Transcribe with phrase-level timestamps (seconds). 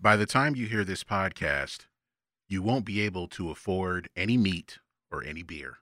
[0.00, 1.86] By the time you hear this podcast,
[2.46, 4.78] you won't be able to afford any meat
[5.10, 5.78] or any beer.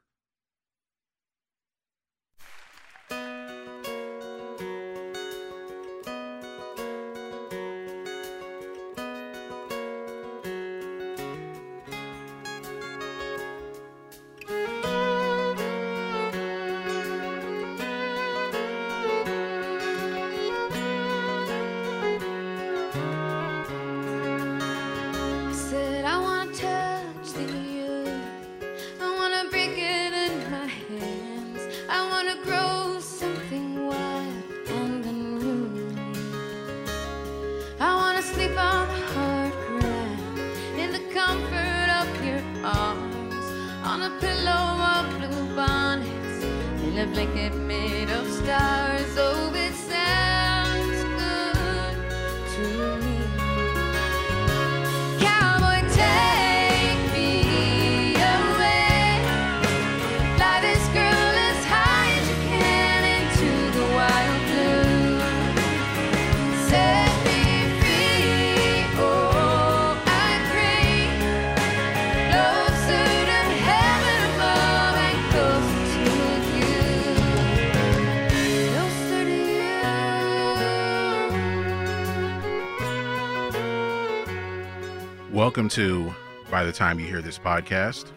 [85.56, 86.14] Welcome to
[86.50, 88.12] By the Time You Hear This Podcast.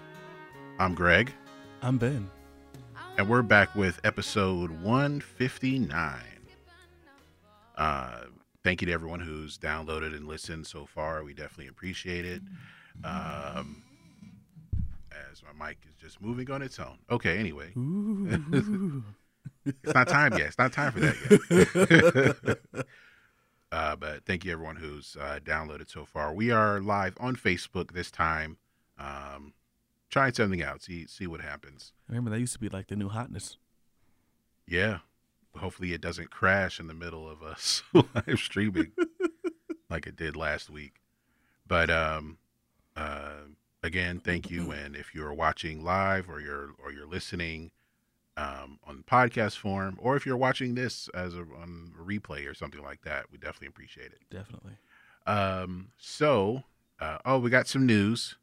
[0.78, 1.32] I'm Greg,
[1.82, 2.30] I'm Ben.
[3.18, 6.20] and we're back with episode 159.
[7.78, 8.24] Uh,
[8.66, 11.24] thank you to everyone who's downloaded and listened so far.
[11.24, 12.42] We definitely appreciate it.
[13.06, 13.84] Um,
[15.32, 16.98] as my mic is just moving on its own.
[17.10, 17.72] Okay, anyway,
[19.66, 20.48] it's not time yet.
[20.48, 22.86] It's not time for that yet.
[23.72, 26.34] uh, but thank you everyone who's uh, downloaded so far.
[26.34, 28.58] We are live on Facebook this time.
[28.98, 29.54] Um,
[30.10, 30.82] trying something out.
[30.82, 31.94] See see what happens.
[32.08, 33.58] Remember that used to be like the new hotness.
[34.68, 35.00] Yeah.
[35.56, 38.92] Hopefully it doesn't crash in the middle of us live streaming
[39.90, 41.02] like it did last week.
[41.68, 42.38] But um
[42.96, 43.46] uh
[43.84, 47.72] again, thank you and if you're watching live or you're or you're listening
[48.40, 52.54] um on podcast form or if you're watching this as a on a replay or
[52.54, 54.20] something like that, we definitely appreciate it.
[54.30, 54.74] Definitely.
[55.28, 56.64] Um so
[57.02, 58.36] uh oh, we got some news.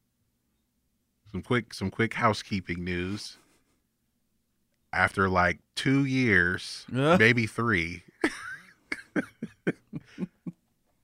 [1.32, 3.38] Some quick some quick housekeeping news.
[4.92, 7.16] After like 2 years, Yeah.
[7.18, 8.02] maybe three.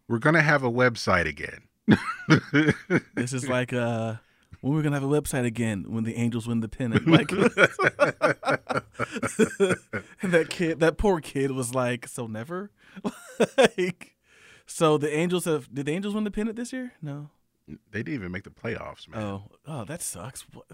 [0.08, 1.62] We're gonna have a website again.
[3.14, 4.16] This is like uh
[4.62, 7.06] when we're gonna have a website again when the Angels win the pennant.
[7.06, 7.30] Like
[10.22, 12.70] and that kid that poor kid was like, So never?
[13.58, 14.16] like
[14.64, 16.92] so the Angels have did the Angels win the pennant this year?
[17.02, 17.28] No.
[17.68, 19.22] they didn't even make the playoffs, man.
[19.22, 19.42] Oh.
[19.66, 20.42] Oh, that sucks.
[20.52, 20.66] What?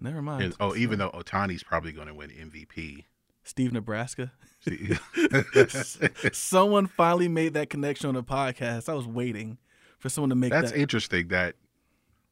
[0.00, 0.42] Never mind.
[0.42, 3.04] And- oh, even though Otani's probably going to win MVP.
[3.42, 4.32] Steve Nebraska.
[6.32, 8.88] Someone finally made that connection on the podcast.
[8.88, 9.58] I was waiting
[9.98, 10.80] for someone to make That's that.
[10.80, 11.54] interesting that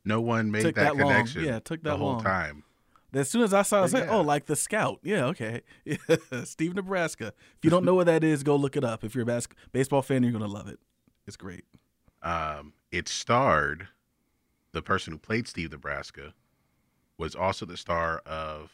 [0.04, 1.12] no one made Took that, that long.
[1.12, 1.44] connection.
[1.44, 2.22] Yeah, it took the that whole long.
[2.22, 2.64] time.
[3.14, 4.10] As soon as I saw it, I was like, yeah.
[4.12, 4.98] oh, like the scout.
[5.02, 5.60] Yeah, okay.
[5.84, 5.96] Yeah.
[6.44, 7.34] Steve Nebraska.
[7.58, 9.04] If you don't know what that is, go look it up.
[9.04, 10.78] If you're a bas- baseball fan, you're going to love it.
[11.26, 11.64] It's great.
[12.22, 13.88] Um, it starred
[14.72, 16.32] the person who played Steve Nebraska
[17.18, 18.70] was also the star of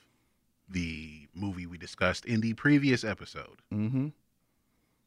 [0.69, 3.61] the movie we discussed in the previous episode.
[3.72, 4.09] Mm-hmm.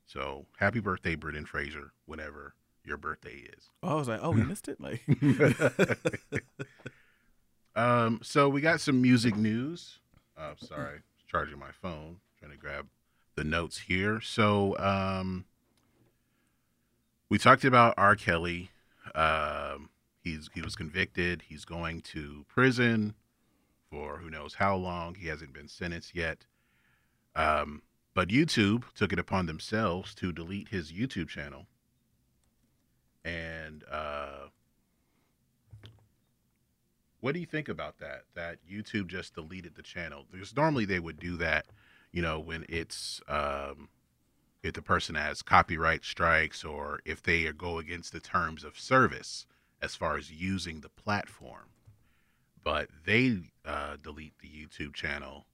[0.06, 3.70] So happy birthday, Brendan Fraser, whenever your birthday is.
[3.84, 4.80] Oh, I was like, oh, we missed it?
[4.82, 5.02] Like,
[7.76, 10.00] um, so we got some music news.
[10.38, 12.88] Uh, sorry, charging my phone, trying to grab
[13.36, 14.20] the notes here.
[14.22, 15.46] So um,
[17.30, 18.16] we talked about R.
[18.16, 18.72] Kelly.
[19.16, 19.90] Um,
[20.24, 21.44] he's he was convicted.
[21.48, 23.16] He's going to prison
[23.90, 25.16] for who knows how long.
[25.16, 26.46] He hasn't been sentenced yet.
[27.36, 31.68] Um, but YouTube took it upon themselves to delete his YouTube channel.
[33.24, 34.48] And uh,
[37.20, 38.24] what do you think about that?
[38.36, 40.26] That YouTube just deleted the channel?
[40.32, 41.66] Because normally they would do that,
[42.12, 43.90] you know, when it's um,
[44.64, 49.46] if the person has copyright strikes or if they go against the terms of service
[49.82, 51.70] as far as using the platform.
[52.64, 55.46] But they uh, delete the YouTube channel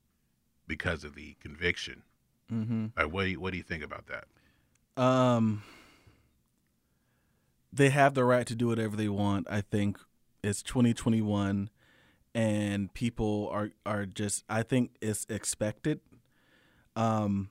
[0.68, 2.04] because of the conviction.
[2.52, 2.88] mm-hmm.
[2.98, 5.02] Uh, what do you, what do you think about that?
[5.02, 5.64] Um,
[7.72, 9.48] they have the right to do whatever they want.
[9.50, 10.00] I think
[10.44, 11.70] it's 2021,
[12.34, 14.44] and people are are just.
[14.50, 16.00] I think it's expected.
[16.96, 17.50] Um,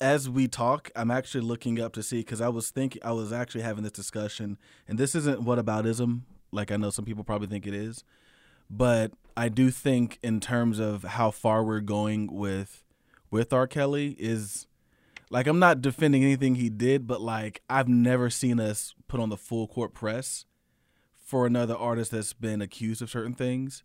[0.00, 3.32] as we talk, I'm actually looking up to see because I was thinking I was
[3.32, 4.58] actually having this discussion,
[4.88, 8.04] and this isn't whataboutism, like I know some people probably think it is,
[8.68, 12.82] but I do think in terms of how far we're going with
[13.30, 13.66] with R.
[13.66, 14.66] Kelly is
[15.32, 19.30] like I'm not defending anything he did, but like I've never seen us put on
[19.30, 20.44] the full court press
[21.18, 23.82] for another artist that's been accused of certain things.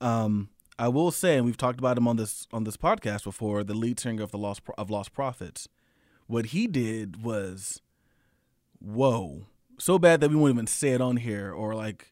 [0.00, 0.48] Um,
[0.78, 3.74] I will say, and we've talked about him on this on this podcast before, the
[3.74, 5.68] lead singer of the Lost of Lost Prophets.
[6.26, 7.82] What he did was,
[8.78, 9.46] whoa,
[9.78, 12.10] so bad that we won't even say it on here, or like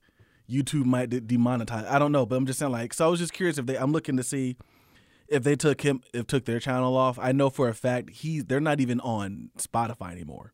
[0.51, 1.89] YouTube might de- demonetize.
[1.89, 2.93] I don't know, but I'm just saying like.
[2.93, 3.77] So I was just curious if they.
[3.77, 4.59] I'm looking to see
[5.29, 7.19] if they took him if took their channel off.
[7.19, 10.53] I know for a fact he they're not even on Spotify anymore.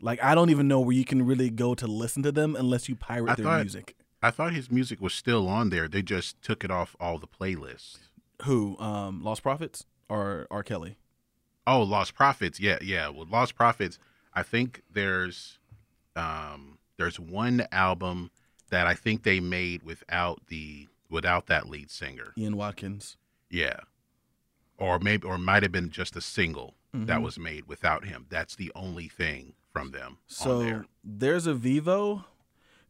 [0.00, 2.88] Like I don't even know where you can really go to listen to them unless
[2.88, 3.96] you pirate I their thought- music.
[4.24, 5.88] I thought his music was still on there.
[5.88, 7.98] They just took it off all the playlists.
[8.44, 8.78] Who?
[8.78, 10.62] Um, Lost Prophets or R.
[10.62, 10.96] Kelly?
[11.66, 12.60] Oh, Lost Prophets.
[12.60, 13.08] Yeah, yeah.
[13.08, 13.98] Well, Lost Prophets.
[14.32, 15.58] I think there's
[16.14, 18.30] um there's one album
[18.70, 22.32] that I think they made without the without that lead singer.
[22.38, 23.16] Ian Watkins.
[23.52, 23.80] Yeah.
[24.78, 27.22] Or maybe or might have been just a single that Mhm.
[27.22, 28.26] was made without him.
[28.28, 30.86] That's the only thing from them So there.
[31.04, 32.24] there's a Vevo.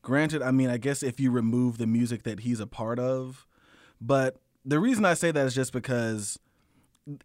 [0.00, 3.46] Granted, I mean, I guess if you remove the music that he's a part of,
[4.00, 6.38] but the reason I say that is just because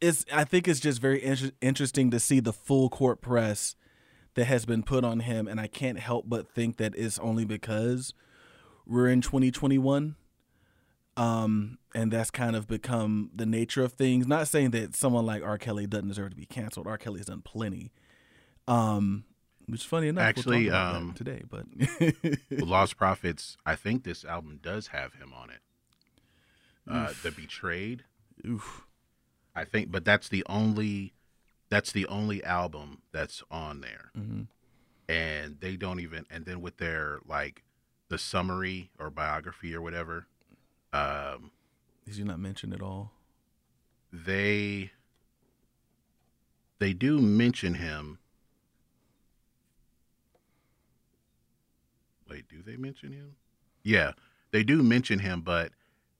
[0.01, 0.25] it's.
[0.31, 3.75] I think it's just very inter- interesting to see the full court press
[4.35, 7.45] that has been put on him, and I can't help but think that it's only
[7.45, 8.13] because
[8.85, 10.15] we're in 2021.
[11.17, 14.27] Um, and that's kind of become the nature of things.
[14.27, 15.57] Not saying that someone like R.
[15.57, 16.87] Kelly doesn't deserve to be canceled.
[16.87, 16.97] R.
[16.97, 17.91] Kelly's done plenty.
[18.67, 19.25] Um,
[19.65, 20.23] which is funny enough.
[20.23, 21.65] Actually, we'll about um, today, but
[22.51, 25.59] Lost Prophets, I think this album does have him on it.
[26.89, 28.03] Uh, the Betrayed.
[28.47, 28.85] oof.
[29.55, 31.13] I think, but that's the only
[31.69, 34.43] that's the only album that's on there, hmm
[35.09, 36.25] and they don't even.
[36.29, 37.63] And then with their like
[38.09, 40.27] the summary or biography or whatever,
[40.93, 41.51] um,
[42.05, 43.11] Did you not mention at all?
[44.11, 44.91] they
[46.79, 48.19] they do mention him.
[52.29, 53.35] Wait, do they mention him?
[53.83, 54.11] Yeah,
[54.51, 55.71] they do mention him, but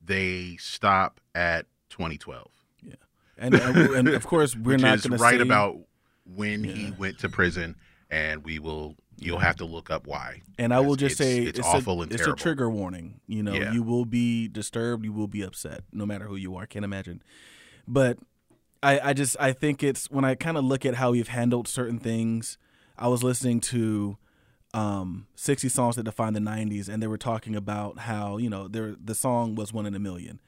[0.04, 2.48] they stop at 2012.
[2.82, 2.94] Yeah,
[3.38, 5.78] and, and of course, we're not going to right say, about
[6.26, 7.76] when he went to prison,
[8.10, 8.96] and we will.
[9.20, 10.42] You'll have to look up why.
[10.60, 12.40] And I will just it's- say it's a- awful and it's terrible.
[12.40, 13.20] a trigger warning.
[13.28, 13.74] You know, Yeah.
[13.74, 16.66] you will be disturbed, you will be upset, no matter who you are.
[16.68, 17.22] Can't imagine.
[17.88, 18.20] But
[18.84, 21.68] I, I just I think it's when I kind of look at how we've handled
[21.68, 22.58] certain things.
[22.98, 24.18] I was listening to
[24.74, 28.68] um 60 songs that define the 90s and they were talking about how you know
[28.68, 30.42] there the song was one in a million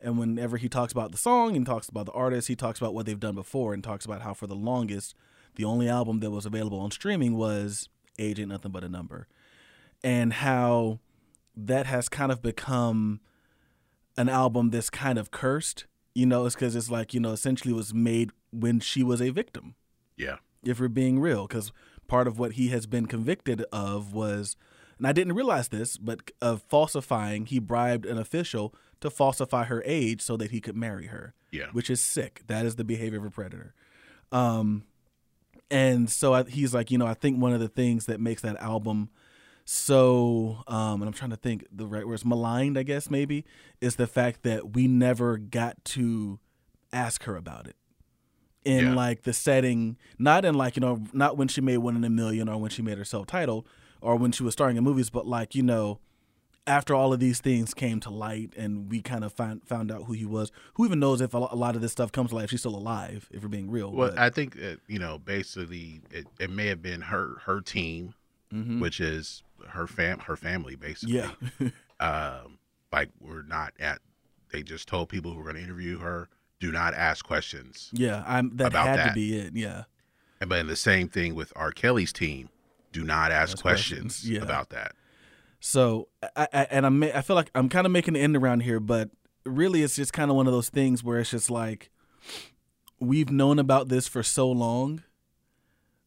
[0.00, 2.92] and whenever he talks about the song and talks about the artist he talks about
[2.92, 5.14] what they've done before and talks about how for the longest
[5.54, 9.26] the only album that was available on streaming was age ain't nothing but a number
[10.04, 10.98] and how
[11.56, 13.20] that has kind of become
[14.16, 17.72] an album that's kind of cursed you know it's because it's like you know essentially
[17.72, 19.74] was made when she was a victim
[20.16, 21.72] Yeah, if we're being real, because
[22.06, 24.56] part of what he has been convicted of was,
[24.98, 29.82] and I didn't realize this, but of falsifying, he bribed an official to falsify her
[29.86, 32.42] age so that he could marry her, yeah, which is sick.
[32.46, 33.74] That is the behavior of a predator.
[34.30, 34.84] Um,
[35.72, 38.42] and so I, he's like, you know, I think one of the things that makes
[38.42, 39.08] that album
[39.64, 43.44] so, um, and I'm trying to think the right words, maligned, I guess maybe,
[43.80, 46.40] is the fact that we never got to
[46.92, 47.76] ask her about it
[48.64, 48.94] in Yeah.
[48.94, 52.10] like the setting, not in like, you know, not when she made one in a
[52.10, 53.66] million or when she made herself titled
[54.00, 56.00] or when she was starring in movies, but like, you know,
[56.66, 60.04] after all of these things came to light and we kind of found found out
[60.04, 62.48] who he was, who even knows if a lot of this stuff comes to light,
[62.50, 63.90] she's still alive, if we're being real.
[63.92, 67.60] Well, but- I think that, you know, basically, it, it may have been her her
[67.60, 68.14] team,
[68.52, 68.80] Mhm.
[68.80, 71.16] which is her fam her family, basically.
[71.16, 71.30] yeah.
[72.00, 72.58] Um,
[72.92, 74.00] like we're not at.
[74.52, 76.28] They just told people who were going to interview her,
[76.58, 77.90] do not ask questions.
[77.92, 79.54] yeah, I'm that About had to be it.
[79.54, 79.84] Yeah.
[80.40, 81.70] And but the same thing with R.
[81.70, 82.48] Kelly's team,
[82.90, 84.42] do not ask Ask questions, questions, yeah.
[84.42, 84.92] about that.
[85.64, 88.60] So, I, I and I'm I feel like I'm kind of making the end around
[88.64, 89.10] here, but
[89.46, 91.90] really, it's just kind of one of those things where it's just like
[92.98, 95.04] we've known about this for so long.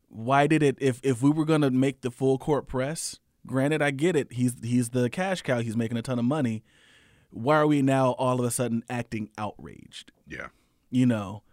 [0.10, 0.76] Why did it?
[0.82, 4.34] If if we were gonna make the full court press, granted, I get it.
[4.34, 5.60] He's he's the cash cow.
[5.60, 6.62] He's making a ton of money.
[7.30, 10.12] Why are we now all of a sudden acting outraged?
[10.28, 10.48] Yeah.
[10.90, 11.44] you know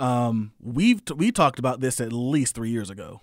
[0.00, 3.20] um we've t- we talked about this at least three years ago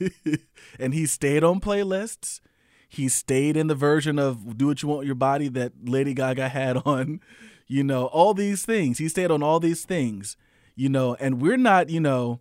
[0.78, 2.40] and he stayed on playlists
[2.88, 6.48] he stayed in the version of do what you want your body that lady gaga
[6.48, 7.20] had on
[7.66, 10.36] you know all these things he stayed on all these things
[10.74, 12.38] You know, and we're not, you know,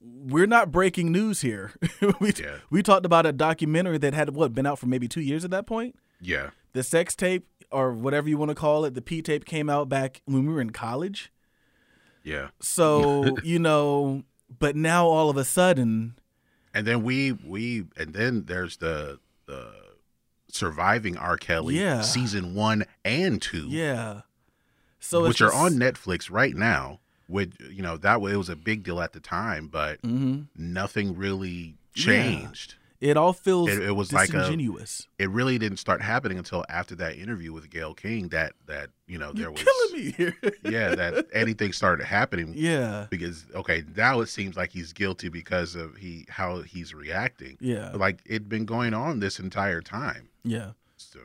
[0.00, 1.72] we're not breaking news here.
[2.20, 2.58] we Yeah.
[2.70, 5.50] we talked about a documentary that had what been out for maybe two years at
[5.50, 5.96] that point.
[6.20, 6.50] Yeah.
[6.74, 9.88] The sex tape or whatever you want to call it, the P tape came out
[9.88, 11.32] back when we were in college.
[12.22, 12.50] Yeah.
[12.60, 14.22] So you know,
[14.60, 16.14] but now all of a sudden,
[16.72, 19.72] And then we we and then there's the the
[20.52, 21.36] surviving R.
[21.36, 22.02] Kelly Yeah.
[22.02, 24.20] season one and two, yeah.
[25.00, 27.00] So which are on Netflix right now.
[27.26, 30.42] Which you know that way it was a big deal at the time, but hmm
[30.56, 32.04] nothing really Yeah.
[32.04, 32.74] changed.
[33.00, 34.48] It all feels It- it was like a-
[35.18, 38.28] It really didn't start happening until after that interview with Gayle King.
[38.28, 40.36] That that you know there You're was killing me here.
[40.64, 43.06] yeah that anything started happening yeah.
[43.10, 47.56] because okay now it seems like he's guilty because of he how he's reacting.
[47.60, 47.90] Yeah.
[47.92, 50.28] Like it'd been going on this entire time.
[50.44, 50.72] Yeah.
[50.96, 51.20] So,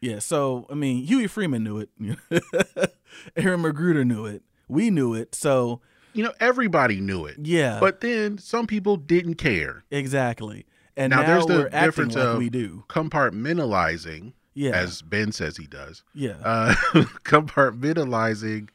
[0.00, 0.18] Yeah.
[0.20, 1.90] So I mean, Huey Freeman knew it.
[3.36, 4.42] Aaron McGruder knew it.
[4.68, 5.34] We knew it.
[5.34, 5.80] So
[6.14, 7.36] you know, everybody knew it.
[7.42, 7.78] yeah.
[7.80, 9.84] But then some people didn't care.
[9.90, 10.66] exactly.
[10.96, 12.82] And Now, now, there's the difference like of- we do.
[12.88, 14.72] Compartmentalizing, Yeah.
[14.72, 16.36] as Ben says he does, yeah.
[16.42, 16.74] uh,
[17.24, 18.68] compartmentalizing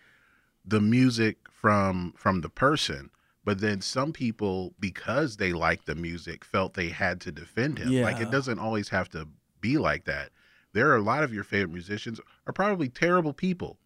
[0.65, 3.10] the music from from the person.
[3.45, 7.89] But then some people, because they like the music, felt they had to defend him.
[7.91, 8.03] yeah.
[8.05, 9.27] Like it doesn't always have to
[9.63, 10.29] be like that.
[10.74, 13.77] There are a lot of your favorite musicians are probably terrible people.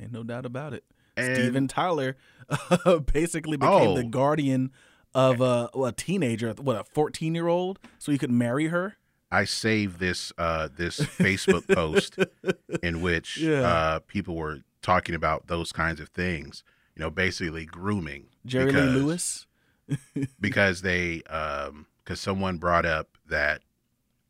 [0.00, 0.84] Ain't no doubt about it.
[1.16, 2.16] And Steven Tyler
[2.48, 4.08] uh, basically became the Oh.
[4.08, 4.70] guardian
[5.14, 8.96] of a, a teenager, what a fourteen year old, so he could marry her.
[9.30, 12.16] I saved this uh, this Facebook post
[12.82, 13.60] in which Yeah.
[13.60, 16.64] uh, people were talking about those kinds of things.
[16.96, 18.26] You know, basically grooming.
[18.46, 19.46] Jerry because, Lee Lewis.
[20.40, 23.62] because they um because someone brought up that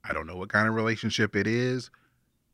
[0.05, 1.91] I don't know what kind of relationship it is.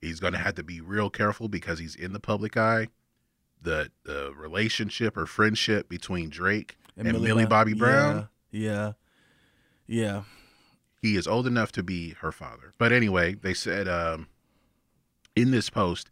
[0.00, 2.88] He's going to have to be real careful because he's in the public eye.
[3.61, 8.28] The the relationship or friendship between Drake and, Millie, Bob- Bobby Brown.
[8.50, 8.93] Yeah.
[9.87, 10.23] Yeah.
[11.02, 12.75] he is old enough to be her father.
[12.78, 14.28] But anyway, they said um,
[15.35, 16.11] in this post,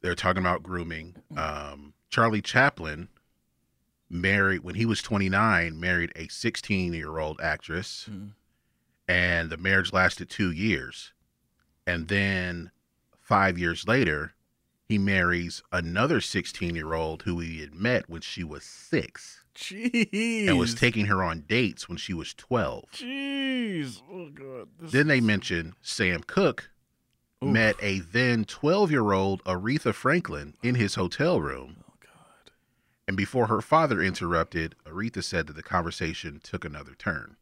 [0.00, 1.16] they're talking about grooming.
[1.36, 3.08] Um, Charlie Chaplin
[4.08, 8.30] married when he was 29, married a 16 year old actress, Mm.
[9.10, 11.12] And the marriage lasted two years.
[11.84, 12.70] And then
[13.20, 14.34] five years later,
[14.88, 20.46] he marries another 16 year old who he had met when she was six Jeez.
[20.48, 22.84] and was taking her on dates when she was 12.
[22.92, 24.00] Jeez.
[24.10, 24.68] Oh god.
[24.78, 26.70] This Then they mention Sam Cooke
[27.42, 27.50] Oof.
[27.50, 31.78] met a then 12 year old Aretha Franklin in his hotel room.
[31.88, 32.52] Oh god.
[33.08, 37.36] And before her father interrupted, Aretha said that the conversation took another turn.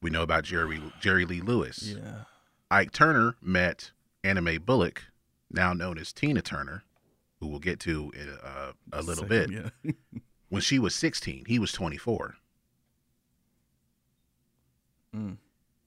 [0.00, 1.82] We know about Jerry, Jerry Lee Lewis.
[1.96, 2.22] Yeah.
[2.70, 3.90] Ike Turner met
[4.22, 5.04] Anna Mae Bullock,
[5.50, 6.84] now known as Tina Turner,
[7.40, 9.50] who we'll get to in a, a little bit.
[9.50, 9.70] Yeah.
[10.50, 12.36] When she was 16, he was 24.
[15.14, 15.36] Mm.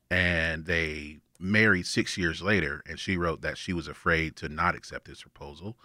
[0.10, 4.74] and they married six years later and she wrote that she was afraid to not
[4.76, 5.78] accept his proposal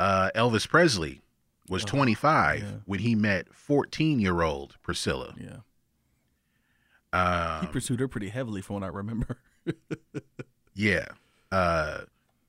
[0.00, 1.20] uh, elvis presley
[1.68, 2.66] was Oh, 25 yeah.
[2.86, 5.58] when he met 14 year old priscilla Yeah.
[7.16, 9.38] Um, He pursued her pretty heavily, from what I remember.
[10.74, 11.06] yeah
[11.50, 12.00] uh,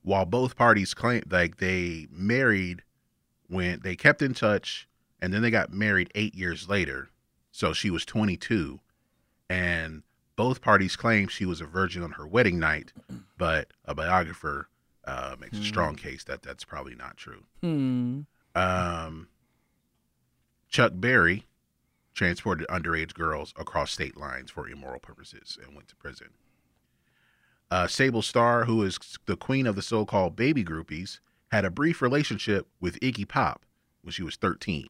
[0.04, 2.84] while both parties claim like they married
[3.48, 4.88] when they kept in touch
[5.22, 7.10] and then they got married eight years later
[7.52, 8.80] so she was 22
[9.50, 10.04] and
[10.36, 12.94] both parties claim she was a virgin on her wedding night
[13.38, 14.68] but a biographer
[15.06, 18.22] uh, makes a strong case that that's probably not true Hmm.
[18.54, 19.28] um,
[20.70, 21.46] chuck berry
[22.18, 26.28] transported underage girls across state lines for immoral purposes and went to prison
[27.70, 31.20] uh, Sable Starr, who is the queen of the so-called baby groupies,
[31.52, 33.66] had a brief relationship with Iggy Pop
[34.02, 34.88] when she was 13,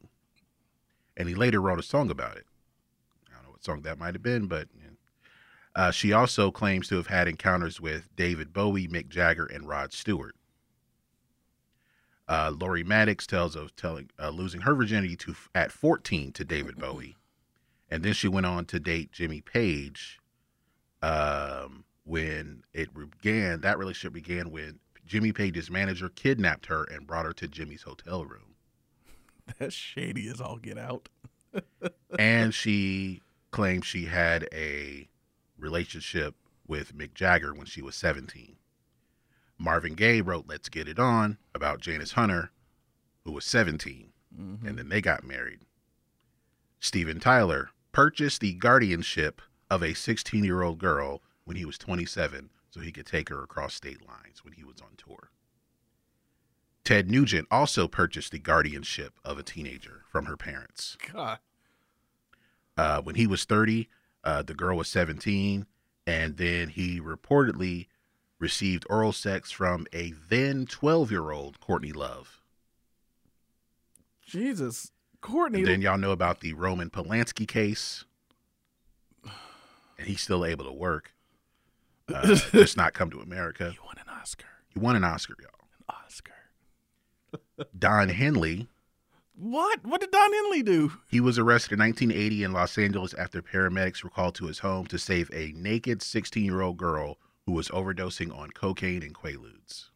[1.16, 2.46] and he later wrote a song about it.
[3.28, 4.90] I don't know what song that might have been, but yeah.
[5.74, 9.92] uh, she also claims to have had encounters with David Bowie, Mick Jagger, and Rod
[9.92, 10.34] Stewart.
[12.28, 16.76] Uh, Lori Mattix tells of telling uh, losing her virginity to at 14 to David
[16.76, 17.16] Bowie,
[17.90, 20.18] and then she went on to date Jimmy Page.
[21.02, 27.26] Um, when it began, that relationship began when Jimmy Page's manager kidnapped her and brought
[27.26, 28.54] her to Jimmy's hotel room.
[29.58, 31.08] That's shady as all get out.
[32.18, 35.08] and she claimed she had a
[35.58, 36.34] relationship
[36.66, 38.56] with Mick Jagger when she was 17.
[39.58, 42.50] Marvin Gaye wrote Let's Get It On about Janis Hunter,
[43.24, 44.64] who was 17, Mhm.
[44.66, 45.60] and then they got married.
[46.80, 52.48] Steven Tyler purchased the guardianship of a 16 year old girl when he was 27
[52.70, 55.32] so he could take her across state lines when he was on tour.
[56.84, 60.96] Ted Nugent also purchased the guardianship of a teenager from her parents.
[61.12, 61.40] God.
[62.76, 63.88] Uh, when he was 30,
[64.22, 65.66] uh, the girl was 17,
[66.06, 67.88] and then he reportedly
[68.38, 72.42] received oral sex from a then 12 year old Courtney Love.
[74.24, 74.92] Jesus.
[75.20, 75.58] Courtney.
[75.60, 78.04] And then y'all know about the Roman Polanski case,
[79.98, 81.12] and he's still able to work.
[82.12, 83.72] Uh, just not come to America.
[83.74, 84.46] you won an Oscar.
[84.68, 85.68] He won an Oscar, y'all.
[85.88, 86.32] An Oscar.
[87.78, 88.68] Don Henley,
[89.36, 89.84] What?
[89.84, 90.92] What did Don Henley do?
[91.10, 94.86] he was arrested in 1980 in Los Angeles after paramedics were called to his home
[94.86, 99.90] to save a naked 16 year old girl who was overdosing on cocaine and Quaaludes.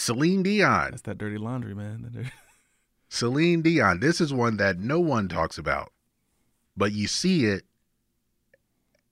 [0.00, 0.92] Celine Dion.
[0.92, 2.10] That's that dirty laundry, man.
[2.10, 2.30] Dirty-
[3.10, 4.00] Celine Dion.
[4.00, 5.92] This is one that no one talks about,
[6.74, 7.64] but you see it,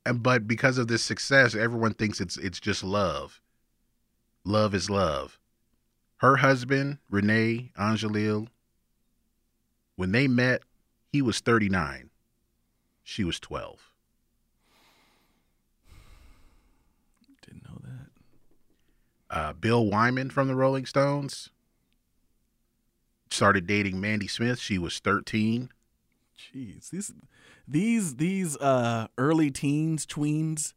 [0.06, 3.42] and but because of this success, everyone thinks it's it's just love.
[4.44, 5.38] Love is love.
[6.18, 8.48] Her husband, René Angélil,
[9.96, 10.62] when they met,
[11.12, 12.08] he was 39.
[13.04, 13.92] She was 12.
[17.42, 18.08] Didn't know that.
[19.30, 21.50] Uh, Bill Wyman from the Rolling Stones
[23.30, 24.58] started dating Mandy Smith.
[24.58, 25.70] She was 13.
[26.38, 27.12] Jeez, these,
[27.66, 30.72] these, these uh early teens, tweens.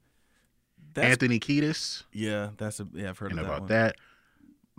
[0.93, 2.03] That's Anthony Kiedis.
[2.11, 2.49] yeah.
[2.57, 3.09] That's a yeah.
[3.09, 3.69] I've heard you know of that about one.
[3.69, 3.95] that.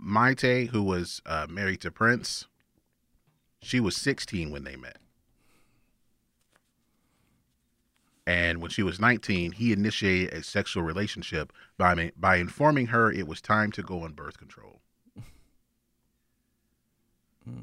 [0.01, 2.47] Mayte, who was uh, married to Prince,
[3.61, 4.97] she was 16 when they met.
[8.25, 13.27] And when she was 19, he initiated a sexual relationship by by informing her it
[13.27, 14.81] was time to go on birth control.
[17.43, 17.59] Hmm.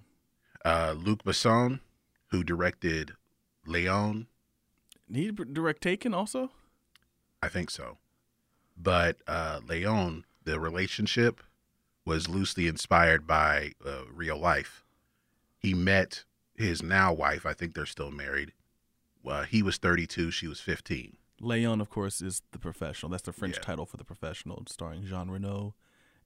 [0.62, 1.80] Uh, Luc Besson,
[2.26, 3.14] who directed
[3.64, 4.26] Leon,
[5.10, 6.52] Need to direct Taken also.
[7.42, 7.98] I think so.
[8.76, 11.42] But uh, Leon, the relationship
[12.06, 14.84] was loosely inspired by uh, real life.
[15.58, 16.24] He met
[16.54, 17.44] his now wife.
[17.44, 18.52] I think they're still married.
[19.26, 20.30] Uh, he was 32.
[20.30, 21.16] She was 15.
[21.40, 23.10] Leon, of course, is the professional.
[23.10, 23.62] That's the French Yeah.
[23.62, 25.74] title for the professional, starring Jean Reno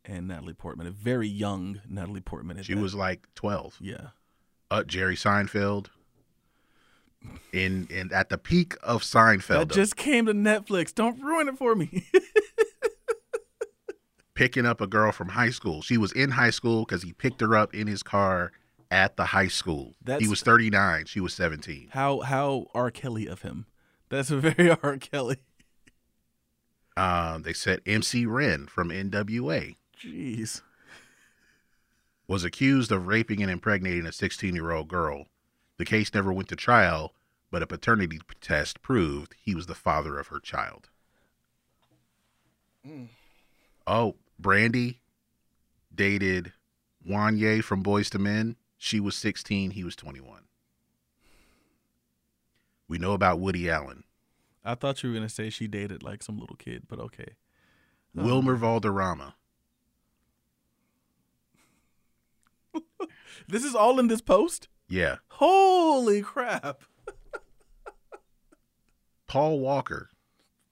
[0.04, 0.86] and Natalie Portman.
[0.86, 2.62] A very young Natalie Portman.
[2.62, 2.80] She that.
[2.80, 3.78] was like 12.
[3.80, 4.08] yeah.
[4.70, 5.86] Uh, Jerry Seinfeld.
[7.52, 10.94] In in at the peak of Seinfeld, That just came to Netflix.
[10.94, 12.06] Don't ruin it for me.
[14.34, 15.80] picking up a girl from high school.
[15.80, 18.52] She was in high school because he picked her up in his car
[18.94, 19.94] at the high school.
[20.02, 21.06] That's- he was 39.
[21.06, 21.88] She was 17.
[21.92, 22.90] how how R.
[22.92, 23.66] Kelly of him.
[24.08, 24.96] That's a very R.
[24.98, 25.38] Kelly.
[26.96, 30.62] Uh, they said MC Ren from NWA Jeez.
[32.28, 35.26] was accused of raping and impregnating a 16 year old girl.
[35.76, 37.12] The case never went to trial,
[37.50, 40.88] but a paternity test proved he was the father of her child.
[43.86, 45.00] Oh, Brandy
[45.92, 46.52] dated
[47.08, 48.56] Wanya from Boyz II Men.
[48.84, 50.42] She was 16, he was 21.
[52.86, 54.04] We know about Woody Allen.
[54.62, 57.36] I thought you were gonna say she dated like some little kid, but okay.
[58.14, 58.24] Oh.
[58.24, 59.36] Wilmer um, Valderrama.
[63.48, 64.68] This is all in this post?
[64.86, 65.16] Yeah.
[65.28, 66.82] Holy crap.
[69.26, 70.10] Paul Walker.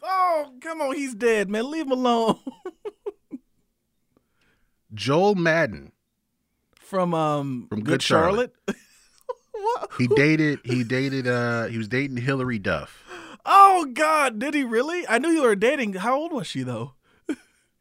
[0.03, 1.70] Oh, come on, he's dead, man.
[1.70, 2.40] Leave him alone.
[4.92, 5.92] Joel Madden.
[6.92, 8.55] From um From Good, Good Charlotte.
[9.52, 9.90] what?
[9.96, 13.02] He dated he dated uh he was dating Hilary Duff.
[13.46, 15.09] Oh God, did he really?
[15.09, 15.94] I knew you were dating.
[15.94, 16.92] How old was she though?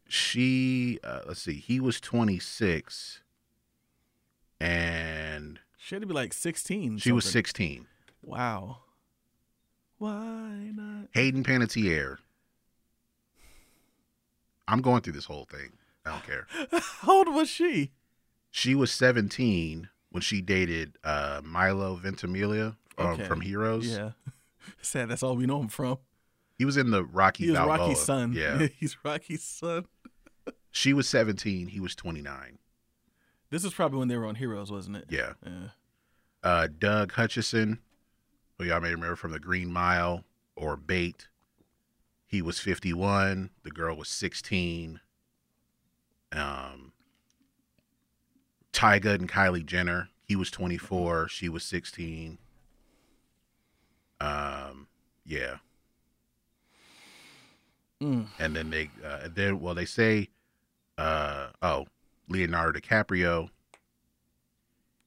[0.08, 3.20] She uh, let's see, he was 26
[4.58, 6.96] and She had to be like sixteen.
[6.96, 7.86] she was 16.
[8.22, 8.78] Wow.
[9.98, 11.08] Why not?
[11.12, 12.16] Hayden Panettiere.
[14.66, 15.72] I'm going through this whole thing.
[16.06, 16.46] I don't care.
[17.02, 17.90] How old was she?
[18.52, 23.24] She was 17 when she dated uh Milo Ventimiglia um, Okay.
[23.24, 23.86] from Heroes.
[23.88, 24.10] Yeah.
[24.82, 25.08] Sad.
[25.08, 25.98] That's all we know him from.
[26.58, 27.78] He was in the Rocky He was Balboa.
[27.78, 28.32] Rocky's son.
[28.34, 28.66] Yeah.
[28.78, 29.86] he's Rocky's son.
[30.70, 32.58] she was 17, he was 29.
[33.50, 35.06] This is probably when they were on Heroes, wasn't it?
[35.08, 35.32] Yeah.
[35.44, 35.68] Yeah.
[36.44, 37.80] uh, Doug Hutchison,
[38.58, 41.28] who y'all may remember from the Green Mile or Bait.
[42.26, 43.50] He was 51.
[43.64, 45.00] The girl was 16.
[46.32, 46.91] Um,
[48.72, 50.08] Tyga and Kylie Jenner.
[50.24, 51.28] He was 24.
[51.28, 52.38] She was 16.
[54.20, 54.86] Um,
[55.24, 55.56] yeah.
[58.00, 58.26] Mm.
[58.38, 60.28] And then they, uh, then well, they say,
[60.98, 61.86] uh, oh,
[62.28, 63.50] Leonardo DiCaprio.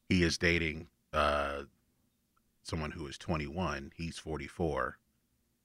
[0.10, 1.64] He is dating uh,
[2.64, 3.94] someone who is 21.
[3.96, 4.98] He's 44,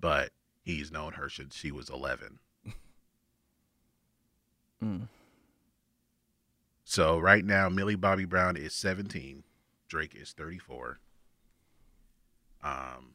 [0.01, 0.31] but
[0.63, 2.39] he's known her since she was 11.
[4.83, 5.09] Mm.
[6.91, 9.45] So right now, Millie Bobby Brown is 17,
[9.87, 10.99] Drake is 34.
[12.65, 13.15] Um,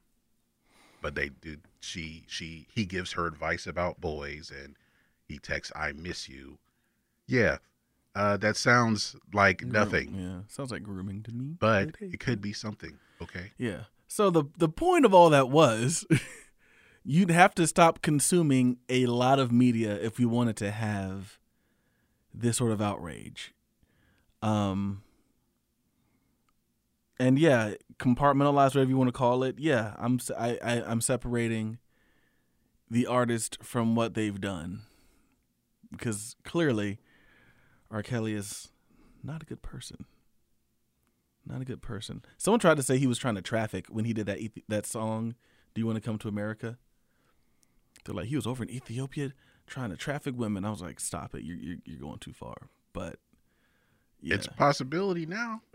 [1.02, 1.58] but they do.
[1.82, 4.78] She she he gives her advice about boys, and
[5.28, 6.58] he texts, "I miss you."
[7.28, 7.58] Yeah,
[8.16, 11.58] uh, that sounds like nothing, Yeah, sounds like grooming to me.
[11.60, 12.98] but hey, it could be something.
[13.22, 13.52] Okay.
[13.58, 13.84] Yeah.
[14.08, 16.06] So the the point of all that was
[17.04, 21.40] you'd have to stop consuming a lot of media if you wanted to have
[22.34, 23.52] this sort of outrage.
[24.46, 25.02] Um
[27.18, 29.56] and yeah, compartmentalize whatever you want to call it.
[29.58, 31.80] Yeah, I'm I, I I'm separating
[32.90, 34.82] the artist from what they've done.
[35.92, 37.00] Because clearly
[37.90, 38.04] R.
[38.04, 38.70] Kelly is
[39.24, 40.06] not a good person.
[41.48, 42.24] Not a good person.
[42.38, 45.36] Someone tried to say he was trying to traffic when he did that that song.
[45.74, 46.78] Do you want to come to America?
[48.04, 49.34] They're like he was over in Ethiopia
[49.68, 50.66] trying to traffic women.
[50.66, 51.44] I was like, stop it.
[51.44, 52.70] You're you're, you're going too far.
[52.94, 53.20] But
[54.22, 55.62] yeah, It's a possibility now.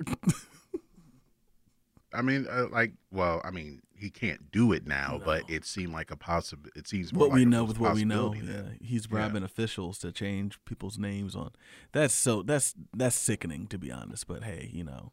[2.12, 5.92] I mean, uh, like, well, I mean, he can't do it now, but it seemed
[5.92, 6.68] like a possible.
[6.74, 8.34] It seems more what we like a know with what we know.
[8.34, 11.50] Yeah, he's bribing officials to change people's names on.
[11.92, 14.26] That's so that's that's sickening to be honest.
[14.26, 15.12] But hey, you know,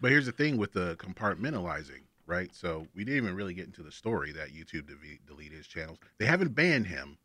[0.00, 2.54] But here's the thing with the compartmentalizing, right?
[2.54, 5.98] So we didn't even really get into the story that YouTube de- deleted his channels.
[6.18, 7.16] They haven't banned him,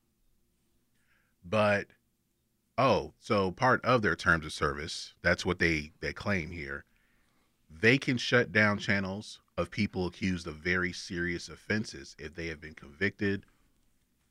[1.43, 1.87] but
[2.79, 6.85] oh, so part of their terms of service, that's what they they claim here.
[7.69, 12.61] They can shut down channels of people accused of very serious offenses if they have
[12.61, 13.45] been convicted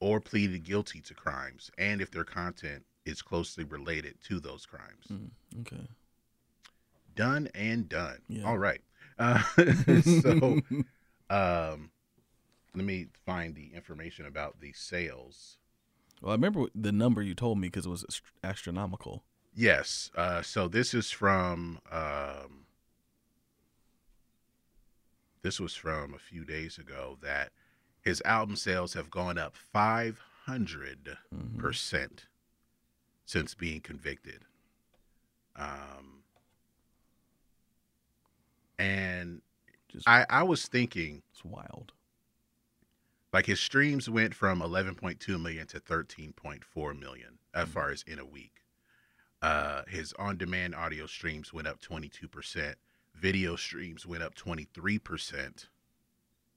[0.00, 5.06] or pleaded guilty to crimes and if their content is closely related to those crimes
[5.10, 5.30] Mm,
[5.60, 5.86] okay.
[7.14, 8.18] done and done.
[8.28, 8.44] Yeah.
[8.46, 8.80] All right.
[9.20, 9.42] Uh,
[10.22, 10.60] so,
[11.28, 11.90] um,
[12.76, 15.58] let me find the information about the sales.
[16.20, 19.24] Well, I remember the number you told me because it was astronomical.
[19.54, 20.10] Yes.
[20.14, 21.78] Uh, so this is from.
[21.90, 22.64] Um,
[25.42, 27.52] this was from a few days ago that
[28.00, 31.58] his album sales have gone up five hundred Mhm.
[31.58, 32.26] percent
[33.24, 34.44] since being convicted.
[35.56, 36.22] Um,
[38.78, 39.42] and
[39.88, 41.92] Just I, I was thinking it's wild.
[43.32, 47.72] Like his streams went from 11.2 million to 13.4 million as Mhm.
[47.72, 48.64] far as in a week.
[49.42, 52.76] Uh, his on-demand audio streams went up 22%.
[53.14, 55.68] Video streams went up 23%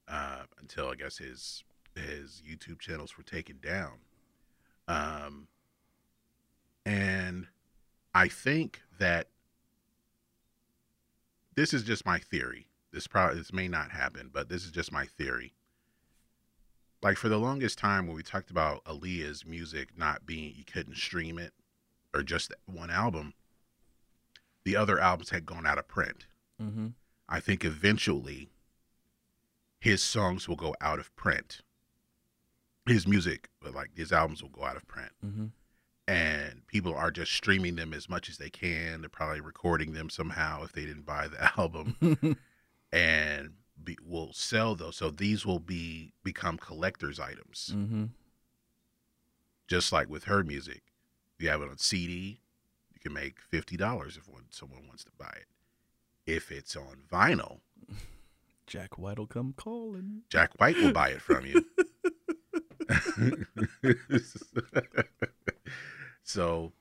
[0.08, 4.00] uh, until I guess his his YouTube channels were taken down.
[4.88, 5.48] Um,
[6.86, 7.48] and
[8.14, 9.28] I think that
[11.54, 12.66] this is just my theory.
[12.92, 15.52] This probably this may not happen, but this is just my theory
[17.02, 20.96] like for the longest time when we talked about Aaliyah's music not being you couldn't
[20.96, 21.52] stream it
[22.14, 23.34] or just one album,
[24.64, 26.26] the other albums had gone out of print.
[26.60, 26.88] Mm-hmm.
[27.28, 28.50] I think eventually
[29.80, 31.62] his songs will go out of print.
[32.86, 35.12] His music, but like his albums will go out of print.
[35.24, 35.46] Mm-hmm.
[36.08, 39.00] And people are just streaming them as much as they can.
[39.00, 41.96] They're probably recording them somehow if they didn't buy the album.
[42.92, 44.96] and be, will sell those.
[44.96, 48.04] So these will be become collector's items, mm-hmm.
[49.68, 50.82] just like with her music.
[51.38, 52.38] You have it on CD,
[52.92, 55.46] you can make fifty dollars if one, someone wants to buy it.
[56.24, 57.60] If it's on vinyl,
[58.66, 60.22] Jack White will come calling.
[60.28, 61.64] Jack White will buy it from you.
[66.22, 66.72] so,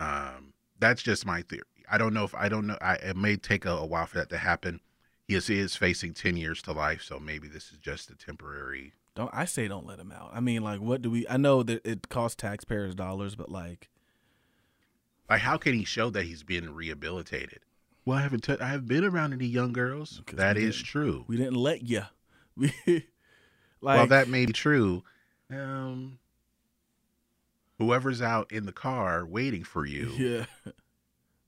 [0.00, 1.62] um, that's just my theory.
[1.90, 2.78] I don't know if I don't know.
[2.80, 4.80] I, it may take a, a while for that to happen.
[5.28, 8.14] He is, he is facing ten years to life, so maybe this is just a
[8.14, 8.92] temporary.
[9.14, 10.30] Don't I say don't let him out?
[10.34, 11.26] I mean, like, what do we?
[11.28, 13.88] I know that it costs taxpayers dollars, but like,
[15.30, 17.60] Like, how can he show that he's been rehabilitated?
[18.04, 18.42] Well, I haven't.
[18.44, 20.18] T- I have been around any young girls.
[20.18, 20.86] Because That we is didn't.
[20.88, 21.24] true.
[21.26, 22.02] we didn't let you.
[22.56, 22.72] We
[23.80, 25.02] like well, that may be true.
[25.50, 26.18] Um,
[27.78, 30.72] whoever's out in the car waiting for you, yeah.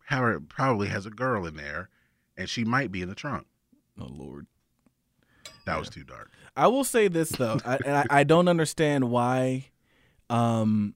[0.05, 1.89] how- probably has a girl in there,
[2.37, 3.47] and she might be in the trunk.
[4.01, 4.47] Oh Lord.
[5.65, 6.31] That was too dark.
[6.57, 9.67] I will say this though, I, and I, I don't understand why,
[10.31, 10.95] um,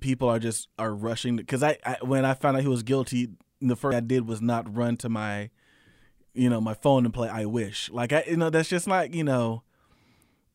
[0.00, 3.30] people are just are rushing because I, I when I found out he was guilty,
[3.60, 5.50] the first thing I did was not run to my,
[6.34, 9.14] you know, my phone and play "I Wish." Like I, you know, that's just like
[9.14, 9.62] you know,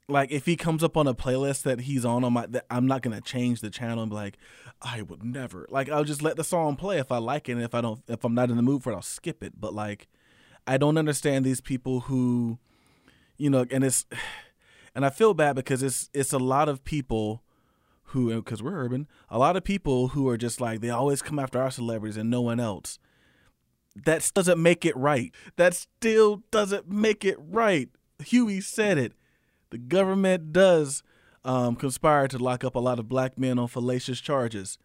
[0.08, 2.86] like if he comes up on a playlist that he's on on my, that I'm
[2.86, 4.38] not gonna change the channel and be like,
[4.82, 5.68] I would never.
[5.70, 8.02] Like I'll just let the song play if I like it, and if I don't,
[8.08, 9.60] if I'm not in the mood for it, I'll skip it.
[9.60, 10.08] But like,
[10.68, 12.60] I don't understand these people who,
[13.38, 14.06] you know, and it's,
[14.96, 17.44] and I feel bad because it's it's a lot of people
[18.06, 21.40] who because we're urban, a lot of people who are just like they always come
[21.40, 23.00] after our celebrities and no one else.
[23.96, 25.34] That doesn't make it right.
[25.58, 27.90] That still doesn't make it right.
[28.24, 29.14] Huey said it.
[29.70, 31.04] The government does
[31.44, 34.78] um, conspire to lock up a lot of black men on fallacious charges.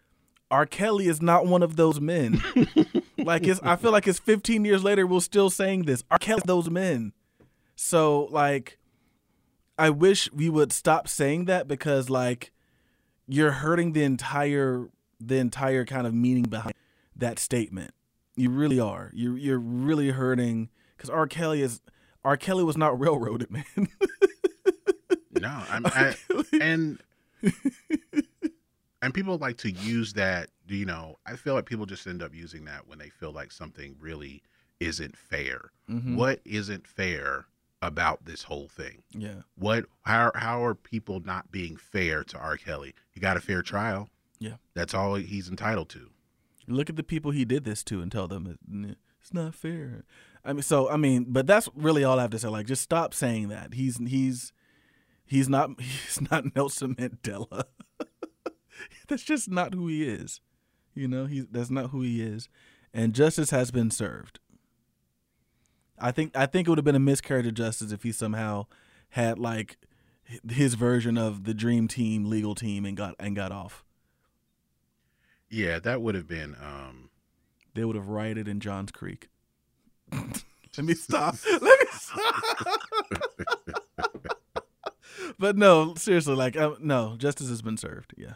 [0.51, 0.67] R.
[0.67, 2.43] Kelly is not one of those men.
[3.19, 6.05] like it's, I feel like it's 15 years later we're still saying this.
[6.11, 6.19] R.
[6.19, 7.13] Kelly's those men.
[7.75, 8.79] So like,
[9.79, 12.53] I wish we would stop saying that because like,
[13.27, 16.75] you're hurting the entire the entire kind of meaning behind
[17.17, 17.93] that statement.
[18.37, 19.11] You really are.
[19.15, 21.27] You you're really hurting because R.
[21.27, 21.81] Kelly is
[22.25, 22.37] R.
[22.37, 23.65] Kelly was not railroaded, man.
[25.41, 26.15] No, I'm I,
[26.61, 26.99] and
[29.03, 30.51] and people like to use that.
[30.69, 33.53] You know, I feel like people just end up using that when they feel like
[33.53, 34.43] something really
[34.81, 35.71] isn't fair.
[35.89, 36.17] Mhm.
[36.17, 37.47] What isn't fair
[37.83, 39.03] about this whole thing?
[39.13, 39.43] Yeah.
[39.55, 39.87] What?
[40.03, 40.33] How?
[40.35, 42.57] How are people not being fair to R.
[42.57, 42.95] Kelly?
[43.11, 44.09] He got a fair trial.
[44.39, 44.57] Yeah.
[44.75, 46.11] that's all he's entitled to.
[46.69, 48.59] Look at the people he did this to and tell them
[49.21, 50.05] it's not fair.
[50.45, 52.49] I mean, so I mean, but that's really all I have to say.
[52.49, 53.73] Like, just stop saying that.
[53.75, 54.53] He's he's
[55.25, 57.65] he's not he's not Nelson Mandela.
[59.09, 60.41] that's just not who he is.
[60.95, 62.49] You know, he's that's not who he is.
[62.95, 64.39] And justice has been served.
[65.99, 68.67] I think I think it would have been a miscarriage of justice if he somehow
[69.11, 69.77] had like
[70.49, 73.85] his version of the dream team legal team and got and got off.
[75.49, 76.57] Yeah, that would have been.
[76.61, 77.11] um
[77.75, 79.29] they would have rioted in Johns Creek.
[80.13, 81.37] Let me stop.
[81.51, 82.43] Let me stop.
[85.39, 88.15] but no, seriously, like uh, no, justice has been served.
[88.17, 88.35] Yeah.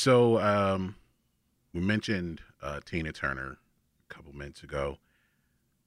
[0.00, 0.94] So um,
[1.72, 3.56] we mentioned uh, Tina Turner
[4.10, 4.98] a couple minutes ago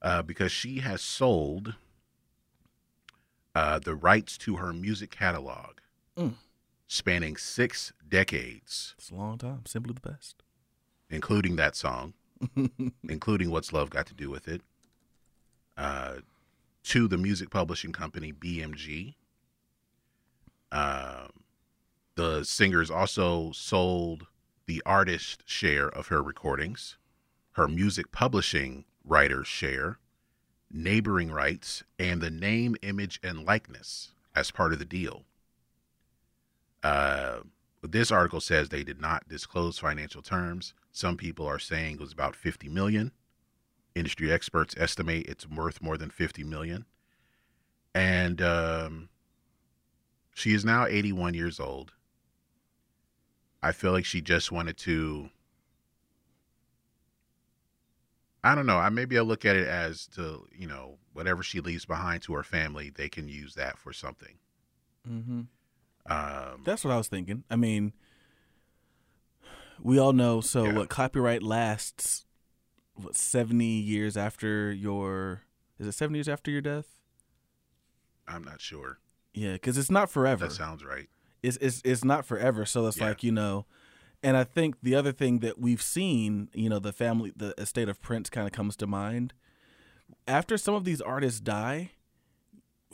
[0.02, 1.76] uh, because she has sold
[3.54, 5.76] uh, the rights to her music catalog,
[6.16, 6.34] Mm.
[6.88, 9.62] spanning six decades, It's a long time.
[9.64, 10.42] Simply the best.
[11.08, 12.14] including that song,
[13.08, 14.62] including "What's Love Got to Do with It,"
[15.76, 16.16] uh,
[16.82, 19.14] to the music publishing company BMG.
[20.72, 21.30] Um,
[22.16, 24.26] the singers also sold
[24.66, 26.96] the artist share of her recordings,
[27.52, 29.98] her music publishing writer's share,
[30.70, 35.24] neighboring rights, and the name, image, and likeness as part of the deal.
[36.82, 37.40] Uh,
[37.82, 40.74] this article says they did not disclose financial terms.
[40.92, 43.12] Some people are saying it was about 50 million.
[43.94, 46.84] Industry experts estimate it's worth more than 50 million.
[47.94, 49.08] And um,
[50.34, 51.92] she is now 81 years old.
[53.62, 55.28] I feel like she just wanted to.
[58.42, 58.78] I don't know.
[58.78, 62.32] I maybe I look at it as to you know whatever she leaves behind to
[62.34, 64.38] her family, they can use that for something.
[65.08, 65.40] Mm-hmm.
[66.06, 67.44] Um, That's what I was thinking.
[67.50, 67.92] I mean,
[69.82, 70.40] we all know.
[70.40, 70.72] So Yeah.
[70.72, 72.24] what copyright lasts?
[72.94, 75.42] What seventy years after your?
[75.78, 76.86] Is it seventy years after your death?
[78.26, 78.98] I'm not sure.
[79.34, 80.46] Yeah, because it's not forever.
[80.46, 81.08] That sounds right.
[81.42, 82.64] It's it's it's not forever.
[82.64, 83.08] So it's Yeah.
[83.08, 83.66] like you know,
[84.22, 87.88] and I think the other thing that we've seen, you know, the family, the estate
[87.88, 89.32] of Prince, kind of comes to mind.
[90.26, 91.92] After some of these artists die,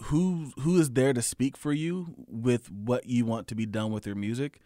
[0.04, 3.90] who who is there to speak for you with what you want to be done
[3.92, 4.60] with your music?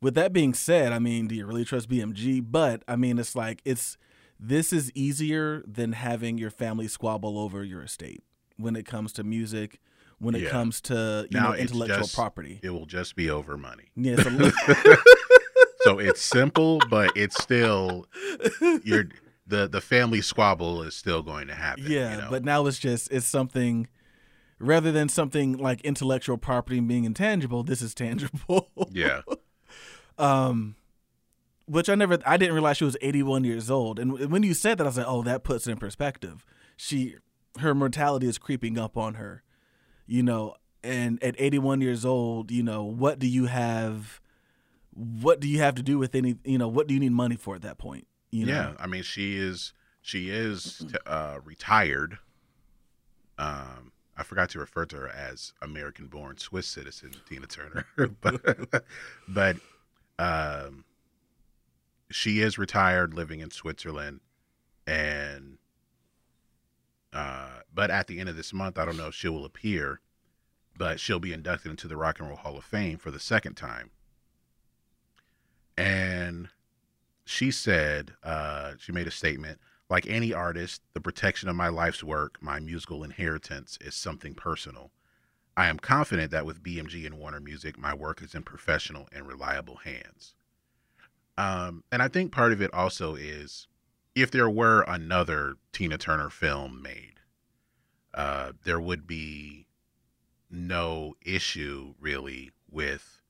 [0.00, 2.40] With that being said, I mean, do you really trust BMG?
[2.44, 3.96] But I mean, it's like it's
[4.38, 8.22] this is easier than having your family squabble over your estate
[8.56, 9.80] when it comes to music,
[10.18, 10.50] when it Yeah.
[10.50, 12.60] comes to you Now know intellectual just- property.
[12.62, 13.90] It will just be over money.
[13.96, 14.98] Yeah, it's
[15.82, 18.06] So it's simple, but it's still
[18.84, 19.04] you're
[19.46, 21.84] the the family squabble is still going to happen.
[21.86, 22.28] yeah, you know?
[22.30, 23.88] but now it's just it's something
[24.58, 27.62] rather than something like intellectual property being intangible.
[27.62, 28.70] This is tangible.
[28.92, 29.20] yeah,
[30.18, 30.76] um,
[31.66, 34.78] which I never I didn't realize she was 81 years old, and when you said
[34.78, 36.46] that, I was like, oh, that puts it in perspective.
[36.78, 37.16] She
[37.58, 39.42] her mortality is creeping up on her,
[40.06, 44.20] you know, and at 81 years old, you know, what do you have?
[44.92, 46.36] What do you have to do with any?
[46.44, 48.06] You know, what do you need money for at that point?
[48.30, 48.52] You know?
[48.52, 48.72] yeah.
[48.78, 52.18] I mean, she is she is uh, retired.
[53.38, 57.86] Um, I forgot to refer to her as American-born Swiss citizen Tina Turner,
[58.20, 58.84] but
[59.26, 59.56] but
[60.18, 60.84] um,
[62.10, 64.20] she is retired, living in Switzerland,
[64.86, 65.58] and
[67.14, 70.00] uh, but at the end of this month, I don't know if she will appear,
[70.76, 73.54] but she'll be inducted into the Rock and Roll Hall of Fame for the second
[73.54, 73.90] time.
[75.78, 76.48] And
[77.24, 82.02] she said, uh, she made a statement like any artist, the protection of my life's
[82.02, 84.90] work, my musical inheritance, is something personal.
[85.56, 89.26] I am confident that with BMG and Warner Music, my work is in professional and
[89.28, 90.34] reliable hands.
[91.38, 93.68] Um, and I think part of it also is
[94.14, 97.14] if there were another Tina Turner film made,
[98.12, 99.66] uh, there would be
[100.50, 103.20] no issue really with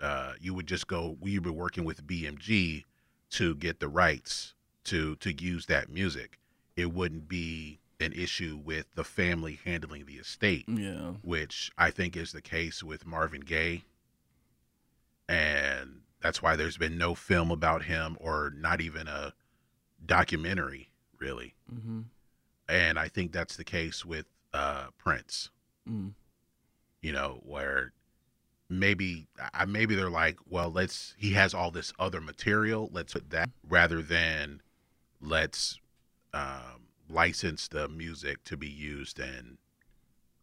[0.00, 2.84] uh, you would just go you'd be working with BMG
[3.30, 6.38] to get the rights to to use that music.
[6.76, 11.12] It wouldn't be an issue with the family handling the estate, Yeah.
[11.22, 13.82] which I think is the case with Marvin Gaye.
[15.28, 19.34] And that's why there's been no film about him or not even a
[20.04, 21.54] documentary, really.
[21.72, 22.00] Mm-hmm.
[22.68, 25.50] And I think that's the case with uh, Prince
[25.88, 26.12] Mm.
[27.00, 27.92] you know, where
[28.68, 33.30] maybe I maybe they're like, well, let's he has all this other material, let's put
[33.30, 34.60] that rather than
[35.20, 35.78] let's
[36.34, 39.56] um, license the music to be used in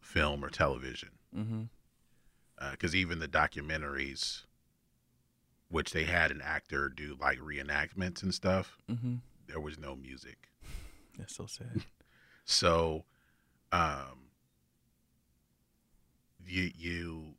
[0.00, 1.10] film or television.
[1.34, 1.62] Mm-hmm.
[2.72, 4.42] Because even the documentaries,
[5.70, 9.14] which they had an actor do like reenactments and stuff, Mm-hmm.
[9.48, 10.48] There was no music.
[11.18, 11.84] That's so sad.
[12.50, 13.04] So,
[13.72, 14.30] um,
[16.46, 17.34] you you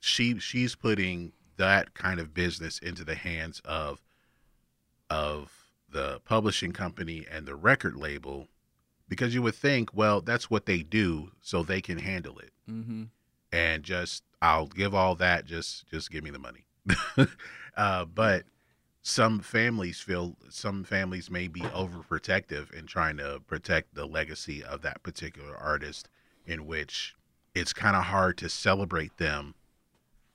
[0.00, 4.00] she she's putting that kind of business into the hands of
[5.10, 5.52] of
[5.90, 8.48] the publishing company and the record label
[9.08, 13.04] because you would think, well, that's what they do, so they can handle it, mm-hmm.
[13.52, 16.66] and just I'll give all that, just just give me the money.
[17.76, 18.44] uh, but
[19.06, 24.82] some families feel some families may be overprotective in trying to protect the legacy of
[24.82, 26.08] that particular artist
[26.44, 27.14] in which
[27.54, 29.54] it's kind of hard to celebrate them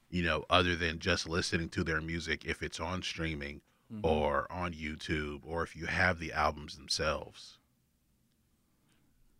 [0.09, 3.59] you know other than just listening to their music if it's on streaming
[3.93, 4.05] Mm-hmm.
[4.05, 7.57] or on YouTube or if you have the albums themselves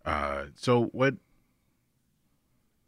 [0.03, 1.13] uh so what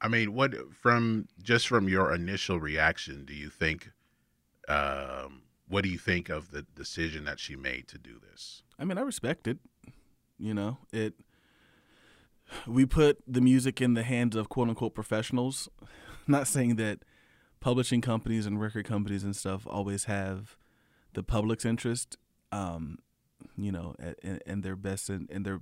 [0.01, 3.91] I mean what from just from your initial reaction do you think
[4.67, 8.61] um what do you think of the decision that she made to do this?
[8.77, 9.57] I mean, I respect it.
[10.37, 11.15] You know, it.
[12.67, 15.67] We put the music in the hands of quote unquote professionals.
[16.27, 16.99] Not saying that
[17.59, 20.57] publishing companies and record companies and stuff always have
[21.13, 22.17] the public's interest,
[22.51, 22.99] um,
[23.57, 25.61] you know, and, and their best and and their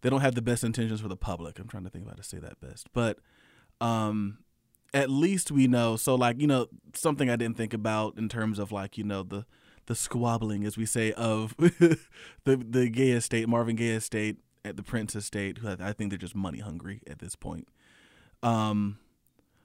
[0.00, 1.58] they don't have the best intentions for the public.
[1.58, 3.18] I'm trying to think of how to say that best, but
[3.82, 4.38] um,
[4.96, 5.96] at least we know.
[5.96, 9.22] So like you know something I didn't think about in terms of like you know
[9.22, 9.44] the
[9.84, 11.98] the squabbling, as we say, of the
[12.44, 15.58] the Gaye estate, Marvin Gaye estate at the Prince estate.
[15.58, 17.68] Who I, think they're just money hungry at this point.
[18.42, 18.98] Um,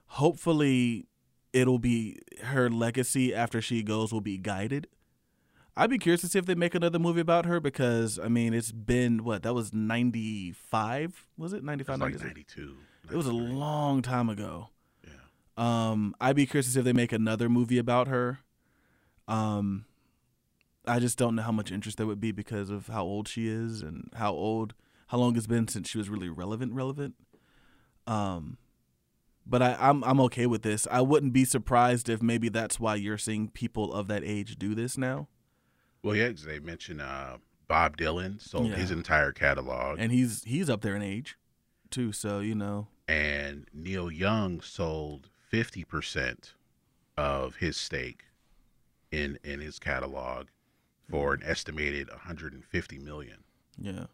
[0.07, 1.07] hopefully,
[1.53, 4.87] it'll be her legacy after she goes will be guided.
[5.77, 8.53] I'd be curious to see if they make another movie about her because I mean
[8.53, 12.75] it's been what that was ninety five was it It 95 like 92.
[13.09, 14.67] It was a long time ago.
[15.61, 18.39] Um, I'd be curious to see if they make another movie about her.
[19.27, 19.85] Um,
[20.87, 23.47] I just don't know how much interest there would be because of how old she
[23.47, 24.73] is and how old,
[25.07, 26.73] how long it's been since she was really relevant.
[26.73, 27.13] Relevant.
[28.07, 28.57] Um,
[29.45, 30.87] but I, I'm I'm okay with this.
[30.89, 34.73] I wouldn't be surprised if maybe that's why you're seeing people of that age do
[34.73, 35.27] this now.
[36.03, 38.75] Well, yeah, they mentioned uh, Bob Dylan sold Yeah.
[38.75, 41.37] his entire catalog, and, And he's he's up there in age,
[41.91, 42.11] too.
[42.11, 46.53] So you know, and Neil Young sold fifty percent
[47.17, 48.23] of his stake
[49.11, 50.47] in in his catalog
[51.09, 53.43] for an estimated 150 million.
[53.77, 54.05] Yeah.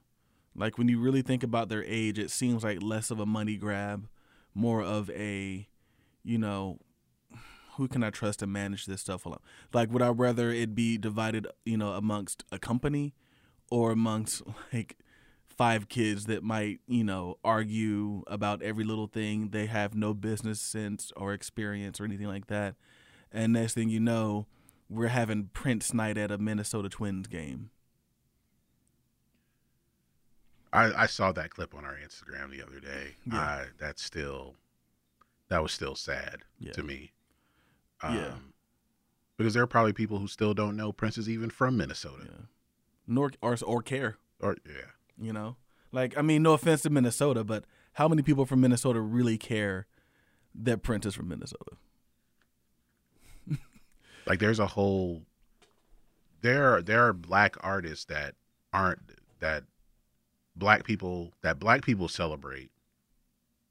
[0.56, 3.56] Like when you really think about their age, it seems like less of a money
[3.56, 4.08] grab,
[4.56, 5.68] more of a,
[6.24, 6.80] you know,
[7.76, 9.42] who can I trust to manage this stuff alone?
[9.72, 13.14] Like, would I rather it be divided, you know, amongst a company
[13.70, 14.42] or amongst
[14.74, 14.98] like
[15.58, 19.50] five kids that might, you know, argue about every little thing?
[19.50, 22.76] They have no business sense or experience or anything like that.
[23.32, 24.46] And next thing you know,
[24.90, 27.72] we're having Prince night at a Minnesota Twins game.
[30.74, 33.16] I, I saw that clip on our Instagram the other day.
[33.26, 33.40] Yeah.
[33.40, 34.56] I, that's still
[35.50, 36.74] that was still sad Yeah.
[36.74, 37.14] to me.
[38.02, 38.34] Um, Yeah.
[39.38, 42.24] Because there are probably people who still don't know Prince is even from Minnesota.
[42.26, 42.46] Yeah.
[43.08, 44.92] Nor or or care, Or yeah.
[45.20, 45.56] You know.
[45.92, 49.88] Like I mean, no offense to Minnesota, but how many people from Minnesota really care
[50.54, 51.78] that Prince is from Minnesota?
[54.26, 55.24] Like there's a whole
[56.42, 58.36] there are there are black artists that
[58.74, 59.00] aren't
[59.40, 59.64] that
[60.56, 62.70] black people that black people celebrate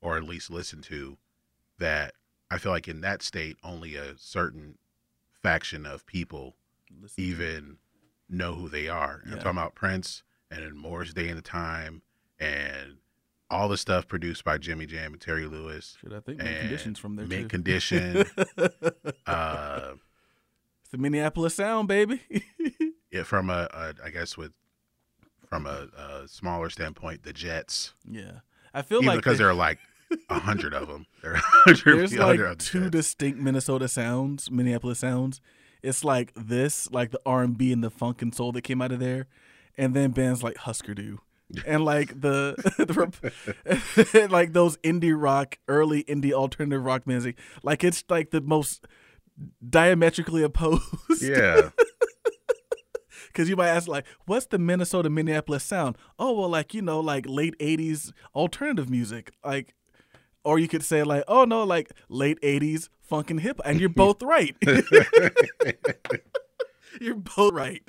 [0.00, 1.18] or at least listen to
[1.78, 2.14] that
[2.50, 4.78] I feel like in that state only a certain
[5.42, 6.56] faction of people
[7.00, 7.76] Listen, even
[8.28, 9.22] know who they are.
[9.26, 12.02] I'm talking about Prince and then Morris Day in the Time
[12.38, 12.98] and
[13.50, 15.96] all the stuff produced by Jimmy Jam and Terry Lewis.
[16.00, 17.48] Should I think mint conditions from there Mint too.
[17.48, 18.24] Condition.
[19.26, 19.92] uh,
[20.80, 22.20] it's the Minneapolis sound, baby.
[23.10, 24.52] yeah, from a, a I guess with
[25.48, 27.94] from a, a smaller standpoint, the Jets.
[28.08, 28.40] yeah,
[28.74, 29.42] I feel Even like because they...
[29.42, 29.78] there are like
[30.28, 31.06] a hundred of them.
[31.22, 32.90] There are 100 there's 100 like two Jets.
[32.90, 35.40] distinct Minnesota sounds, Minneapolis sounds.
[35.82, 38.82] It's like this, like the R and B and the funk and soul that came
[38.82, 39.28] out of there,
[39.76, 41.20] and then bands like Husker Du,
[41.66, 47.38] and like the, the like those indie rock, early indie alternative rock music.
[47.62, 48.86] Like it's like the most
[49.68, 50.82] diametrically opposed.
[51.20, 51.70] Yeah,
[53.28, 55.98] Because you might ask, like, what's the Minnesota Minneapolis sound?
[56.18, 59.30] Oh, well, like, you know, like late 80s alternative music.
[59.44, 59.74] Like,
[60.42, 63.58] or you could say, like, oh, no, like late 80s funk and hip.
[63.58, 63.66] Hop.
[63.66, 64.56] And you're both right.
[67.00, 67.82] you're both right.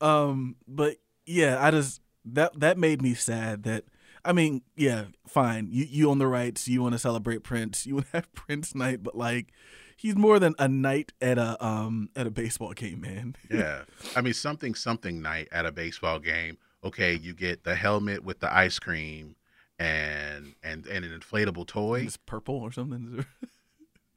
[0.00, 3.84] Um, but yeah, I just, that, that made me sad that,
[4.24, 5.68] I mean, yeah, fine.
[5.70, 6.68] You, you own the rights.
[6.68, 7.86] You want to celebrate Prince.
[7.86, 9.52] You want to have Prince night, but like,
[9.96, 13.36] he's more than a night at a, um, at a baseball game, man.
[13.50, 13.82] yeah.
[14.14, 16.58] I mean, something something night at a baseball game.
[16.84, 19.36] Okay, you get the helmet with the ice cream
[19.78, 22.00] and and and an inflatable toy.
[22.00, 23.24] It's purple or something.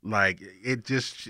[0.05, 1.29] Like it just,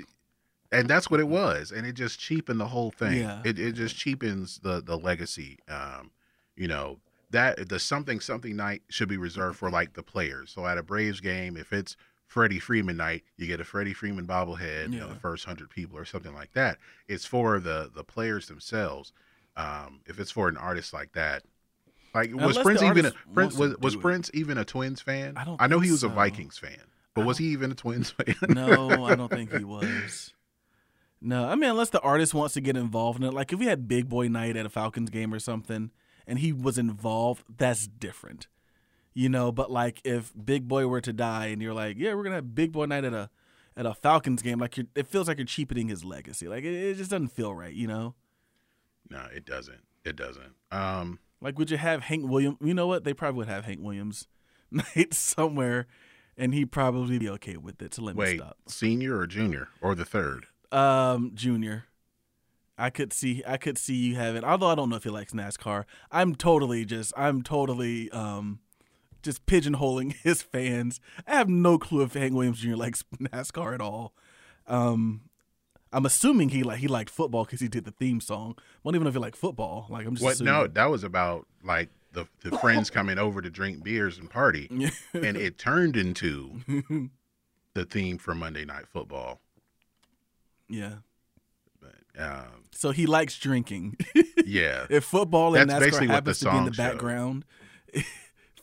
[0.76, 3.20] and that's what it was, and it just cheapened the whole thing.
[3.20, 3.42] Yeah.
[3.44, 5.60] It it just cheapens the the legacy.
[5.68, 6.12] Um,
[6.56, 7.00] you know
[7.32, 10.52] that the something something night should be reserved for like the players.
[10.52, 11.98] So at a Braves game, if it's
[12.28, 14.92] Freddie Freeman night, you get a Freddie Freeman bobblehead.
[14.92, 16.78] You know, the first hundred people or something like that.
[17.08, 19.14] It's for the the players themselves.
[19.58, 21.44] Um, if it's for an artist like that.
[22.14, 24.02] Like was Prince even a, Prince, was, was do it.
[24.02, 25.36] Prince even a Twins fan?
[25.36, 26.08] I don't I know he was a.
[26.08, 26.80] Vikings fan,
[27.14, 28.36] but was he even a Twins fan?
[28.48, 30.34] no, I don't think he was.
[31.26, 33.34] No, I mean unless the artist wants to get involved in it.
[33.34, 35.90] Like if we had Big Boy Night at a Falcons game or something,
[36.28, 38.48] and he was involved, that's different.
[39.16, 42.24] You know, but like if Big Boy were to die, and you're like, yeah, we're
[42.24, 43.32] gonna have Big Boy Night at a
[43.76, 46.48] at a Falcons game, like you're, it feels like you're cheapening his legacy.
[46.48, 47.74] Like it, it just doesn't feel right.
[47.74, 48.14] You know.
[49.10, 49.82] No, it doesn't.
[50.04, 50.54] It doesn't.
[50.72, 52.58] Um, Like, would you have Hank Williams?
[52.62, 53.04] You know what?
[53.04, 54.28] They probably would have Hank Williams
[54.72, 55.88] night somewhere,
[56.38, 57.96] and he'd probably be okay with it.
[57.96, 58.58] So let me wait, stop.
[58.68, 60.48] senior or junior or the third?
[60.76, 61.86] Um, Junior.
[62.78, 65.32] I could see I could see you having although I don't know if he likes
[65.32, 65.86] NASCAR.
[66.12, 68.60] I'm totally just I'm totally um
[69.24, 71.00] just pigeonholing his fans.
[71.26, 72.76] I have no clue if Hank Williams Jr.
[72.76, 74.14] likes NASCAR at all.
[74.68, 75.22] Um
[75.94, 78.56] I'm assuming he like he liked football because he did the theme song.
[78.58, 79.88] I don't even know if he liked football.
[79.90, 80.42] Like I'm just What?
[80.42, 84.68] No, that was about like the the friends coming over to drink beers and party,
[85.14, 86.60] and it turned into
[87.74, 89.40] the theme for Monday Night Football.
[90.70, 90.96] Yeah.
[91.82, 93.98] But um, So he likes drinking.
[94.46, 96.92] yeah, if football and That's NASCAR basically what the happens to be in the showed.
[96.92, 97.46] background,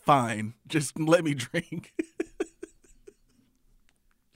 [0.01, 0.53] fine.
[0.67, 1.93] Just let me drink.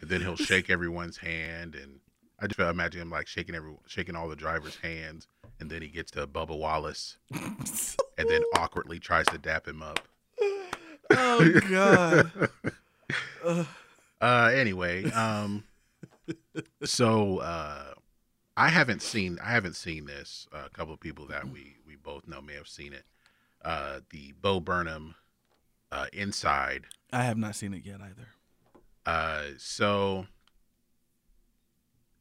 [0.01, 1.99] and then he'll shake everyone's hand, and
[2.39, 5.27] I just imagine him like shaking every shaking all the drivers' hands,
[5.59, 10.07] and then he gets to Bubba Wallace, and then awkwardly tries to dap him up.
[11.11, 12.31] oh god.
[14.19, 15.63] Uh, anyway, um,
[16.83, 17.93] so uh,
[18.55, 20.47] I haven't seen I haven't seen this.
[20.53, 23.03] Uh, a couple of people that we we both know may have seen it.
[23.63, 25.15] Uh, the Bo Burnham
[25.91, 26.85] uh, Inside.
[27.11, 28.27] I have not seen it yet either.
[29.05, 30.27] Uh, so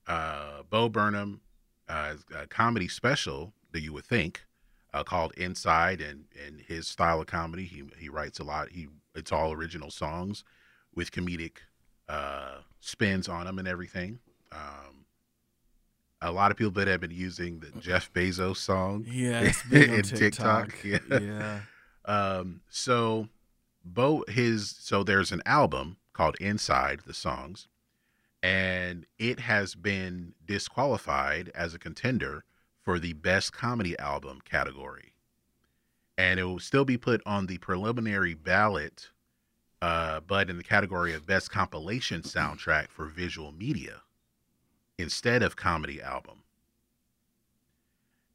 [0.07, 1.41] uh, Bo Burnham
[1.89, 4.45] uh, a comedy special that you would think
[4.93, 7.65] uh, called Inside, and and his style of comedy.
[7.65, 8.71] He he writes a lot.
[8.71, 10.45] He it's all original songs
[10.95, 11.59] with comedic
[12.09, 14.19] uh, spins on them and everything.
[14.57, 15.05] Um,
[16.23, 19.91] a lot of people that have been using the Jeff Bezos song Yeah, it's big
[19.91, 20.77] on in TikTok.
[20.79, 21.11] TikTok.
[21.11, 21.19] Yeah.
[21.21, 21.61] yeah.
[22.05, 23.29] um, so
[23.85, 27.69] Bo his so there's an album called Inside the Songs,
[28.43, 32.45] and it has been disqualified as a contender
[32.83, 35.13] for the best comedy album category.
[36.19, 39.11] And it will still be put on the preliminary ballot,
[39.83, 44.01] uh, but in the category of best compilation soundtrack for visual media
[44.99, 46.43] instead of comedy album.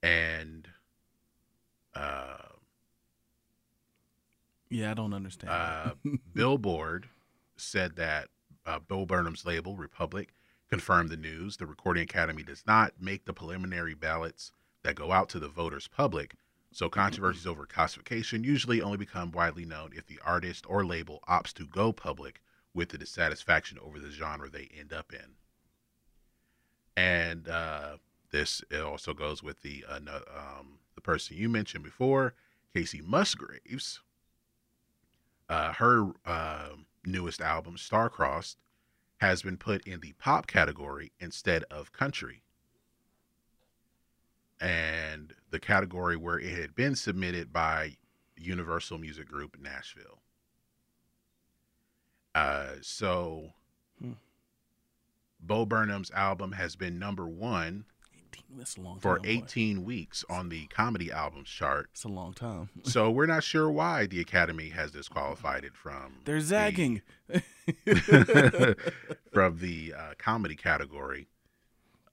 [0.03, 0.67] And
[1.93, 2.37] uh
[4.69, 5.51] Yeah, I don't understand.
[5.51, 5.93] uh,
[6.33, 7.07] Billboard
[7.55, 8.29] said that
[8.65, 10.33] uh, Bill Burnham's label, Republic,
[10.69, 11.57] confirmed the news.
[11.57, 14.51] The Recording Academy does not make the preliminary ballots
[14.83, 16.35] that go out to the voters public,
[16.71, 21.53] so controversies over classification usually only become widely known if the artist or label opts
[21.53, 22.41] to go public
[22.73, 25.35] with the dissatisfaction over the genre they end up in.
[26.97, 27.97] And uh,
[28.31, 32.33] this it also goes with the uh, um, the person you mentioned before,
[32.75, 34.01] Kacey Musgraves
[35.51, 36.69] uh, her uh,
[37.05, 38.55] newest album, Starcrossed,
[39.17, 42.41] has been put in the pop category instead of country.
[44.61, 47.97] And the category where it had been submitted by
[48.37, 50.21] Universal Music Group Nashville.
[52.33, 53.49] Uh, so.
[55.41, 57.85] Bo Burnham's album has been number one
[58.33, 59.23] 18, that's a long for time.
[59.23, 59.29] boy.
[59.45, 61.89] 18 weeks on the comedy albums chart.
[61.91, 62.69] It's a long time.
[62.83, 66.17] So we're not sure why the Academy has disqualified it from.
[66.25, 67.01] They're the- zagging.
[69.33, 71.27] from the uh, comedy category.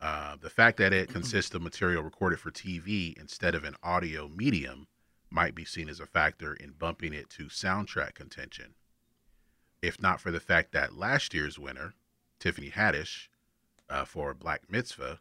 [0.00, 4.28] Uh, the fact that it consists of material recorded for TV instead of an audio
[4.28, 4.86] medium
[5.30, 8.74] might be seen as a factor in bumping it to soundtrack contention.
[9.82, 11.94] If not for the fact that last year's winner,
[12.38, 13.28] Tiffany Haddish,
[13.90, 15.20] uh, for Black Mitzvah,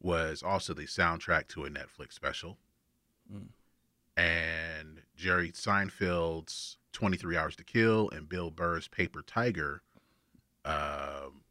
[0.00, 2.58] was also the soundtrack to a Netflix special.
[3.32, 3.48] Mm.
[4.16, 9.82] And Jerry Seinfeld's 23 Hours to Kill and Bill Burr's Paper Tiger
[10.66, 11.42] um,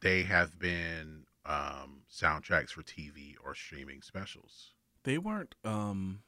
[0.00, 4.72] they have been um, soundtracks for TV or streaming specials.
[5.04, 5.54] They weren't.
[5.64, 6.20] um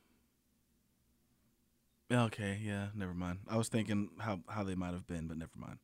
[2.11, 3.41] Okay, yeah, never mind.
[3.49, 5.79] I was thinking how how they might have been, but never mind.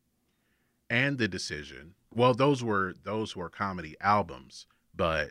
[0.88, 5.30] And the decision, well, those were those were comedy albums, but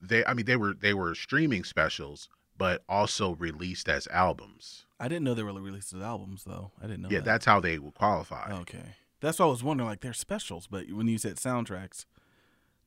[0.00, 4.86] they, I mean, they were they were streaming specials, but also released as albums.
[4.98, 6.72] I didn't know they were released as albums, though.
[6.80, 7.08] I didn't know.
[7.10, 7.24] yeah, that.
[7.24, 8.50] that's how they would qualify.
[8.60, 8.96] okay.
[9.20, 9.88] That's why I was wondering.
[9.88, 12.04] Like, they're specials, but when you said soundtracks,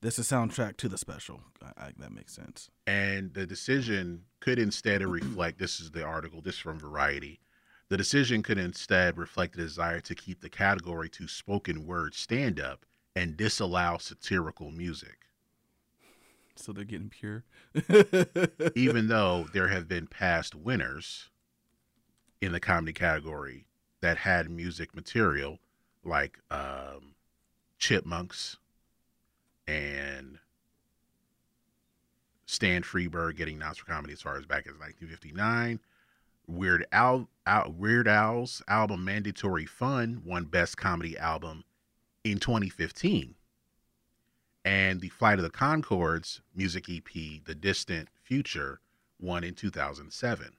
[0.01, 1.41] this is soundtrack to the special.
[1.61, 2.69] I, I, that makes sense.
[2.85, 7.39] And the decision could instead reflect this is the article, this is from Variety.
[7.89, 12.59] The decision could instead reflect the desire to keep the category to spoken word stand
[12.59, 12.85] up
[13.15, 15.25] and disallow satirical music,
[16.55, 17.45] So they're getting pure.
[18.75, 21.29] even though there have been past winners
[22.41, 23.65] in the comedy category
[24.01, 25.59] that had music material
[26.03, 27.15] like um,
[27.79, 28.57] Chipmunks
[29.67, 30.39] and
[32.45, 35.79] Stan Freberg getting announced for comedy as far as back as 1959.
[36.47, 41.65] Weird Al, Al Weird Al's album Mandatory Fun won Best Comedy Album
[42.23, 43.35] in 2015.
[44.63, 48.79] And the Flight of the Conchords music EP, The Distant Future,
[49.19, 50.53] won in 2007.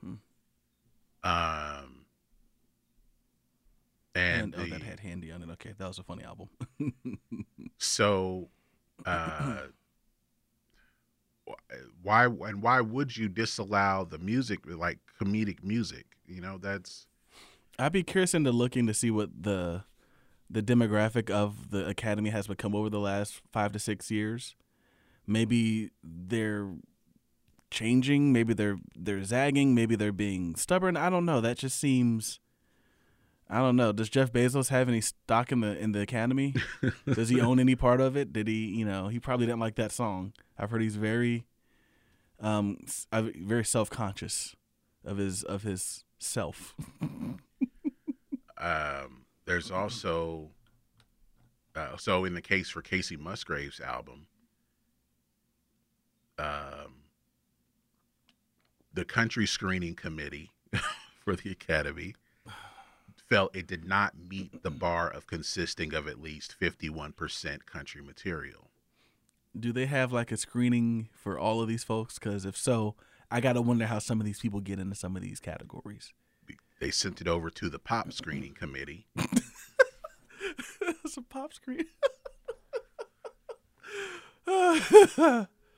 [0.00, 0.14] Hmm.
[1.24, 2.01] Um,
[4.14, 5.50] and, And, oh, the- that had handy on it.
[5.52, 6.48] Okay, that was a funny album.
[7.78, 8.48] so,
[9.06, 9.62] uh,
[12.02, 16.06] why and why would you disallow the music like comedic music?
[16.26, 17.06] You know, that's
[17.78, 19.84] I'd be curious into looking to see what the
[20.48, 24.54] the demographic of the academy has become over the last five to six years.
[25.26, 26.68] Maybe they're
[27.70, 28.32] changing.
[28.32, 29.74] Maybe they're they're zagging.
[29.74, 30.96] Maybe they're being stubborn.
[30.96, 31.40] I don't know.
[31.40, 32.38] That just seems.
[33.52, 33.92] I don't know.
[33.92, 36.54] Does Jeff Bezos have any stock in the in the academy?
[37.06, 38.32] Does he own any part of it?
[38.32, 38.64] Did he?
[38.64, 40.32] You know, he probably didn't like that song.
[40.58, 41.44] I've heard he's very,
[42.40, 42.78] um,
[43.12, 44.56] very self conscious
[45.04, 46.74] of his of his self.
[48.58, 50.48] um, there's also
[51.76, 54.28] uh, so in the case for Kacey Musgrave's album,
[56.38, 57.02] um,
[58.94, 60.52] the country screening committee
[61.22, 62.14] for the Academy
[63.32, 68.68] felt it did not meet the bar of consisting of at least 51% country material.
[69.58, 72.18] do they have like a screening for all of these folks?
[72.18, 72.94] Because if so,
[73.30, 76.12] I gotta wonder how some of these people get into some of these categories.
[76.78, 79.06] They sent it over to the pop screening committee.
[81.04, 81.84] It's a pop screen.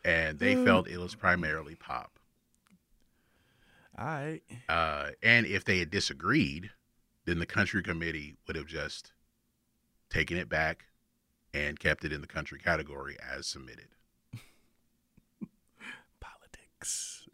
[0.05, 2.19] and they felt it was primarily pop.
[3.97, 4.43] all right.
[4.69, 6.71] Uh, and if they had disagreed,
[7.25, 9.12] then the country committee would have just
[10.11, 10.87] taken it back
[11.53, 13.89] and kept it in the country category as submitted.
[16.20, 17.27] Politics.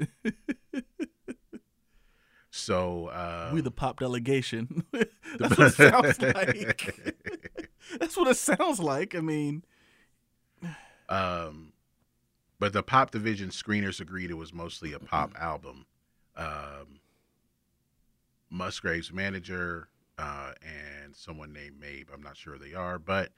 [2.51, 4.85] So um, we the pop delegation.
[5.39, 7.17] That's what it sounds like.
[7.99, 9.15] That's what it sounds like.
[9.15, 9.65] I mean,
[11.09, 11.73] um,
[12.59, 15.87] but the pop division screeners agreed it was mostly a pop album.
[16.37, 17.01] Um,
[18.51, 19.89] Musgrave's manager
[20.19, 23.31] uh, and someone named Mabe, I'm not sure they are, but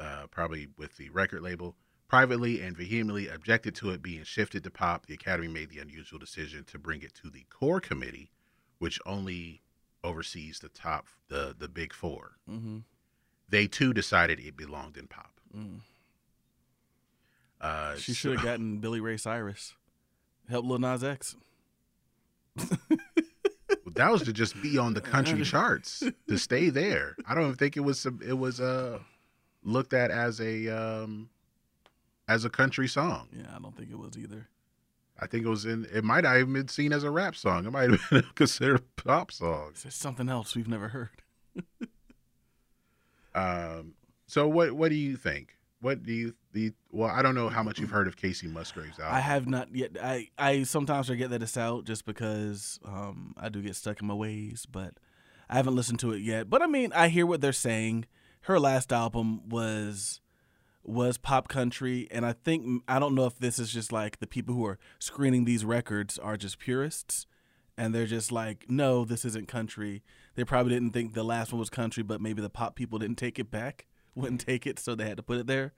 [0.00, 1.76] uh, probably with the record label,
[2.08, 5.06] privately and vehemently objected to it being shifted to pop.
[5.06, 8.30] The Academy made the unusual decision to bring it to the core committee,
[8.78, 9.62] which only
[10.04, 12.36] oversees the top, the the big four.
[12.48, 12.78] mm-hmm.
[13.48, 15.40] They too decided it belonged in pop.
[15.56, 15.80] mm.
[17.60, 19.74] Uh, she should have gotten Billy Ray Cyrus
[20.48, 21.36] Help Lil Nas X.
[23.96, 27.16] that was to just be on the country charts to stay there.
[27.28, 28.98] I don't think it was it was uh
[29.62, 31.28] looked at as a um
[32.28, 33.28] as a country song.
[33.32, 34.48] Yeah, I don't think it was either.
[35.18, 37.66] I think it was in it might have even been seen as a rap song.
[37.66, 39.72] It might have been considered a pop song.
[39.84, 41.10] It's something else we've never heard.
[43.34, 43.94] Um
[44.26, 45.56] so what what do you think?
[45.80, 48.98] What do you the well I don't know how much you've heard of Kacey Musgraves
[48.98, 49.14] album.
[49.14, 49.90] I have not yet.
[50.02, 54.06] I I sometimes forget that it's out just because um I do get stuck in
[54.08, 54.94] my ways, but
[55.50, 56.48] I haven't listened to it yet.
[56.48, 58.06] But I mean, I hear what they're saying.
[58.42, 60.22] Her last album was
[60.82, 64.26] was pop country, and I think I don't know if this is just like the
[64.26, 67.26] people who are screening these records are just purists,
[67.76, 70.02] and they're just like, no, this isn't country.
[70.36, 73.18] They probably didn't think the last one was country, but maybe the pop people didn't
[73.18, 73.84] take it back,
[74.14, 75.74] wouldn't take it, so they had to put it there.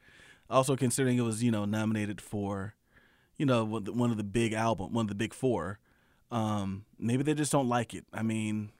[0.50, 2.74] Also, considering it was you know nominated for,
[3.36, 5.78] you know, one of the- big album, one of the big four,
[6.30, 8.04] um, maybe they just don't like it.
[8.12, 8.72] I mean,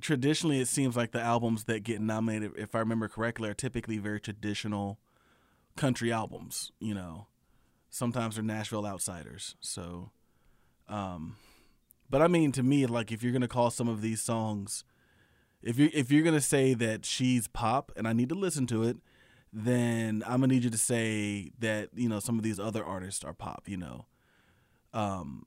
[0.00, 3.98] traditionally, it seems like the albums that get nominated, if I remember correctly, are typically
[3.98, 4.98] very traditional
[5.76, 6.72] country albums.
[6.80, 7.26] You know,
[7.90, 9.56] sometimes they're Nashville outsiders.
[9.60, 10.10] So,
[10.88, 11.36] um,
[12.08, 14.84] but I mean, to me, like if you're gonna call some of these songs,
[15.62, 18.82] if you if you're gonna say that she's pop, and I need to listen to
[18.84, 18.98] it,
[19.58, 23.24] then I'm gonna need you to say that you know some of these other artists
[23.24, 23.64] are pop.
[23.66, 24.06] You know,
[24.92, 25.46] um,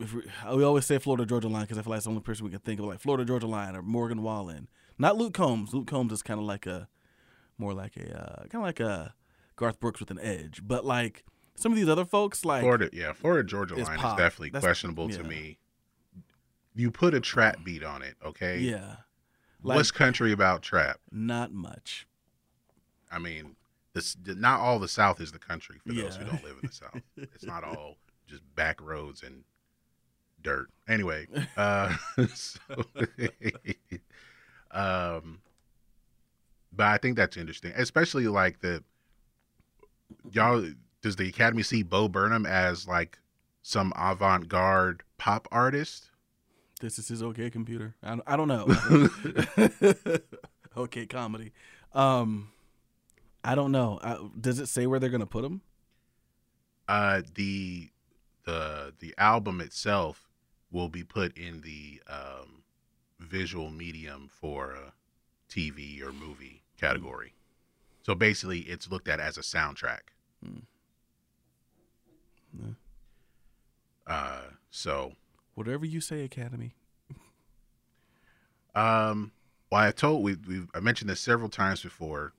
[0.00, 0.22] if we,
[0.56, 2.50] we always say Florida Georgia Line because I feel like it's the only person we
[2.50, 4.68] can think of like Florida Georgia Line or Morgan Wallen,
[4.98, 5.72] not Luke Combs.
[5.72, 6.88] Luke Combs is kind of like a
[7.56, 9.14] more like a uh, kind of like a
[9.54, 11.24] Garth Brooks with an edge, but like
[11.54, 14.18] some of these other folks like Florida, yeah, Florida Georgia It's line pop.
[14.18, 15.58] is definitely That's- questionable to me.
[16.74, 18.58] You put a trap beat on it, okay?
[18.58, 18.96] yeah,
[19.62, 20.98] like What's country about trap?
[21.12, 22.06] not much.
[23.10, 23.56] I mean,
[23.92, 26.72] this not all the South is the country for those who don't live in the
[26.72, 27.02] South.
[27.16, 27.96] It's not all
[28.26, 29.44] just back roads and
[30.42, 30.68] dirt.
[30.88, 31.94] Anyway, uh,
[32.34, 32.60] so,
[34.70, 35.40] um,
[36.72, 38.82] but I think that's interesting, especially like the
[40.30, 40.64] y'all.
[41.02, 43.18] Does the Academy see Bo Burnham as like
[43.62, 46.10] some avant-garde pop artist?
[46.82, 47.94] This is his okay computer.
[48.02, 49.78] I don't, I don't know.
[50.76, 51.52] okay comedy.
[51.94, 52.50] Um,
[53.42, 53.98] I don't know.
[54.02, 55.62] I, does it say where they're gonna put him?
[56.88, 57.90] Uh, the
[58.44, 60.28] the the album itself
[60.70, 62.62] will be put in the um,
[63.18, 64.92] visual medium for a
[65.48, 67.34] TV or movie category.
[68.02, 70.00] So basically, it's looked at as a soundtrack.
[70.42, 70.58] Hmm.
[72.58, 72.70] Yeah.
[74.06, 75.12] Uh, so
[75.54, 76.74] Whatever you say, Academy.
[78.74, 79.32] Um,
[79.70, 82.32] well, I told we we I mentioned this several times before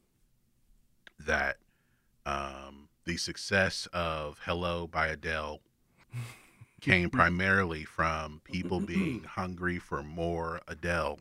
[1.26, 1.58] that
[2.26, 5.60] um, the success of "Hello" by Adele
[6.82, 11.20] came primarily from people being hungry for more Adele,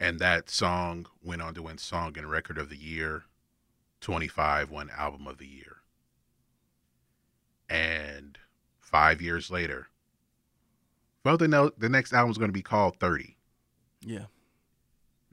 [0.00, 3.24] and that song went on to win Song and Record of the Year,
[4.00, 5.76] twenty five won Album of the Year,
[7.68, 8.38] and
[8.80, 9.88] five years later.
[11.24, 13.36] Well, the the next album is going to be called Thirty.
[14.00, 14.26] Yeah.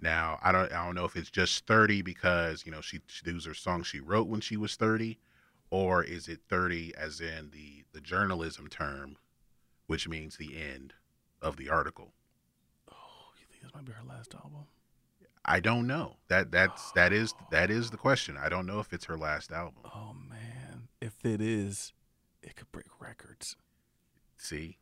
[0.01, 3.23] Now, I don't I don't know if it's just 30 because, you know, she, she
[3.23, 5.19] these are songs she wrote when she was 30
[5.69, 9.17] or is it 30 as in the the journalism term
[9.87, 10.93] which means the end
[11.41, 12.13] of the article.
[12.89, 12.95] Oh,
[13.37, 14.65] you think this might be her last album?
[15.43, 16.15] I don't know.
[16.29, 18.37] That that's that is that is the question.
[18.37, 19.83] I don't know if it's her last album.
[19.85, 21.93] Oh man, if it is,
[22.41, 23.55] it could break records.
[24.37, 24.77] See?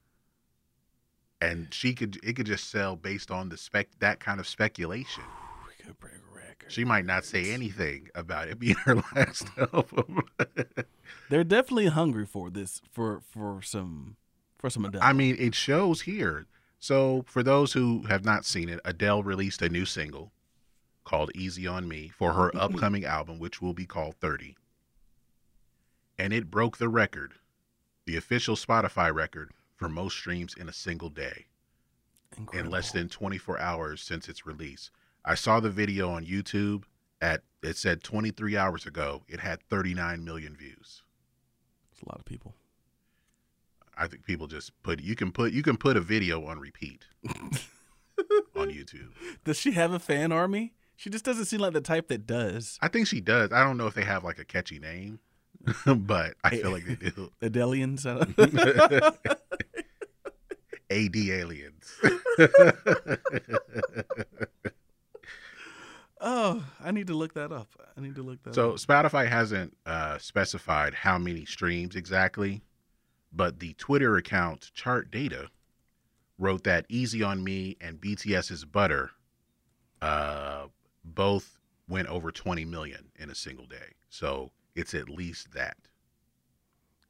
[1.42, 5.24] And she could it could just sell based on the spec that kind of speculation.
[5.66, 6.74] We could break records.
[6.74, 9.74] She might not say anything about it being her last mm.
[9.74, 10.22] album.
[11.30, 14.18] They're definitely hungry for this for for some
[14.58, 15.02] for some Adele.
[15.02, 16.46] I mean, it shows here.
[16.82, 20.32] So, for those who have not seen it, Adele released a new single
[21.04, 22.60] called Easy on Me for her mm-hmm.
[22.60, 24.56] upcoming album, which will be called 30.
[26.18, 27.34] And it broke the record,
[28.06, 31.46] the official Spotify record, for most streams in a single day
[32.38, 32.68] Incredible.
[32.68, 34.92] in less than 24 hours since its release.
[35.26, 36.84] I saw the video on YouTube
[37.22, 41.04] at it said 23 hours ago it had 39 million views.
[41.92, 42.54] It's a lot of people.
[43.98, 47.06] I think people just put you can put you can put a video on repeat
[47.26, 47.50] on
[48.70, 49.12] YouTube.
[49.46, 50.74] Does she have a fan army?
[50.98, 52.78] She just doesn't seem like the type that does.
[52.82, 53.54] I think she does.
[53.54, 55.20] I don't know if they have like a catchy name,
[55.86, 57.32] but I feel like they do.
[57.42, 58.06] Adelians.
[60.92, 61.94] AD aliens.
[66.22, 67.70] oh, I need need to look that up.
[67.98, 68.80] I need to look that So up.
[68.80, 72.62] So Spotify hasn't uh, specified how many streams exactly,
[73.34, 75.50] but the Twitter account Chart Data
[76.38, 79.12] wrote that "Easy on Me" and BTS's "Butter"
[80.02, 80.68] uh,
[81.04, 83.96] both went over 20 million in a single day.
[84.10, 85.78] So it's at least that.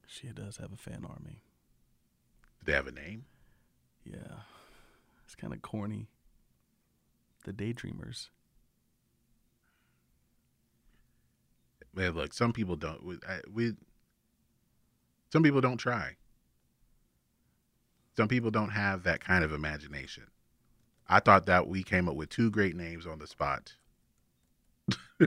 [0.07, 1.43] She does have a fan army.
[2.59, 3.25] Do they have a name?
[4.04, 4.43] Yeah.
[5.26, 6.08] It's kind of corny.
[7.45, 8.30] The Daydreamers.
[11.93, 13.04] Man, look, some people don't.
[13.04, 13.74] We, I, we
[15.32, 16.16] some people don't try.
[18.18, 20.28] Some people don't have that kind of imagination.
[21.08, 23.74] I thought that we came up with two great names on the spot.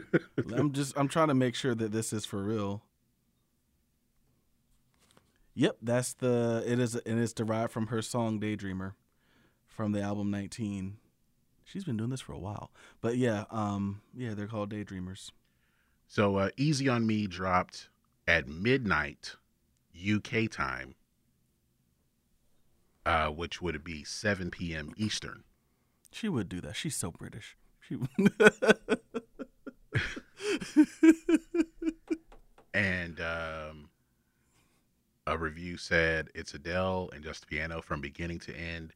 [0.56, 2.82] I'm just I'm trying to make sure that this is for real.
[5.54, 8.92] Yep, that's the it is and it's derived from her song Daydreamer
[9.66, 10.96] from the album 19.
[11.64, 12.70] She's been doing this for a while.
[13.00, 15.30] But yeah, um yeah, they're called Daydreamers.
[16.06, 17.88] So uh, Easy on Me dropped
[18.26, 19.36] at midnight
[19.96, 20.94] UK time,
[23.06, 24.92] uh, which would be 7 p.m.
[24.96, 25.44] Eastern.
[26.10, 26.76] She would do that.
[26.76, 27.56] She's so British.
[27.80, 27.96] She
[32.74, 33.81] And um,
[35.26, 38.92] a review said it's Adele and just piano from beginning to end,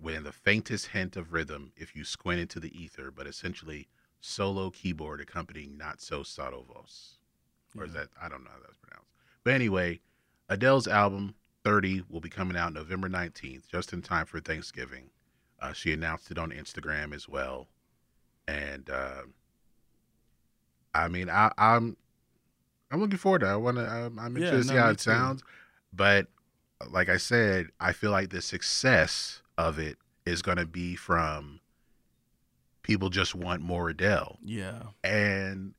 [0.00, 3.88] with the faintest hint of rhythm if you squint into the ether, but essentially
[4.20, 7.18] solo keyboard accompanying not so subtle voice.
[7.76, 9.10] Or is that I don't know how that's pronounced.
[9.44, 10.00] But anyway,
[10.48, 15.10] Adele's album 30 will be coming out November 19th, just in time for Thanksgiving.
[15.60, 17.68] Uh, she announced it on Instagram as well.
[18.48, 19.22] And uh,
[20.94, 21.96] I mean, I, I'm
[22.90, 23.50] I'm looking forward to it.
[23.52, 23.86] I want to.
[23.86, 25.00] I'm, I'm Yeah, interested to see no, how it too.
[25.00, 25.42] sounds.
[25.92, 26.28] But
[26.90, 31.60] like I said, I feel like the success of it is going to be from
[32.82, 34.82] people just want more Adele, yeah.
[35.02, 35.74] and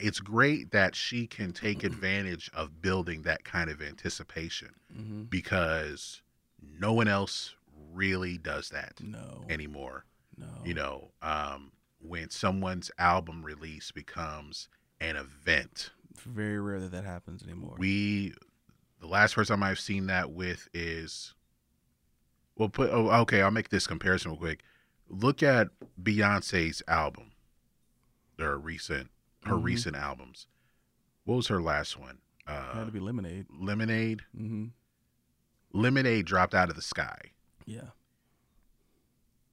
[0.00, 6.22] it's great that she can take advantage of building that kind of anticipation hmm because
[6.78, 7.54] no one else
[7.92, 9.44] really does that No.
[9.48, 10.04] anymore
[10.38, 10.46] no.
[10.64, 14.68] you know um, when someone's album release becomes
[15.00, 17.76] an event It's very rare that that happens anymore.
[17.78, 18.34] we
[19.00, 21.34] the last person i've seen that with is
[22.56, 24.62] well put oh, okay i'll make this comparison real quick
[25.08, 25.68] look at
[26.02, 27.32] beyonce's album
[28.38, 29.10] her recent
[29.44, 29.62] her Mhm.
[29.64, 30.46] recent albums
[31.24, 33.46] what was her last one It uh had to be Lemonade.
[33.60, 34.66] lemonade hmm
[35.72, 37.18] lemonade dropped out of the sky
[37.66, 37.90] Yeah.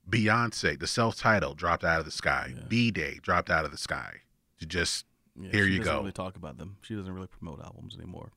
[0.09, 2.63] beyonce the self-titled dropped out of the sky Yeah.
[2.67, 4.21] b-day dropped out of the sky
[4.59, 5.99] to just yeah Here she you doesn't go.
[6.01, 6.77] Really talk about them.
[6.81, 8.31] She doesn't really promote albums anymore.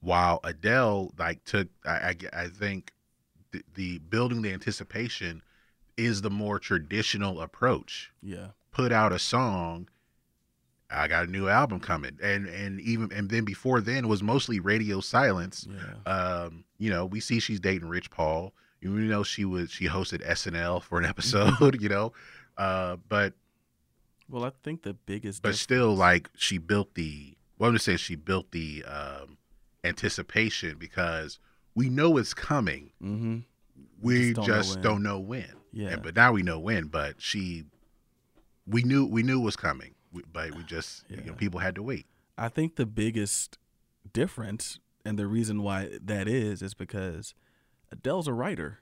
[0.00, 2.92] While Adele like took I, I, I think
[3.52, 5.42] the, the building the anticipation
[5.96, 8.10] is the more traditional approach.
[8.22, 8.48] Yeah.
[8.72, 9.88] Put out a song,
[10.90, 14.22] I got a new album coming, and and even and then before then it was
[14.22, 15.66] mostly radio silence.
[15.68, 16.10] Yeah.
[16.12, 18.52] Um, you know, we see she's dating Rich Paul.
[18.80, 21.80] You know, she was she hosted SNL for an episode.
[21.82, 22.12] you know,
[22.56, 23.34] uh, but
[24.28, 25.42] Well, I think the biggest.
[25.42, 29.36] but diff- still like she built the well i'm just saying she built the um
[29.84, 31.38] anticipation because
[31.74, 33.44] we know it's coming Mhm.
[34.00, 35.40] we just just, don't know when.
[35.42, 35.88] don't know when Yeah.
[35.94, 37.64] And- but now we know when but she
[38.66, 41.74] we knew we knew it was coming we, but we just you know people had
[41.76, 42.06] to wait
[42.36, 43.58] I think the biggest
[44.12, 47.34] difference and the reason why that is is because
[47.92, 48.80] Adele's a writer.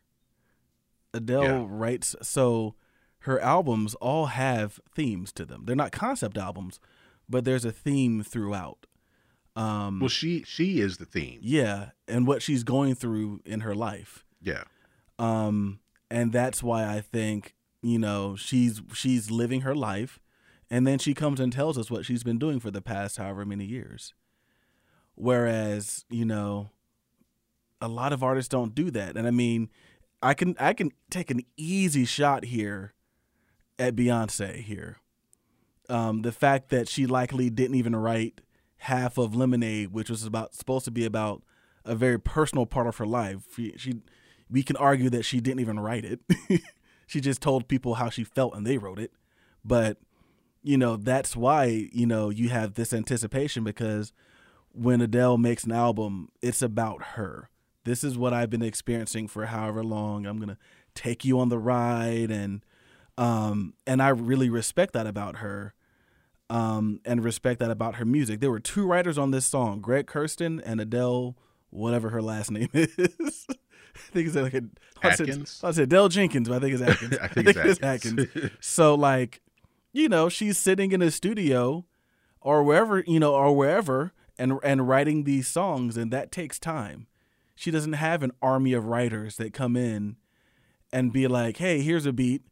[1.14, 1.66] Adele Yeah.
[1.68, 2.74] writes so
[3.20, 5.64] her albums all have themes to them.
[5.64, 6.78] They're not concept albums,
[7.28, 8.86] but there's a theme throughout.
[9.58, 11.38] Um well she she is the theme.
[11.42, 14.24] Yeah, and what she's going through in her life.
[14.40, 14.64] yeah.
[15.18, 15.80] Um
[16.10, 20.18] and that's why i think you know she's she's living her life
[20.70, 23.44] and then she comes and tells us what she's been doing for the past however
[23.44, 24.14] many years.
[25.16, 26.70] Whereas you know
[27.80, 29.68] a lot of artists don't do that and i mean
[30.22, 32.94] i can i can take an easy shot here
[33.78, 34.98] at beyonce here.
[35.88, 38.40] Um the fact that she likely didn't even write
[38.78, 41.42] half of lemonade which was about supposed to be about
[41.84, 43.94] a very personal part of her life she, she
[44.50, 46.20] we can argue that she didn't even write it.
[47.06, 49.12] she just told people how she felt and they wrote it.
[49.64, 49.98] But,
[50.62, 54.12] you know, that's why, you know, you have this anticipation because
[54.72, 57.50] when Adele makes an album, it's about her.
[57.84, 60.26] This is what I've been experiencing for however long.
[60.26, 60.58] I'm going to
[60.94, 62.64] take you on the ride and
[63.16, 65.74] um and I really respect that about her.
[66.50, 68.40] Um and respect that about her music.
[68.40, 71.36] There were two writers on this song, Greg Kurstin and Adele
[71.70, 73.46] whatever her last name is.
[73.50, 74.62] I think it's like a
[75.02, 75.60] I said, Adkins?
[75.62, 77.18] I said Dell Jenkins, but I think it's Adkins.
[77.22, 78.20] i think it's Adkins.
[78.20, 78.50] Adkins.
[78.60, 79.40] So like,
[79.92, 81.84] you know, she's sitting in a studio
[82.40, 87.06] or wherever, you know, or wherever and and writing these songs and that takes time.
[87.54, 90.16] She doesn't have an army of writers that come in
[90.92, 92.42] and be like, "Hey, here's a beat,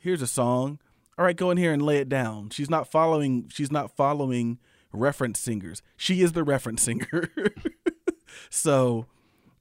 [0.00, 0.80] here's a song.
[1.18, 4.58] All right, go in here and lay it down." She's not following she's not following
[4.92, 5.82] reference singers.
[5.96, 7.30] She is the reference singer.
[8.50, 9.06] so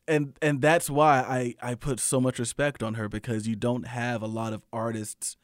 [0.08, 3.88] and and that's why I I put so much respect on her because you don't
[3.88, 5.36] have a lot of artists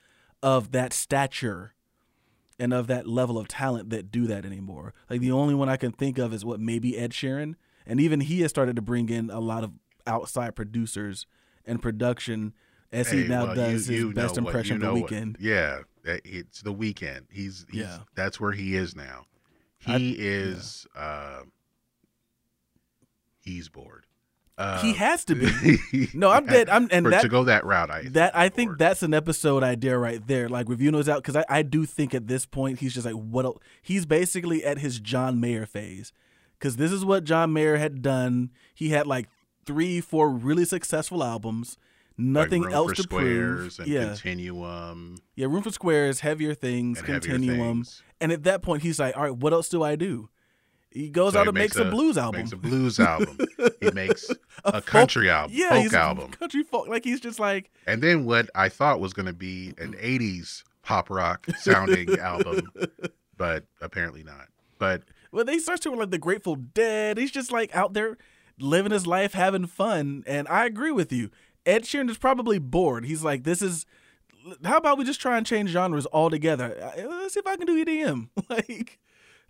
[0.42, 1.74] of that stature
[2.60, 4.94] and of that level of talent that do that anymore.
[5.10, 7.56] Like the only one I can think of is what maybe Ed Sheeran,
[7.86, 9.72] and even he has started to bring in a lot of
[10.06, 11.26] outside producers
[11.66, 12.54] and production
[12.94, 15.02] as he now well, does you- his you best what- impression you of the know
[15.04, 15.36] what- Weeknd.
[15.40, 17.22] Yeah, it's the Weeknd.
[17.32, 18.00] He's, he's Yeah.
[18.16, 19.26] that's where he is now.
[19.86, 21.42] I- He is uh
[23.42, 24.06] he's bored.
[24.56, 26.10] Uh, he has to be.
[26.14, 26.70] No, I'm dead.
[26.70, 27.90] I'm and for, that to go that route.
[27.90, 28.80] I that I think bored.
[28.80, 30.48] that's an episode idea right there.
[30.48, 33.16] Like review notes out because I, I do think at this point he's just like
[33.16, 36.14] what el- he's basically at his John Mayer phase
[36.60, 38.52] because this is what John Mayer had done.
[38.76, 39.28] He had like
[39.66, 41.78] three, four really successful albums.
[42.18, 43.80] Like Nothing Room else to prove.
[43.80, 45.48] and Yeah, Continuum yeah.
[45.48, 48.04] Room for Squares, Heavier Things, and heavier Continuum, things.
[48.22, 50.30] and at that point he's like, all right, what else do I do?
[50.92, 53.40] He goes So out he and makes, a, blues album, Makes a blues album.
[53.82, 54.30] he makes
[54.64, 56.88] a, folk- country album, yeah, folk a album, country folk.
[56.88, 60.62] Like he's just like, and then what I thought was going to be an '80s
[60.84, 62.70] pop rock sounding album,
[63.38, 64.50] but apparently not.
[64.78, 65.02] But
[65.32, 67.18] Well, they start to like the Grateful Dead.
[67.18, 68.16] He's just like out there
[68.60, 70.24] living his life, having fun.
[70.28, 71.32] And I agree with you.
[71.66, 73.06] Ed Sheeran is probably bored.
[73.06, 73.86] He's like, this is.
[74.66, 76.76] How about we just try and change genres altogether?
[76.82, 78.28] Uh, Let's see if I can do EDM.
[78.50, 79.00] like,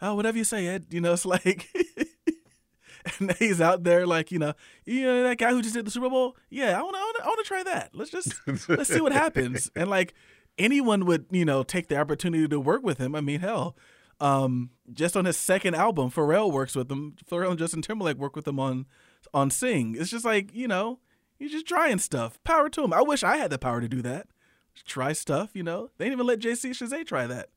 [0.01, 0.85] oh, whatever you say, Ed.
[0.89, 1.67] You know, it's like.
[3.19, 4.53] and he's out there like, you know,
[4.85, 6.35] you know that guy who just did the Super Bowl.
[6.49, 7.91] Yeah, I want to, I want to try that.
[7.93, 8.33] Let's just
[8.69, 9.69] let's see what happens.
[9.75, 10.13] And like
[10.57, 13.15] anyone would, you know, take the opportunity to work with him.
[13.15, 13.75] I mean, hell,
[14.19, 17.15] um, just on his second album, Pharrell works with him.
[17.29, 18.85] Pharrell and Justin Timberlake work with him on
[19.33, 19.95] on Sing.
[19.97, 20.99] It's just like you know,
[21.43, 22.39] he's just trying stuff.
[22.43, 22.93] Power to him.
[22.93, 24.27] I wish I had the power to do that.
[24.73, 25.51] Just try stuff.
[25.53, 27.49] You know, they didn't even let JC Chasez try that.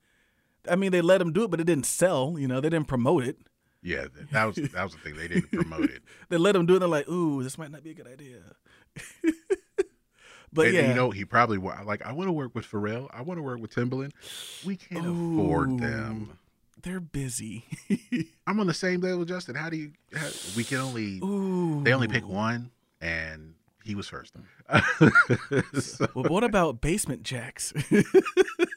[0.69, 2.37] I mean, they let him do it, but it didn't sell.
[2.39, 3.39] You know, they didn't promote it.
[3.83, 5.17] yeah, that was that was the thing.
[5.17, 6.03] They didn't promote it.
[6.29, 6.79] They let him do it.
[6.81, 8.39] They're like, ooh, this might not be a good idea.
[10.53, 12.05] but and, yeah, you know, he probably like.
[12.05, 13.09] I want to work with Pharrell.
[13.13, 14.13] I want to work with Timbaland.
[14.65, 16.39] We can't afford them.
[16.83, 17.65] they're busy.
[18.47, 19.55] I'm on the same level, Justin.
[19.55, 19.93] How do you?
[20.15, 21.19] How, we can only.
[21.19, 22.71] ooh, They only pick one,
[23.01, 23.55] and
[23.87, 24.35] he was first.
[25.81, 27.73] So- Well, what about Basement Jaxx?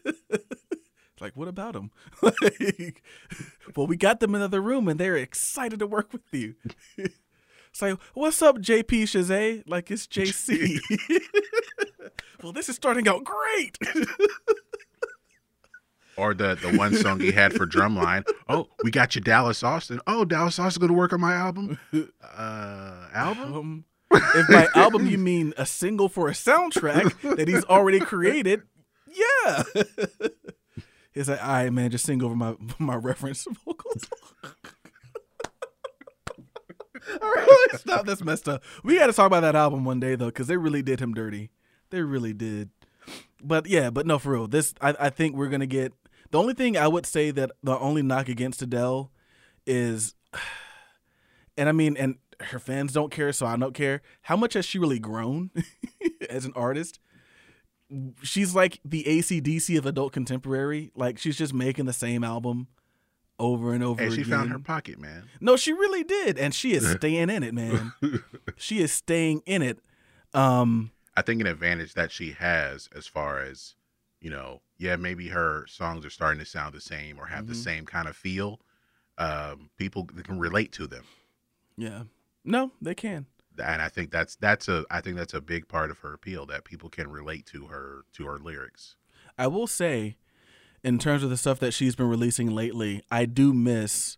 [1.19, 1.91] like, what about them?
[2.21, 3.03] like,
[3.75, 6.55] well, we got them in another room, and they're excited to work with you.
[6.97, 9.63] it's like, what's up, JP Shazay?
[9.67, 10.79] Like, it's JC.
[12.43, 13.77] well, this is starting out great.
[16.17, 18.23] or the the one song he had for Drumline.
[18.47, 19.99] Oh, we got you, Dallas Austin.
[20.07, 21.79] Oh, Dallas Austin going to work on my album.
[21.93, 23.53] Uh, album.
[23.55, 28.63] Um, if by album you mean a single for a soundtrack that he's already created,
[29.07, 29.63] yeah.
[31.11, 34.05] He's like, all right, man, just sing over my my reference vocals.
[37.21, 38.05] all right, stop.
[38.05, 38.63] That's messed up.
[38.83, 41.13] We got to talk about that album one day though, because they really did him
[41.13, 41.49] dirty.
[41.89, 42.69] They really did.
[43.43, 44.47] But yeah, but no, for real.
[44.47, 45.93] This I, I think we're gonna get.
[46.31, 49.11] The only thing I would say that the only knock against Adele
[49.65, 50.13] is,
[51.57, 54.01] and I mean, and her fans don't care, so I don't care.
[54.23, 55.51] How much has she really grown
[56.29, 56.99] as an artist?
[58.21, 60.91] She's like the ACDC of adult contemporary.
[60.95, 62.67] Like she's just making the same album
[63.39, 64.31] over and over And she again.
[64.37, 65.23] found her pocket, man.
[65.41, 67.93] No, she really did, and she is staying in it, man.
[68.57, 69.79] she is staying in it.
[70.33, 73.75] Um, I think an advantage that she has as far as,
[74.21, 77.53] you know, yeah, maybe her songs are starting to sound the same or have the
[77.53, 77.63] Mhm.
[77.63, 78.59] same kind of feel.
[79.17, 81.03] Um, people can relate to them.
[81.75, 82.03] yeah,
[82.43, 83.25] no, they can.
[83.57, 86.45] And I think that's that's a I think that's a big part of her appeal
[86.45, 88.95] that people can relate to her to her lyrics.
[89.37, 90.15] I will say,
[90.83, 94.17] in terms of the stuff that she's been releasing lately, I do miss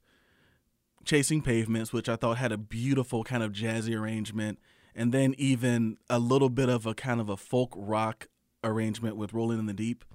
[1.05, 4.59] Chasing Pavements, which I thought had a beautiful kind of jazzy arrangement,
[4.95, 8.27] and then even a little bit of a kind of a folk rock
[8.63, 10.05] arrangement with Rolling in the Deep.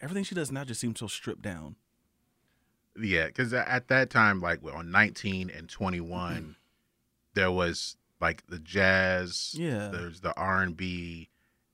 [0.00, 1.76] Everything she does now just seems so stripped down.
[3.00, 6.56] Yeah, because at that time, like on 19 and 21,
[7.38, 9.88] there was like the jazz, Yeah.
[9.92, 11.28] there's the R and B,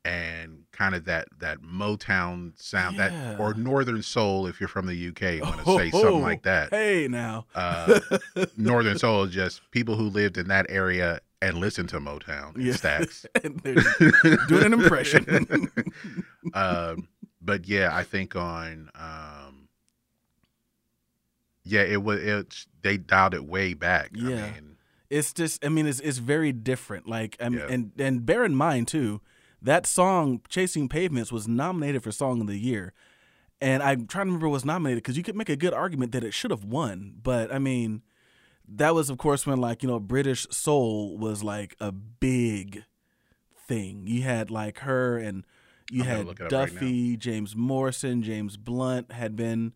[0.04, 3.08] and kind of that that Motown sound, Yeah.
[3.08, 6.20] that or Northern Soul, if you're from the UK, you want to Oh, say something
[6.20, 6.68] like that.
[6.70, 7.46] Hey, now.
[7.54, 7.98] Uh,
[8.58, 12.64] Northern Soul is just people who lived in that area and listened to Motown and
[12.64, 12.74] Yeah.
[12.74, 13.24] Stax.
[13.42, 13.62] and
[14.48, 15.70] doing an impression.
[16.52, 17.08] um,
[17.40, 19.68] but yeah, I think on um,
[21.64, 22.66] yeah, it was it.
[22.82, 24.10] They dialed it way back.
[24.12, 24.44] Yeah.
[24.44, 24.73] I mean,
[25.18, 27.08] it's just i mean it's it's very different.
[27.08, 27.74] Like I mean, Yeah.
[27.74, 29.20] and and bear in mind too
[29.62, 32.92] that song chasing pavements was nominated for song of the year.
[33.60, 36.12] And i'm trying to remember what was nominated because you could make a good argument
[36.12, 37.14] that it should have won.
[37.22, 38.02] But i mean
[38.68, 42.84] that was of course when like you know british soul was like a big
[43.68, 44.06] thing.
[44.06, 45.44] You had like her and
[45.90, 49.74] you I'm had up right duffy james morrison james blunt had been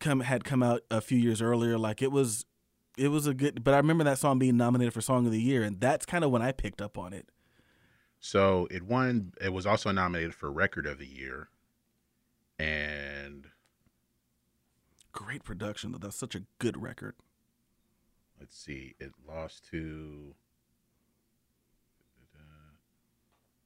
[0.00, 1.76] come had come out a few years earlier.
[1.78, 2.44] Like it was
[2.98, 5.40] it was a good but i remember that song being nominated for song of the
[5.40, 7.28] year and that's kind of when i picked up on it
[8.20, 9.32] so it won.
[9.40, 11.50] It was also nominated for record of the year,
[12.58, 13.46] and
[15.12, 17.14] great production though that's such a good record
[18.38, 20.34] let's see, it lost to.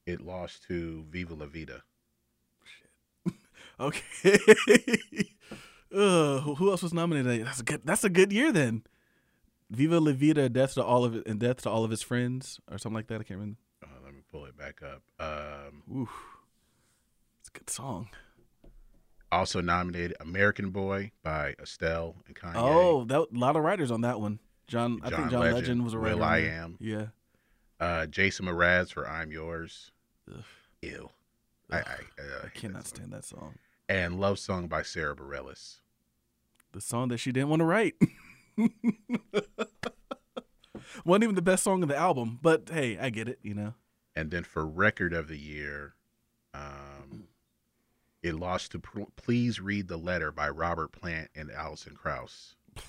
[0.05, 1.85] It lost to Viva La Vida.
[2.65, 3.35] Shit.
[3.81, 4.03] okay
[5.95, 8.83] uh, who else was nominated that's a good that's a good year then
[9.73, 12.61] viva la vida death to all of it and death to all of his friends
[12.71, 15.03] or something like that i can't remember Uh, let me pull it back up.
[15.19, 16.09] Um, Ooh,
[17.41, 18.09] it's a good song
[19.31, 22.53] also nominated American Boy by Estelle and Kanye.
[22.57, 25.55] oh that a lot of writers on that one john, i think John john legend,
[25.57, 26.39] Legend, was a Will writer on I.
[26.63, 26.77] Am.
[26.81, 27.07] yeah
[27.81, 29.91] Uh, Jason Mraz for I'm Yours.
[30.31, 30.45] Ugh.
[30.83, 31.09] Ew.
[31.71, 33.55] I, I, uh, I cannot that stand that song
[33.89, 35.79] And Love Song by Sara Bareilles.
[36.73, 37.95] the song that she didn't want to write.
[41.05, 43.75] wasn't even the best song of the album, but hey, I get it, you know.
[44.15, 45.95] And then for Record of the Year,
[46.55, 47.25] um,
[48.23, 48.81] it lost to
[49.17, 52.57] Please Read the Letter by Robert Plant and Alison Krauss.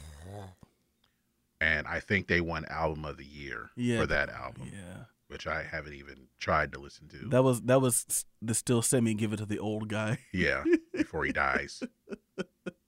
[1.61, 4.01] And I think they won Album of the Year Yeah.
[4.01, 5.05] for that album, Yeah.
[5.27, 7.29] which I haven't even tried to listen to.
[7.29, 10.17] That was that was the still semi give it to the old guy.
[10.33, 11.81] yeah, before he dies.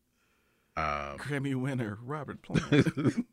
[0.77, 3.25] Um, Grammy winner Robert Plant.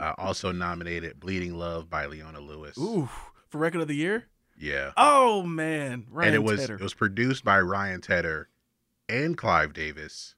[0.00, 2.76] uh, also nominated Bleeding Love by Leona Lewis.
[2.78, 3.08] Ooh,
[3.48, 4.26] for record of the year?
[4.58, 4.92] Yeah.
[4.96, 6.74] Oh man, Ryan and it was Tedder.
[6.76, 8.48] it was produced by Ryan Tedder
[9.08, 10.34] and Clive Davis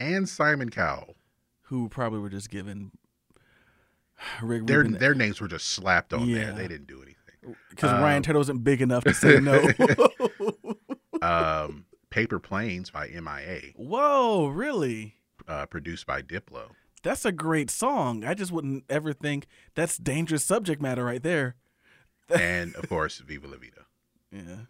[0.00, 1.16] and Simon Cowell.
[1.62, 2.92] who probably were just given
[4.42, 6.46] Rick Their Rubin their names were just slapped on there.
[6.48, 6.52] Yeah.
[6.52, 7.56] They didn't do anything.
[7.70, 9.68] because um, Ryan Tedder wasn't big enough to say no.
[11.20, 15.16] Um, Paper Planes by MIA, Whoa, really?
[15.48, 16.70] Uh, produced by Diplo.
[17.02, 18.24] That's a great song.
[18.24, 21.56] I just wouldn't ever think that's dangerous subject matter right there.
[22.28, 23.86] and of course Viva La Vida.
[24.30, 24.66] Yeah.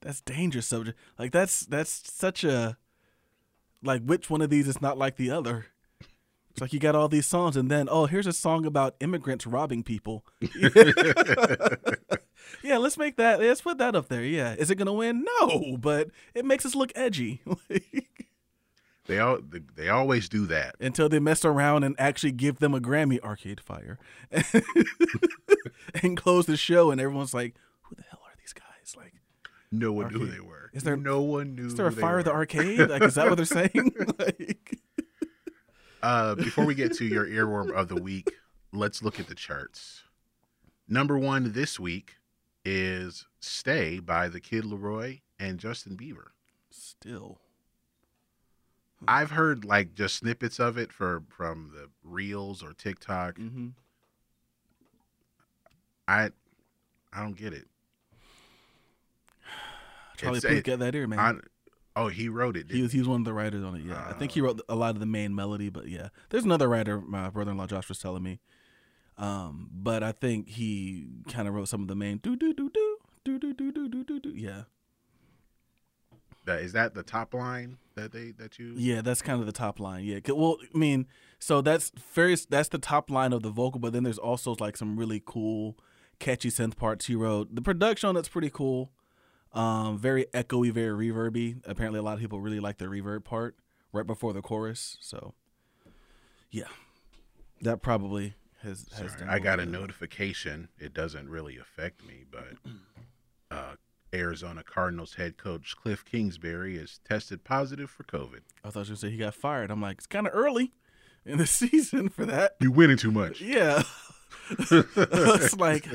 [0.00, 0.98] That's dangerous subject.
[1.18, 2.76] Like that's that's such a
[3.82, 5.66] like which one of these is not like the other?
[6.50, 9.46] It's like you got all these songs and then oh here's a song about immigrants
[9.46, 10.24] robbing people.
[12.62, 14.24] yeah, let's make that let's put that up there.
[14.24, 14.54] Yeah.
[14.54, 15.24] Is it gonna win?
[15.40, 17.42] No, but it makes us look edgy.
[19.06, 19.38] They all
[19.76, 20.74] they always do that.
[20.80, 23.98] Until they mess around and actually give them a Grammy Arcade Fire
[26.02, 28.94] and close the show and everyone's like, Who the hell are these guys?
[28.96, 29.14] Like
[29.70, 30.70] No one knew who they were.
[30.72, 31.66] Is there- no one knew?
[31.66, 32.88] Is there a they fire at the arcade?
[32.90, 33.92] Like, is that what they're saying?
[34.18, 34.78] like,
[36.02, 38.30] Uh, before we get to your earworm of the week,
[38.72, 40.02] let's look at the charts.
[40.88, 42.16] Number one this week
[42.64, 46.26] is "Stay" by the Kid LAROI and Justin Bieber.
[46.70, 47.38] still,
[49.06, 53.36] I've heard like just snippets of it for from the reels or TikTok.
[53.36, 53.68] mm-hmm.
[56.08, 56.30] I
[57.12, 57.66] I don't get it.
[60.16, 61.18] Charlie Puth got that ear, man.
[61.18, 61.34] I,
[62.00, 62.70] oh, he wrote it.
[62.70, 63.82] he was he was one of the writers on it.
[63.84, 66.68] Yeah, I think he wrote a lot of the main melody, but yeah, there's another
[66.68, 67.00] writer.
[67.00, 68.40] My brother-in-law Josh was telling me,
[69.18, 72.70] um, but I think he kind of wrote some of the main do do do
[72.70, 74.30] do do do do do do do do.
[74.30, 74.62] Yeah,
[76.46, 78.72] That- Is that the top line that they that you?
[78.76, 80.04] yeah, that's kind of the top line.
[80.04, 81.06] yeah well, I mean,
[81.38, 84.76] so that's very that's the top line of the vocal, but then there's also like
[84.76, 85.76] some really cool,
[86.18, 87.54] catchy synth parts he wrote.
[87.54, 88.90] The production on that's pretty cool.
[89.52, 91.62] Um, very echoey, very reverby.
[91.66, 93.56] Apparently, a lot of people really like the reverb part
[93.92, 94.98] right before the chorus.
[95.00, 95.32] So,
[96.50, 96.68] yeah,
[97.62, 98.86] that probably has.
[98.96, 100.68] has Sorry, done I got a notification.
[100.78, 102.54] It doesn't really affect me, but
[103.50, 103.76] uh,
[104.14, 108.40] Arizona Cardinals head coach Cliff Kingsbury is tested positive for COVID.
[108.64, 109.70] I thought you were gonna say he got fired.
[109.70, 110.72] I'm like, it's kind of early
[111.24, 112.56] in the season for that.
[112.60, 113.40] You winning too much.
[113.40, 113.82] Yeah,
[114.50, 115.86] it's like,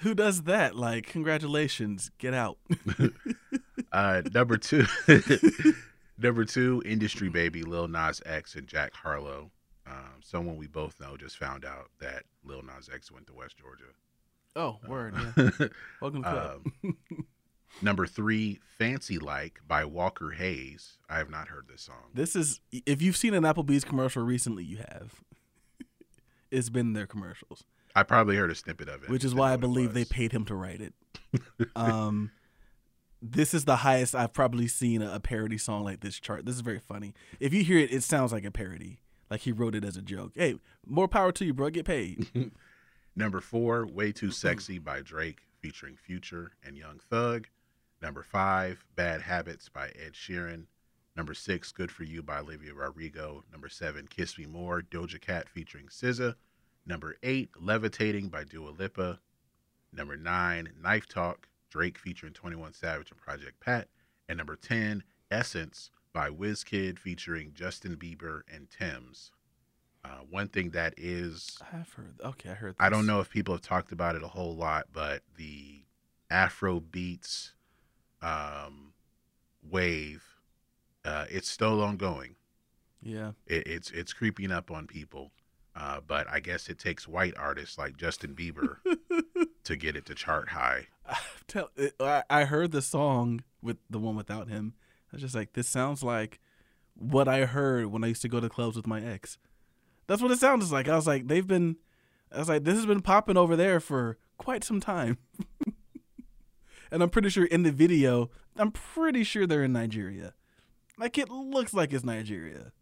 [0.00, 0.76] who does that?
[0.76, 2.58] Like, congratulations, get out.
[3.92, 4.86] Uh, number two,
[6.16, 9.50] number two, industry baby Lil Nas X and Jack Harlow.
[9.84, 13.56] Um, someone we both know just found out that Lil Nas X went to West
[13.58, 13.90] Georgia.
[14.56, 15.14] Oh, word.
[15.36, 15.48] Yeah.
[16.00, 16.60] Welcome to the club.
[16.84, 16.96] Um,
[17.82, 20.98] Number three, Fancy Like by Walker Hayes.
[21.08, 22.10] I have not heard this song.
[22.12, 25.20] This is if you've seen an Applebee's commercial recently, you have.
[26.50, 29.08] it's been their commercials, I probably heard a snippet of it.
[29.08, 30.94] which is why I believe they paid him to write it.
[31.76, 32.32] um,
[33.22, 36.44] this is the highest I've probably seen a, a parody song like this chart.
[36.46, 37.14] This is very funny.
[37.38, 38.98] If you hear it, it sounds like a parody.
[39.30, 40.32] Like he wrote it as a joke.
[40.34, 41.70] Hey, more power to you, bro.
[41.70, 42.26] Get paid.
[43.20, 44.32] Number four, Way Too mm-hmm.
[44.32, 47.48] Sexy by Drake featuring Future and Young Thug.
[48.00, 50.64] Number five, Bad Habits by Ed Sheeran.
[51.14, 53.44] Number six, Good For You by Olivia Rodrigo.
[53.52, 56.34] Number seven, Kiss Me More, Doja Cat featuring SZA.
[56.86, 59.20] Number eight, Levitating by Dua Lipa.
[59.92, 63.88] Number nine, Knife Talk, Drake featuring 21 Savage and Project Pat.
[64.30, 69.30] And number 10, Essence by WizKid featuring Justin Bieber and Tems.
[70.04, 72.14] Uh, one thing that is I've heard.
[72.24, 72.72] Okay, I heard.
[72.72, 72.80] This.
[72.80, 75.84] I don't know if people have talked about it a whole lot, but the
[76.30, 77.52] Afro beats
[78.22, 78.92] um,
[79.68, 80.22] wave,
[81.04, 82.36] uh, it's still ongoing.
[83.02, 85.32] Yeah, It, it's it's creeping up on people,
[85.74, 88.76] uh, but I guess it takes white artists like Justin Bieber
[89.64, 90.86] to get it to chart high.
[91.46, 91.70] tell.
[91.98, 94.74] I, I heard the song with the one without him.
[95.12, 96.40] I was just like, this sounds like
[96.94, 99.38] what I heard when I used to go to clubs with my ex.
[100.10, 100.88] That's what it sounds like.
[100.88, 101.76] I was like, they've been.
[102.32, 105.18] I was like, this has been popping over there for quite some time.
[106.90, 110.34] and I'm pretty sure in the video, I'm pretty sure they're in Nigeria.
[110.98, 112.72] Like it looks like it's Nigeria.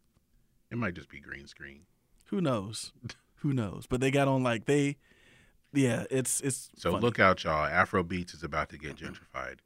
[0.70, 1.82] It might just be green screen.
[2.28, 2.92] Who knows?
[3.42, 3.86] Who knows?
[3.86, 4.96] But they got on like they,
[5.74, 6.04] yeah.
[6.10, 7.02] It's it's So funny.
[7.02, 7.66] look out, y'all.
[7.66, 9.58] Afro beats is about to get gentrified.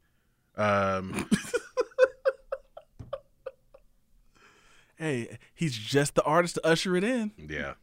[0.57, 1.29] Um,
[4.97, 7.31] Hey, he's just the artist to usher it in.
[7.37, 7.73] Yeah,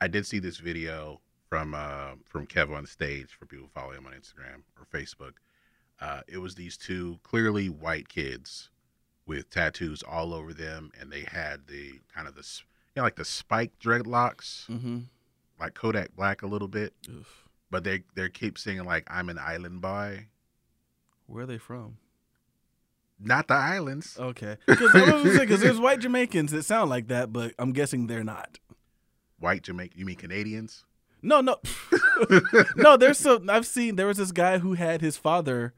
[0.00, 4.62] I did see this video from uh, from Kevonstage for people following him on Instagram
[4.78, 5.34] or Facebook.
[6.00, 8.70] Uh, it was these two clearly white kids
[9.26, 12.42] with tattoos all over them, and they had the kind of the
[12.94, 14.98] you know like the spiked dreadlocks, Mm-hmm.
[15.58, 17.48] like Kodak Black a little bit, Oof.
[17.70, 20.26] but they they keep singing like "I'm an island boy,"
[21.26, 21.96] Where are they from?
[23.24, 24.16] Not the islands.
[24.18, 28.58] Okay, because there's white Jamaicans that sound like that, but I'm guessing they're not.
[29.38, 30.84] White Jamaican, you mean Canadians?
[31.22, 31.56] No, no,
[32.76, 32.96] no.
[32.96, 33.48] There's some.
[33.48, 35.74] I've seen there was this guy who had his father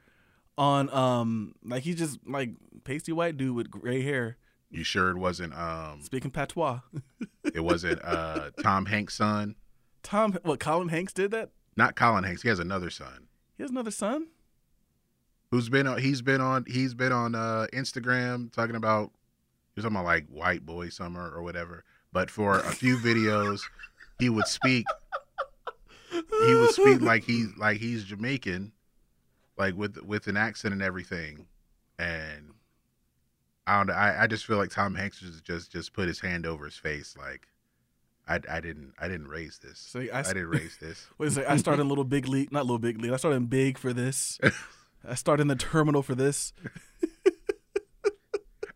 [0.58, 2.50] on, um, like he's just like
[2.84, 4.36] pasty white dude with gray hair
[4.70, 6.80] You sure it wasn't um speaking patois.
[7.54, 9.54] it wasn't uh Tom Hanks' son?
[10.02, 11.50] Tom, what Colin Hanks did that?
[11.76, 12.42] Not Colin Hanks.
[12.42, 13.26] He has another son.
[13.56, 14.28] He has another son.
[15.50, 19.12] Who's been on he's been on he's been on uh Instagram talking about
[19.74, 21.84] he's talking about like white boy summer or whatever.
[22.12, 23.60] But for a few videos
[24.18, 24.86] he would speak
[26.46, 28.72] he would speak like he like he's Jamaican,
[29.56, 31.46] like with with an accent and everything.
[31.98, 32.52] And
[33.66, 36.20] I don't know, I, I just feel like Tom Hanks just just just put his
[36.20, 37.48] hand over his face like
[38.28, 39.78] I, I didn't I didn't raise this.
[39.78, 41.06] So I, I didn't raise this.
[41.16, 41.46] What is it?
[41.48, 43.12] I started in Little Big League, not Little Big League.
[43.12, 44.38] I started in Big for this.
[45.08, 46.52] I started in the terminal for this.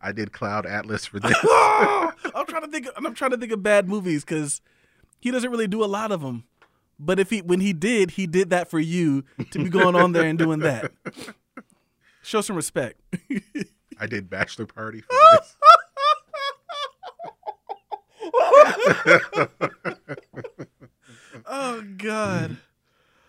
[0.01, 1.35] I did Cloud Atlas for this.
[1.45, 2.13] Ah!
[2.33, 2.87] I'm trying to think.
[2.87, 4.61] Of, I'm trying to think of bad movies because
[5.19, 6.45] he doesn't really do a lot of them.
[6.99, 10.11] But if he, when he did, he did that for you to be going on
[10.11, 10.91] there and doing that.
[12.23, 13.01] Show some respect.
[13.99, 15.55] I did Bachelor Party for this.
[21.47, 22.57] oh God.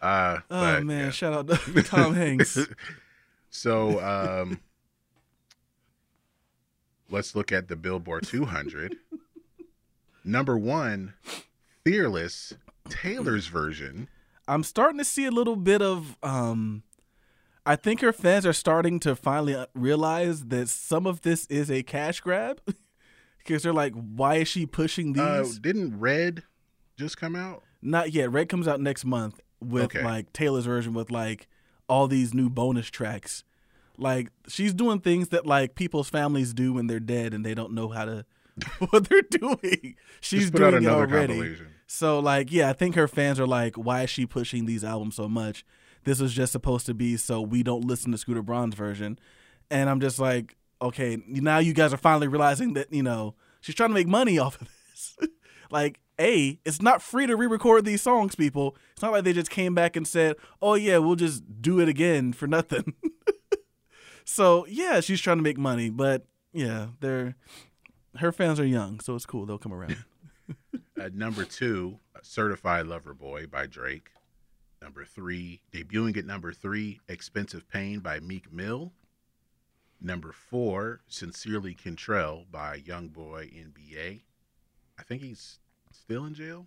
[0.03, 1.05] Uh, Oh but, man.
[1.07, 1.11] yeah.
[1.11, 2.59] Shout out to Tom Hanks.
[3.55, 4.61] So um,
[7.11, 8.97] let's look at the Billboard 200.
[10.25, 11.13] Number one,
[11.85, 12.55] Fearless,
[12.89, 14.09] Taylor's version.
[14.49, 16.17] I'm starting to see a little bit of.
[16.23, 16.83] um
[17.67, 21.71] I think her fans are starting to finally uh, realize that some of this is
[21.71, 22.61] a cash grab.
[23.39, 25.21] Because they're like, why is she pushing these?
[25.23, 26.45] Uh, didn't Red
[26.97, 27.65] just come out?
[27.83, 28.31] Not yet.
[28.31, 30.03] Red comes out next month with Okay.
[30.05, 31.49] like Taylor's version with like
[31.89, 33.45] all these new bonus tracks.
[33.99, 37.73] Like she's doing things that like people's families do when they're dead and they don't
[37.73, 38.25] know how to
[38.91, 39.97] what they're doing.
[40.21, 41.57] She's Just put out doing it already.
[41.87, 45.17] So like yeah, I think her fans are like, why is she pushing these albums
[45.17, 45.65] so much?
[46.05, 49.19] This was just supposed to be so we don't listen to Scooter Braun's version.
[49.71, 53.75] And I'm just like, okay, now you guys are finally realizing that, you know, she's
[53.75, 55.17] trying to make money off of this.
[55.71, 58.77] like, A, it's not free to re record these songs, people.
[58.93, 61.89] It's not like they just came back and said, oh, yeah, we'll just do it
[61.89, 62.95] again for nothing.
[64.25, 67.35] so, yeah, she's trying to make money, but yeah, they're.
[68.17, 69.47] Her fans are young, so it's cool.
[69.47, 69.97] They'll come around.
[71.01, 74.11] At number two, Certified Lover Boy by Drake.
[74.83, 78.93] Number three, debuting at number three, Expensive Pain by Meek Mill.
[80.01, 84.23] Number four, Sincerely Kentrell by Young Boy NBA.
[84.99, 85.61] I think he's
[86.03, 86.67] still in jail.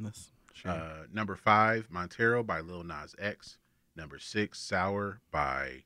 [0.00, 0.70] That's sure.
[0.72, 3.58] Uh, number five, Montero by Lil Nas X.
[3.94, 5.84] Number six, Sour by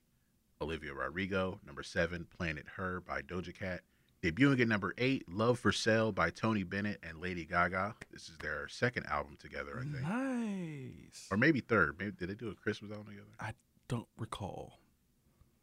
[0.63, 1.61] Olivia Rodrigo.
[1.67, 3.81] Number seven, Planet Her by Doja Cat.
[4.23, 7.95] Debuting at number eight, Love for Sale by Tony Bennett and Lady Gaga.
[8.11, 10.03] This is their second album together, I think.
[10.09, 11.27] nice.
[11.31, 11.97] Or maybe third.
[11.99, 13.29] Maybe did they do a Christmas album together?
[13.39, 13.53] I
[13.89, 14.79] don't recall.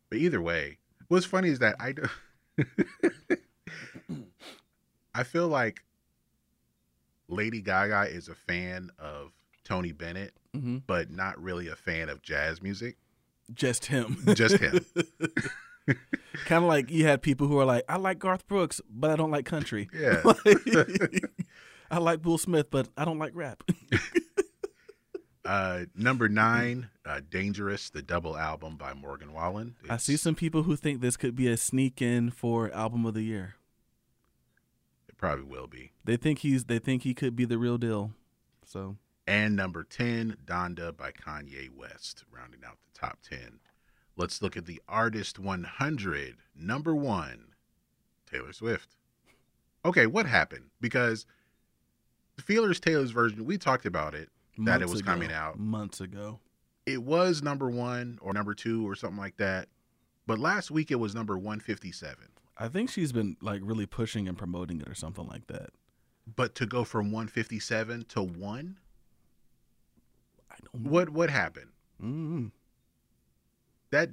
[0.09, 0.77] But either way,
[1.07, 2.03] what's funny is that I do.
[5.15, 5.84] I feel like
[7.34, 9.31] Lady Gaga is a fan of
[9.64, 12.97] Tony Bennett, hmm but not really a fan of jazz music.
[13.53, 14.23] Just him.
[14.34, 14.85] Just him.
[16.45, 19.15] kind of like you had people who are like, I like Garth Brooks, but I
[19.15, 19.89] don't like country.
[19.97, 20.22] Yeah.
[21.91, 23.64] I like Will Smith, but I don't like rap.
[25.45, 29.76] Uh, number nine, uh, Dangerous, the double album by Morgan Wallen.
[29.89, 33.14] I see some people who think this could be a sneak in for album of
[33.14, 33.55] the year.
[35.23, 35.93] Probably will be.
[36.03, 38.11] They think he's they think he could be the real deal.
[38.65, 43.61] So And number 10, Donda by Kanye West, rounding out the top 10.
[44.17, 46.39] Let's look at the Artist 100.
[46.53, 47.53] Number one,
[48.29, 48.97] Taylor Swift.
[49.85, 50.71] Okay, what happened?
[50.81, 51.25] Because
[52.35, 54.27] the Fearless Taylor's version, we talked about it.
[54.57, 55.57] That it was ago- coming out.
[55.57, 56.41] months ago.
[56.85, 59.69] It was number one or number two or something like that.
[60.27, 62.27] But last week it was number 157.
[62.64, 65.72] I think she's been like really pushing and promoting it or something like that.
[66.34, 68.77] But to go from 157 to one,
[70.49, 70.90] I don't know.
[70.90, 71.72] what what happened?
[72.02, 72.52] Mm.
[73.91, 74.11] that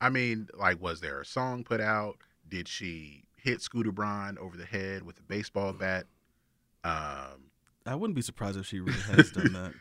[0.00, 2.18] I mean, like, was there a song put out?
[2.48, 6.06] Did she hit Scooter Braun over the head with a baseball bat?
[6.84, 7.50] Um,
[7.84, 9.72] I wouldn't be surprised if she really has done that.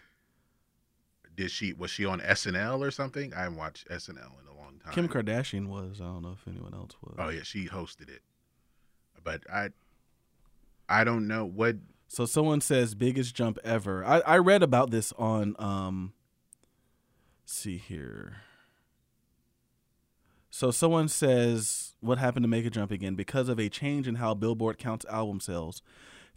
[1.41, 3.33] Did she was she on SNL or something?
[3.33, 4.93] I haven't watched SNL in a long time.
[4.93, 5.99] Kim Kardashian was.
[5.99, 7.15] I don't know if anyone else was.
[7.17, 8.21] Oh yeah, she hosted it,
[9.23, 9.69] but I,
[10.87, 11.77] I don't know what.
[12.07, 14.05] So someone says biggest jump ever.
[14.05, 16.13] I, I read about this on um
[17.41, 18.37] let's see here.
[20.51, 24.15] So someone says what happened to make a jump again because of a change in
[24.15, 25.81] how Billboard counts album sales.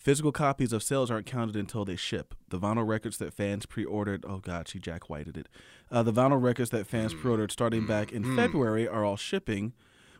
[0.04, 2.34] Physical copies of sales aren't counted until they ship.
[2.50, 5.48] The vinyl records that fans pre-ordered, oh god, she Jack Whited it.
[5.90, 8.36] Uh, the vinyl records that fans pre-ordered starting back in Mm.
[8.36, 9.72] February are all shipping,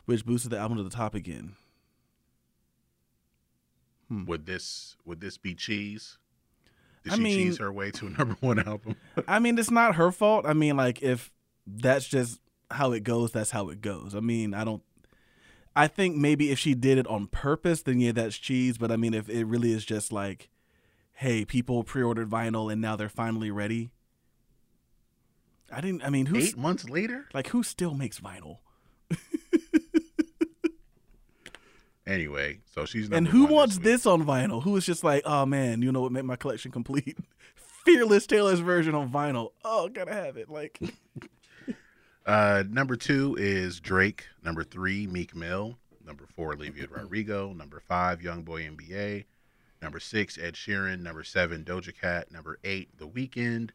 [0.06, 1.56] which boosted the album to the top again.
[4.08, 4.24] Hmm.
[4.24, 6.16] Would this would this be cheese?
[7.02, 8.96] Did I she mean- cheese her way to a number one album?
[9.28, 10.46] I mean, it's not her fault.
[10.46, 11.30] I mean, like if
[11.66, 12.40] that's just
[12.70, 14.14] how it goes, that's how it goes.
[14.14, 14.82] I mean, I don't.
[15.76, 18.78] I think maybe if she did it on purpose, then yeah, that's cheese.
[18.78, 20.48] But I mean, if it really is just like,
[21.14, 23.90] hey, people pre-ordered vinyl and now they're finally ready.
[25.72, 26.04] I didn't.
[26.04, 27.26] I mean, who's Eight months later.
[27.34, 28.58] like who still makes vinyl?
[32.06, 33.84] Anyway, so she's and who wants week.
[33.84, 34.62] this on vinyl?
[34.62, 37.16] Who is just like, oh man, you know what made my collection complete?
[37.86, 39.52] Fearless Taylor's version on vinyl.
[39.64, 40.50] Oh, gotta have it.
[40.50, 40.78] Like,
[42.26, 44.26] Uh, number two is Drake.
[44.42, 45.76] Number three, Meek Mill.
[46.06, 47.52] Number four, Olivia Rodrigo.
[47.52, 49.24] Number five, Young Boy NBA.
[49.82, 51.00] Number six, Ed Sheeran.
[51.00, 52.30] Number seven, Doja Cat.
[52.30, 53.70] Number eight, The Weeknd.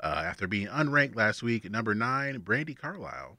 [0.00, 3.36] Uh, after being unranked last week, number nine, Brandi Carlile.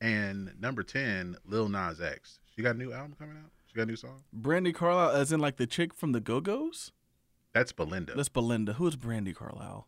[0.00, 2.40] And number 10, Lil Nas X.
[2.54, 3.50] She got a new album coming out?
[3.66, 4.22] She got a new song?
[4.34, 6.92] Brandi Carlile, as in like the chick from the Go Go's.
[7.52, 8.14] That's Belinda.
[8.14, 8.74] That's Belinda.
[8.74, 9.86] Who is Brandy Carlisle?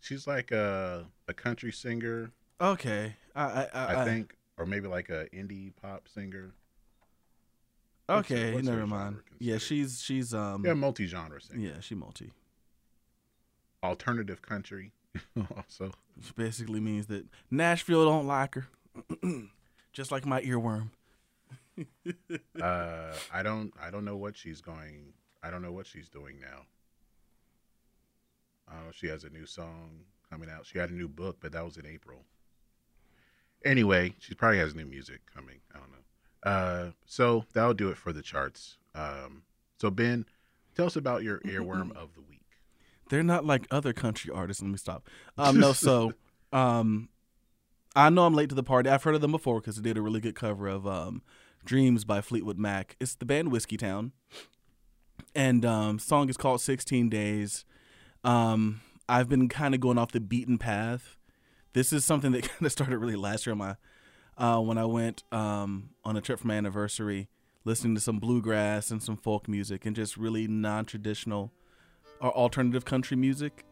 [0.00, 5.08] She's like a, a country singer, Okay, I I, I, I think, or maybe like
[5.10, 6.54] a indie pop singer.
[8.08, 9.16] I- what's okay, what's never mind.
[9.38, 11.60] Yeah, she's she's um Yeah, multi genre singer.
[11.60, 12.32] yeah she multi.
[13.82, 14.92] Alternative country,
[15.56, 15.92] also.
[16.16, 18.66] Which basically means that Nashville don't like her,
[19.92, 20.90] just like my earworm.
[22.62, 25.12] uh, I don't, I don't know what she's going.
[25.42, 26.62] I don't know what she's doing now.
[28.68, 28.92] I don't know.
[28.92, 30.64] She has a new song coming out.
[30.66, 32.24] She had a new book, but that was in April.
[33.64, 35.60] Anyway, she probably has new music coming.
[35.74, 36.50] I don't know.
[36.50, 38.76] Uh, so that'll do it for the charts.
[38.94, 39.42] Um,
[39.80, 40.26] so Ben,
[40.74, 42.40] tell us about your earworm of the week.
[43.10, 44.62] They're not like other country artists.
[44.62, 45.08] Let me stop.
[45.36, 46.12] Um, no, so
[46.52, 47.08] um,
[47.94, 48.90] I know I'm late to the party.
[48.90, 51.22] I've heard of them before because they did a really good cover of um,
[51.64, 52.96] "Dreams" by Fleetwood Mac.
[53.00, 54.12] It's the band Whiskeytown,
[55.34, 57.64] and um, song is called "16 Days."
[58.24, 61.18] Um, I've been kind of going off the beaten path.
[61.74, 63.76] This is something that kind of started really last year my
[64.36, 67.28] uh, when I went um, on a trip for my anniversary,
[67.64, 71.52] listening to some bluegrass and some folk music and just really non-traditional
[72.20, 73.64] or alternative country music,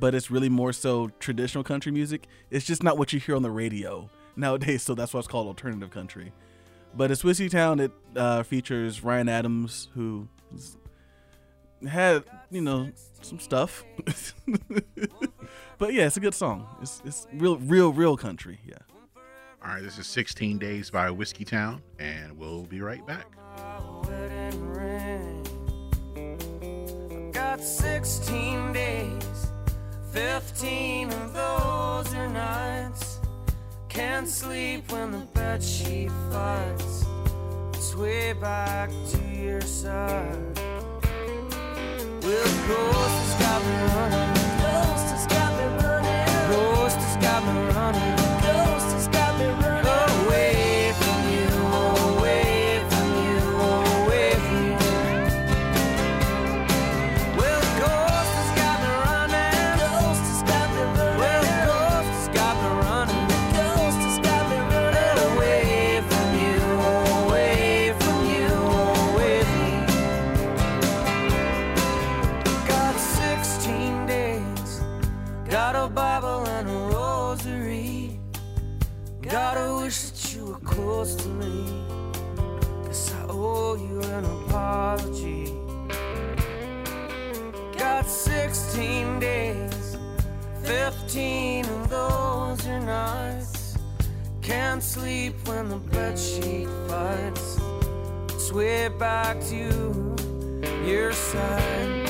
[0.00, 2.26] but it's really more so traditional country music.
[2.50, 5.46] It's just not what you hear on the radio nowadays, so that's why it's called
[5.46, 6.32] alternative country.
[6.94, 7.80] But it's Whiskeytown.
[7.80, 10.28] It uh, features Ryan Adams, who
[11.88, 12.90] had you know
[13.22, 13.84] some stuff.
[15.82, 16.64] but yeah, it's a good song.
[16.80, 18.60] It's it's real, real, real country.
[18.64, 18.76] Yeah.
[19.64, 23.26] All right, this is 16 Days by Whiskeytown, and we'll be right back.
[27.32, 29.52] Got 16 days,
[30.12, 33.18] 15 of those are nights.
[33.88, 37.04] Can't sleep when the bed sheet fights.
[37.80, 40.60] Sway back to your side.
[42.22, 44.41] Well, the ghost has got me running.
[47.92, 48.21] Got
[95.32, 97.60] sleep when the bedsheet fights.
[98.42, 100.14] Sway back to
[100.84, 102.08] your side.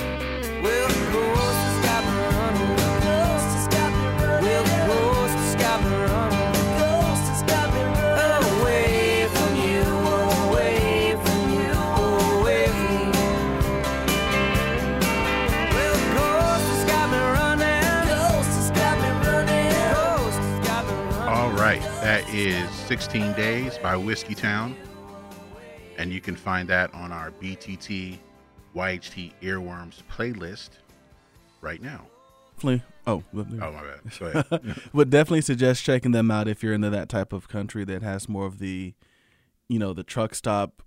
[0.63, 2.77] Well, the ghost has got me running.
[2.77, 4.49] The ghost has got me running.
[4.49, 6.53] Well, the ghost has got me running.
[6.53, 8.61] The ghost has got me running.
[8.61, 9.85] Away from you,
[10.49, 11.73] away from you,
[12.41, 13.27] away from me.
[15.75, 17.83] Well, the ghost has got me running.
[18.09, 19.71] Ghost has got me running.
[19.95, 21.35] Ghost has got me running.
[21.35, 24.75] All right, that is 16 Days by Whiskeytown.
[25.97, 28.19] And you can find that on our BTT
[28.77, 30.73] YHT Earworms playlist
[31.63, 32.05] right now.
[32.57, 32.83] Definitely.
[33.07, 33.83] Oh, Oh, my
[34.21, 34.77] bad.
[34.93, 38.29] Would definitely suggest checking them out if you're into that type of country that has
[38.29, 38.93] more of the,
[39.69, 40.83] you know, the truck stop,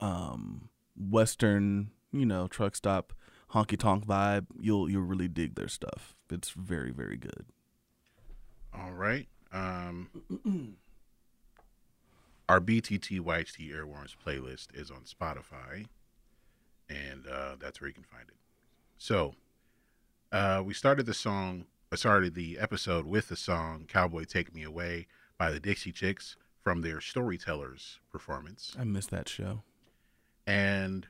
[0.00, 3.12] um, western, you know, truck stop,
[3.50, 4.46] honky tonk vibe.
[4.58, 6.16] You'll you'll really dig their stuff.
[6.30, 7.44] It's very very good.
[8.72, 9.28] All right.
[9.52, 10.08] Um,
[12.48, 15.86] our BTT YHT Earworms playlist is on Spotify,
[16.88, 18.36] and uh, that's where you can find it.
[18.98, 19.34] So,
[20.32, 24.62] uh, we started the song, uh, started the episode with the song "Cowboy Take Me
[24.62, 25.06] Away"
[25.38, 29.62] by the Dixie Chicks from their Storytellers performance, I missed that show.
[30.46, 31.06] and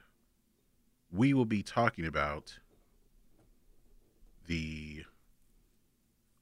[1.10, 2.58] we will be talking about
[4.46, 5.04] the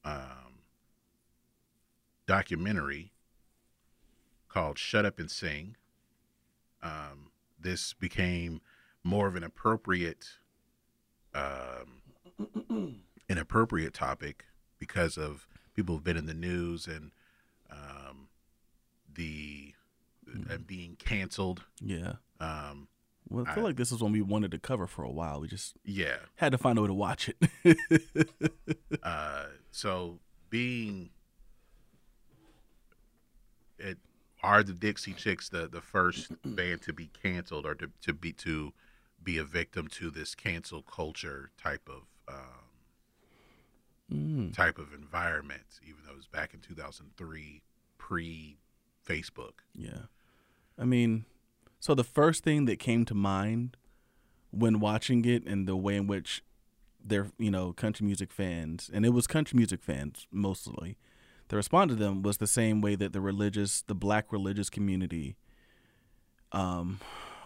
[0.03, 0.59] um,
[2.27, 3.11] documentary
[4.55, 5.75] called "Shut Up and Sing."
[6.81, 8.61] Um, this became
[9.03, 10.29] more of an appropriate,
[11.33, 12.01] um,
[13.29, 14.45] an appropriate topic
[14.79, 15.45] because of
[15.75, 17.11] people who've been in the news and
[17.69, 18.29] um,
[19.13, 19.73] the
[20.49, 21.63] and being canceled.
[21.81, 22.13] Yeah.
[22.39, 22.87] Um,
[23.29, 25.41] Well, I feel I- like this is one we wanted to cover for a while.
[25.41, 26.17] We just yeah.
[26.35, 27.37] had to find a way to watch it.
[29.03, 30.19] Uh, so
[30.49, 31.11] being
[33.77, 33.99] it
[34.45, 38.31] are the Dixie Chicks the the first band to be canceled or to, to be
[38.33, 38.73] to
[39.23, 42.61] be a victim to this cancel culture type of um,
[44.13, 44.53] Mm.
[44.53, 47.63] type of environment, even though it was back in 2003,
[47.97, 48.57] pre
[49.03, 49.53] Facebook.
[49.73, 50.03] Yeah.
[50.77, 51.25] I mean,
[51.79, 53.77] so the first thing that came to mind
[54.51, 56.43] when watching it and the way in which
[57.03, 60.97] they're, you know, country music fans, and it was country music fans mostly,
[61.49, 65.35] the response to them was the same way that the religious, the black religious community,
[66.51, 66.99] um,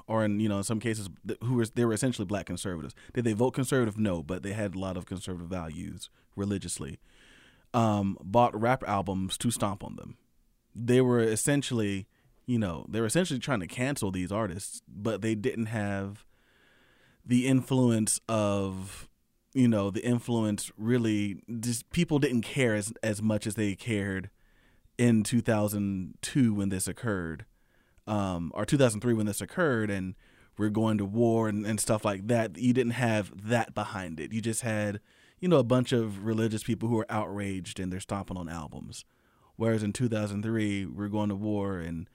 [0.08, 1.10] or in, you know, in some cases,
[1.44, 2.96] who were, they were essentially black conservatives.
[3.14, 3.98] Did they vote conservative?
[3.98, 7.00] No, but they had a lot of conservative values religiously.
[7.74, 10.18] Um, bought rap albums to stomp on them
[10.76, 12.08] they were essentially,
[12.46, 16.26] you know, they were essentially trying to cancel these artists, but they didn't have
[17.26, 19.09] the influence of,
[19.60, 24.30] you know, the influence really just people didn't care as as much as they cared
[24.98, 27.46] in 2002 when this occurred.
[28.08, 30.16] Um, or 2003 when this occurred and
[30.58, 32.58] we're going to war and, and stuff like that.
[32.58, 34.32] You didn't have that behind it.
[34.32, 35.02] You just had,
[35.40, 39.04] you know, a bunch of religious people who were outraged and they're stomping on albums.
[39.58, 42.10] Whereas in 2003, we're going to war and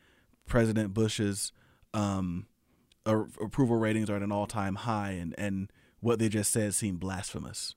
[0.46, 1.52] President Bush's
[1.92, 2.46] um,
[3.06, 5.70] approval ratings are at an all time high, and, and
[6.04, 7.74] what they just said seemed blasphemous.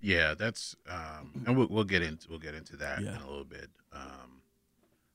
[0.00, 3.14] Yeah, that's um, and we'll, we'll get into we'll get into that Yeah.
[3.16, 3.70] in a little bit.
[3.92, 4.42] Um,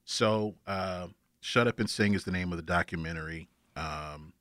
[0.06, 1.08] so, uh,
[1.42, 3.50] "Shut Up and Sing" is the name of the documentary.
[3.76, 4.32] Um,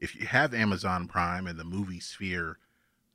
[0.00, 2.54] if you have Amazon Prime and the MovieSphere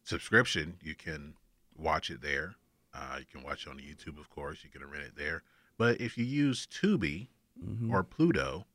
[0.04, 1.34] subscription, you can
[1.76, 2.56] watch it there.
[2.94, 4.60] Uh, you can watch it on YouTube, of course.
[4.64, 5.42] You can rent it there.
[5.78, 7.28] But if you use Tubi
[7.62, 7.90] Mhm.
[7.92, 8.66] or Pluto,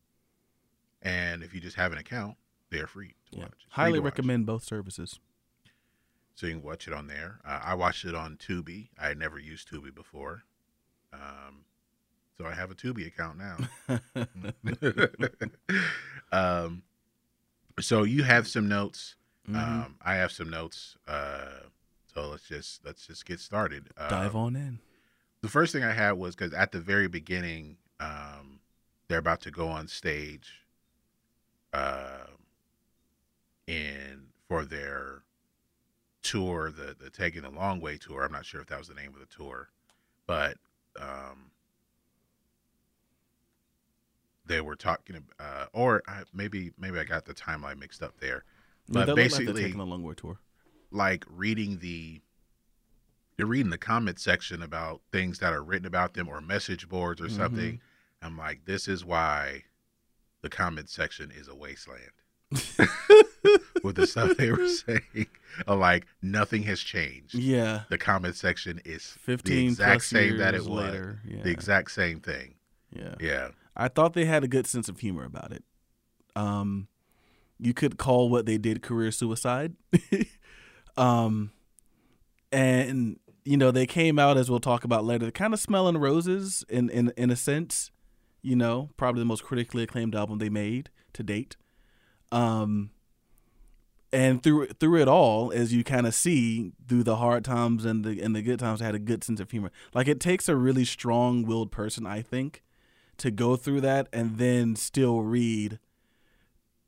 [1.02, 2.36] and if you just have an account,
[2.70, 3.42] they're free to Yeah.
[3.44, 3.66] watch.
[3.70, 4.04] Highly to watch.
[4.12, 5.18] recommend both services.
[6.34, 7.40] So you can watch it on there.
[7.44, 8.88] Uh, I watched it on Tubi.
[8.98, 10.44] I had never used Tubi before.
[11.12, 11.64] Um,
[12.38, 13.58] so I have a Tubi account now.
[16.32, 16.82] um,
[17.78, 19.16] so you have some notes.
[19.48, 19.56] Mhm.
[19.56, 20.96] Um, I have some notes.
[21.06, 21.60] Uh,
[22.14, 23.90] so let's just let's just get started.
[24.08, 24.78] Dive on in.
[25.42, 28.60] the first thing I had was because at the very beginning, um,
[29.08, 30.62] they're about to go on stage,
[31.72, 32.26] uh,
[33.70, 35.22] in for their
[36.22, 38.24] tour, the the taking the long way tour.
[38.24, 39.70] I'm not sure if that was the name of the tour,
[40.26, 40.56] but
[41.00, 41.50] um,
[44.44, 48.44] they were talking, uh, or I, maybe maybe I got the timeline mixed up there.
[48.88, 50.38] But they look like basically, taking a long way tour.
[50.90, 52.20] like reading the
[53.38, 57.20] you're reading the comment section about things that are written about them or message boards
[57.20, 57.36] or Mm-hmm.
[57.36, 57.80] something
[58.20, 59.62] i'm like this is why
[60.42, 62.10] the comment section is a wasteland
[63.84, 65.26] with the stuff they were saying
[65.66, 67.82] of like nothing has changed Yeah.
[67.88, 71.20] the comment section is the Fifteen exact same that it was later.
[71.26, 71.42] Yeah.
[71.42, 72.54] the exact same thing
[72.92, 73.14] yeah.
[73.20, 75.62] yeah I thought they had a good sense of humor about it.
[76.36, 76.88] Um,
[77.58, 79.74] you could call what they did career suicide.
[80.96, 81.52] um,
[82.52, 86.64] and you know they came out as we'll talk about later, kind of smelling roses
[86.68, 87.90] in in in a sense.
[88.42, 91.56] You know, probably the most critically acclaimed album they made to date.
[92.32, 92.90] Um,
[94.12, 98.04] and through through it all, as you kind of see through the hard times and
[98.04, 99.70] the and the good times, they had a good sense of humor.
[99.94, 102.62] Like it takes a really strong willed person, I think,
[103.18, 105.78] to go through that and then still read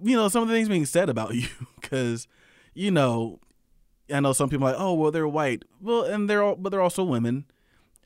[0.04, 1.46] you know some of the things being said about you
[1.80, 2.26] because
[2.74, 3.38] you know
[4.12, 6.70] i know some people are like oh well they're white well and they're all but
[6.70, 7.44] they're also women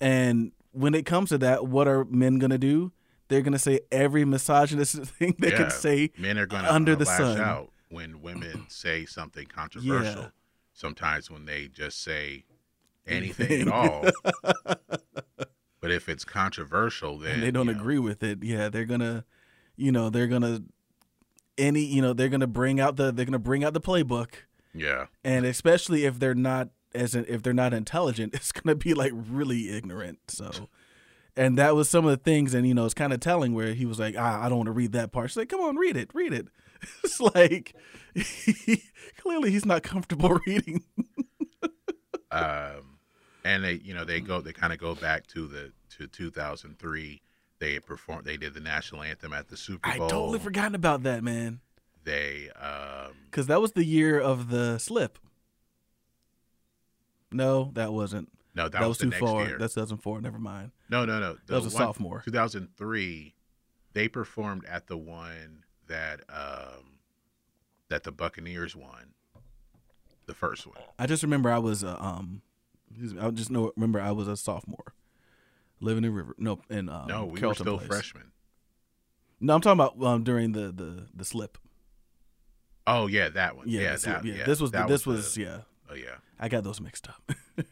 [0.01, 2.93] and when it comes to that what are men gonna do
[3.29, 5.57] they're gonna say every misogynist thing they Yeah.
[5.57, 7.41] can say men are going to Under uh, the lash sun.
[7.41, 10.29] out when women say something controversial Yeah.
[10.73, 12.45] sometimes when they just say
[13.07, 13.63] Anything.
[13.63, 14.05] at all
[15.81, 18.85] but if it's controversial then and they don't you know, agree with it yeah they're
[18.85, 19.25] gonna
[19.77, 20.63] you know they're gonna
[21.59, 24.31] any you know they're gonna bring out the they're gonna bring out the playbook
[24.75, 28.95] yeah and especially if they're not as in, if they're not intelligent, it's gonna be
[28.95, 30.19] like really ignorant.
[30.29, 30.51] So,
[31.37, 33.75] and that was some of the things, and you know, it's kind of telling where
[33.75, 35.29] he was like, ah, I don't want to read that part.
[35.29, 36.49] She's like, come on, read it, read it.
[37.05, 37.75] It's like
[39.19, 40.83] clearly he's not comfortable reading.
[42.31, 42.99] um
[43.45, 47.21] and they you know they go they kind of go back to the to 2003
[47.59, 50.07] they performed they did the national anthem at the super Bowl.
[50.07, 51.61] I totally forgotten about that, man,
[52.05, 55.19] they um because that was the year of the slip.
[57.33, 58.31] No, that wasn't.
[58.55, 59.45] no that, That, was, was, the too next far.
[59.47, 60.21] year That's 2004.
[60.21, 60.73] Never mind.
[60.89, 62.23] no no no That was a one- sophomore.
[62.25, 63.35] 2003
[63.93, 66.99] they performed at the one that um
[67.89, 69.15] that the buccaneers won
[70.27, 72.43] the first one I just remember I was uh, um,
[73.21, 74.95] I just know remember I was a sophomore,
[75.81, 76.35] living in River.
[76.39, 77.89] No, in um, no we Carrollton were still Place.
[77.89, 78.33] freshmen
[79.41, 81.59] No, I'm talking about um, during the the the slip.
[82.87, 84.35] oh yeah that one Yeah, yeah, that, yeah.
[84.35, 85.59] yeah This was that this the- was yeah.
[85.91, 87.33] oh yeah I got those mixed up.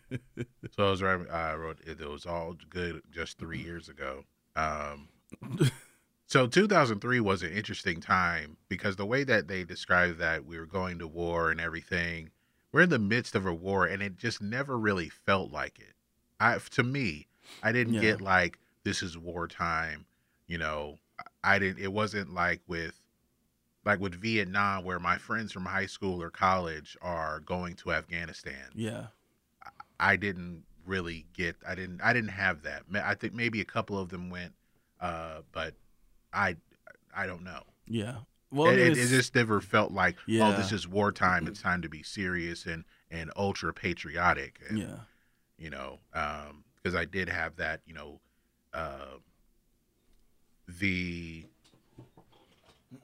[0.76, 1.30] So I was right.
[1.30, 2.00] I wrote it.
[2.00, 4.24] It was all good just three years ago.
[4.56, 5.08] Um,
[6.34, 10.66] so 2003 was an interesting time because the way that they described that we were
[10.66, 12.28] going to war and everything,
[12.72, 15.94] we're in the midst of a war, and it just never really felt like it.
[16.40, 17.28] I, to me,
[17.62, 18.00] I didn't Yeah.
[18.00, 20.06] get like this is wartime.
[20.48, 20.98] You know,
[21.44, 21.78] I didn't.
[21.80, 23.00] It wasn't like with
[23.84, 28.72] like with Vietnam, where my friends from high school or college are going to Afghanistan.
[28.74, 29.06] yeah,
[30.00, 32.82] I didn't really get I didn't I didn't have that.
[32.92, 34.52] I think maybe a couple of them went
[35.00, 35.74] uh but
[36.34, 36.56] I
[37.16, 37.62] I don't know.
[37.86, 38.16] yeah.
[38.50, 40.48] Well, it, it, it just never felt like yeah.
[40.48, 44.96] oh this is wartime it's time to be serious and and ultra patriotic and, yeah,
[45.58, 48.20] you know um because I did have that you know
[48.72, 49.18] uh
[50.68, 51.46] the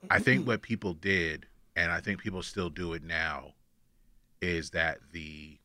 [0.08, 3.54] I think what people did and I think people still do it now
[4.40, 5.58] is that the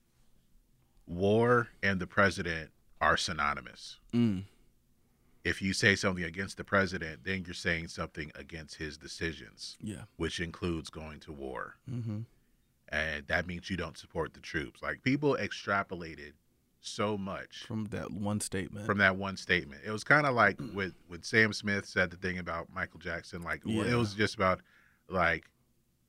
[1.07, 2.71] war and the president
[3.01, 3.97] are synonymous.
[4.13, 4.43] mm,
[5.45, 10.03] If you say something against the president, then you're saying something against his decisions, yeah,
[10.17, 11.75] which includes going to war.
[11.89, 12.21] hmm
[12.89, 14.81] and that means you don't support the troops.
[14.83, 16.33] Like people extrapolated
[16.81, 18.85] so much From that one statement.
[18.85, 19.81] from that one statement.
[19.85, 23.41] It was kind of like with when Sam Smith said the thing about Michael Jackson.
[23.41, 24.61] Like well, it was just about
[25.09, 25.45] like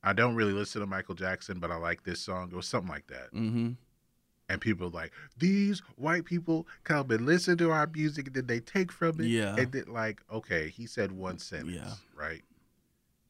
[0.03, 2.51] I don't really listen to Michael Jackson, but I like this song.
[2.53, 3.33] It was something like that.
[3.35, 3.71] mm-hmm.
[4.49, 8.61] And people like these white people come and listen to our music, and then they
[8.61, 9.27] take from it.
[9.27, 9.57] Yeah.
[9.57, 11.93] and then like okay, he said one sentence, Yeah.
[12.15, 12.43] right?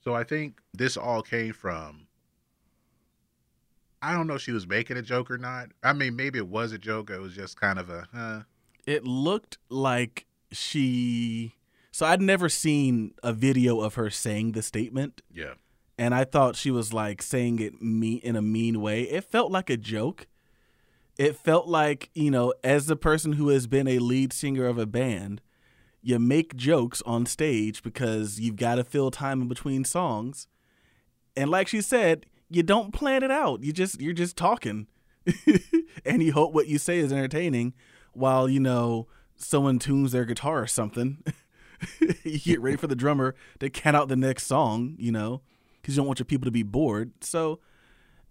[0.04, 2.06] So I think this all came from.
[4.02, 5.68] I don't know if she was making a joke or not.
[5.82, 7.10] I mean, maybe it was a joke.
[7.10, 8.40] It was just kind of a, huh?
[8.86, 11.54] It looked like she.
[11.90, 15.54] So I'd never seen a video of her saying the statement, Yeah.
[15.96, 19.04] and I thought she was like saying it me in a mean way.
[19.04, 20.26] It felt like a joke.
[21.18, 24.78] It felt like you know, as the person who has been a lead singer of
[24.78, 25.40] a band,
[26.02, 30.46] you make jokes on stage because you've got to fill time in between songs,
[31.36, 33.62] and like she said, you don't plan it out.
[33.62, 34.86] You just you're just talking,
[36.04, 37.74] and you hope what you say is entertaining,
[38.12, 41.22] while you know someone tunes their guitar or something.
[42.24, 45.42] you get ready for the drummer to count out the next song, you know,
[45.80, 47.12] because you don't want your people to be bored.
[47.20, 47.60] So,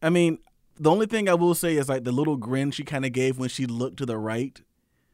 [0.01, 0.39] I mean,
[0.77, 3.37] the only thing I will say is like the little grin she kind of gave
[3.37, 4.59] when she looked to the right,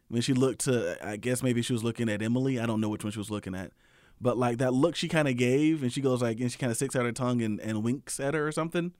[0.07, 2.59] when she looked to, I guess maybe she was looking at Emily.
[2.59, 3.71] I don't know which one she was looking at.
[4.19, 6.69] But like that look she kind of gave, and she goes like, and she kind
[6.69, 8.93] of sticks out her tongue and, and winks at her or something.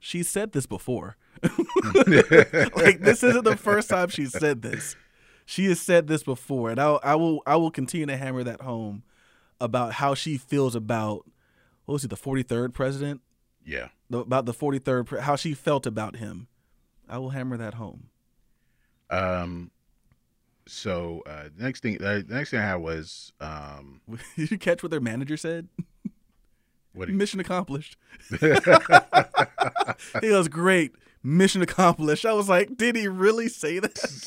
[0.00, 1.16] She said this before.
[1.42, 4.96] like this isn't the first time she said this.
[5.46, 8.60] She has said this before, and I, I will I will continue to hammer that
[8.60, 9.02] home
[9.60, 11.24] about how she feels about
[11.84, 13.20] what was he the forty third president
[13.64, 13.88] Yeah.
[14.10, 16.48] The- about the forty third how she felt about him.
[17.08, 18.08] I will hammer that home.
[19.10, 19.70] Um.
[20.66, 24.02] So uh, the next thing, uh, the next thing I had was um,
[24.36, 25.68] Did you catch what their manager said?
[26.92, 27.08] what?
[27.08, 27.96] Mission accomplished.
[30.20, 30.92] He was great.
[31.22, 32.24] Mission accomplished.
[32.26, 33.98] I was like, did he really say that?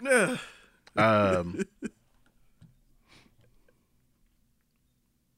[0.00, 0.38] Like,
[0.96, 1.64] um.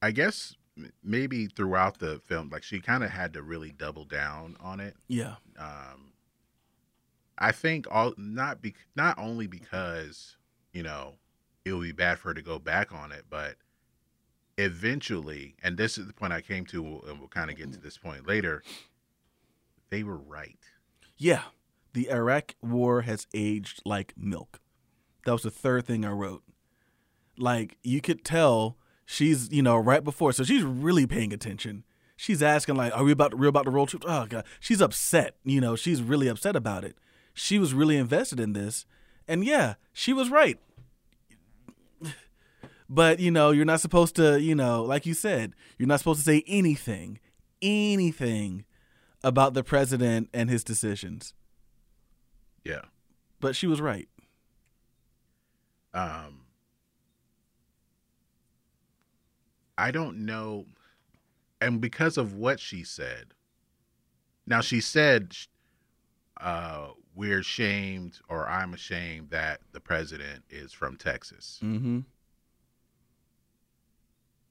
[0.01, 0.55] I guess
[1.03, 4.95] maybe throughout the film, like she kind of had to really double down on it.
[5.07, 5.35] yeah.
[5.57, 6.13] um,
[7.37, 10.37] I think all not be not only because
[10.73, 11.13] you know
[11.65, 13.55] it would be bad for her to go back on it, but
[14.57, 17.79] eventually, and this is the point I came to, and we'll kind of get to
[17.79, 18.63] this point later.
[19.89, 20.57] They were right.
[21.17, 21.43] Yeah.
[21.93, 24.59] The Iraq war has aged like milk.
[25.25, 26.43] That was the third thing I wrote.
[27.37, 31.83] Like you could tell she's, you know, right before, so she's really paying attention.
[32.15, 34.81] She's asking like, "Are we about to, we about to roll troops?" Oh god, she's
[34.81, 35.35] upset.
[35.43, 36.95] You know, she's really upset about it.
[37.33, 38.85] She was really invested in this,
[39.27, 40.59] and yeah, she was right.
[42.89, 46.19] But you know, you're not supposed to, you know, like you said, you're not supposed
[46.19, 47.19] to say anything,
[47.61, 48.65] anything
[49.23, 51.33] about the president and his decisions.
[52.63, 52.81] Yeah.
[53.39, 54.07] But she was right.
[55.93, 56.41] Um,
[59.77, 60.65] I don't know,
[61.61, 63.33] and because of what she said.
[64.49, 65.35] Now she said,
[66.39, 71.99] uh, "We're ashamed, or I'm ashamed that the president is from Texas." Mm-hmm.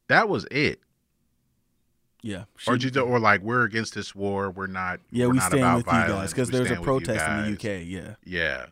[0.09, 0.81] That was it.
[2.23, 2.45] Yeah.
[2.67, 4.51] or just, or like we're against this war.
[4.51, 5.01] We're not.
[5.11, 7.07] yeah, we're we not stand about with you guys because there's a stand with you
[7.07, 7.81] protest in the.
[7.81, 7.87] UK.
[7.87, 8.15] Yeah.
[8.25, 8.67] Yeah.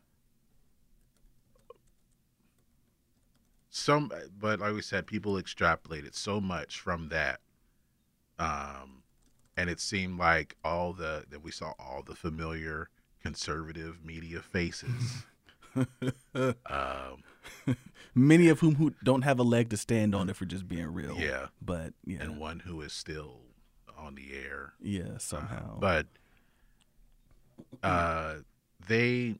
[3.76, 7.40] Some, but like we said, people extrapolated so much from that,
[8.38, 9.02] um,
[9.56, 12.88] and it seemed like all the that we saw all the familiar
[13.20, 15.24] conservative media faces.
[16.34, 17.24] um,
[18.14, 20.86] Many of whom who don't have a leg to stand on if we're just being
[20.86, 21.16] real.
[21.18, 22.18] yeah, But yeah.
[22.22, 23.40] and one who is still
[23.98, 24.74] on the air.
[24.80, 25.80] yeah, somehow.
[25.80, 26.06] but
[27.82, 28.34] uh
[28.86, 29.34] they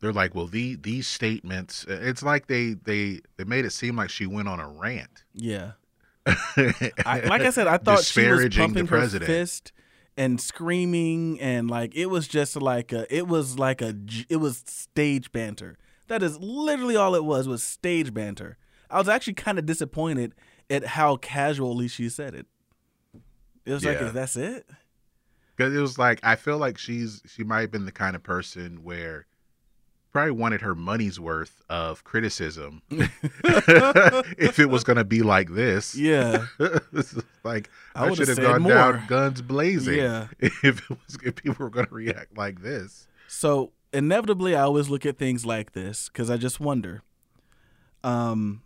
[0.00, 4.10] they're like well the these statements it's like they they they made it seem like
[4.10, 5.72] she went on a rant yeah.
[6.26, 9.26] I, like I said, I thought she was the pumping her president.
[9.26, 9.72] fist
[10.14, 13.94] and screaming and like it was just like a it was like a
[14.28, 15.78] it was stage banter.
[16.08, 18.58] That is literally all it was was stage banter.
[18.90, 20.34] I was actually kind of disappointed
[20.68, 22.46] at how casually she said it.
[23.64, 24.08] It was like, Yeah.
[24.08, 24.66] is that's it?
[25.56, 28.22] because it was like i feel like she's she might have been the kind of
[28.22, 29.26] person where
[30.12, 35.94] probably wanted her money's worth of criticism if it was going to be like this
[35.94, 36.46] Yeah.
[37.44, 38.72] Like I I, should have gone more.
[38.72, 40.26] down guns blazing Yeah.
[40.40, 43.06] if it was if people were going to react like this.
[43.26, 47.02] So inevitably, I always look at things like this because I just wonder,
[48.04, 48.62] um,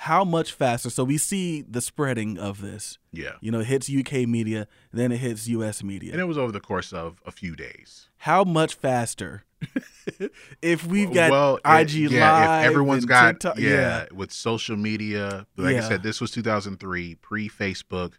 [0.00, 0.90] how much faster?
[0.90, 2.98] So we see the spreading of this.
[3.12, 3.32] Yeah.
[3.40, 6.52] You know, it hits UK media, then it hits US media, And it was over
[6.52, 8.08] the course of a few days.
[8.18, 9.44] How much faster?
[10.62, 14.76] if we've got well, IG it- yeah, Live, If everyone's got TikTok, yeah, with social
[14.76, 15.46] media.
[15.56, 15.84] Like Yeah.
[15.84, 18.14] I said, this was 2003, pre Facebook,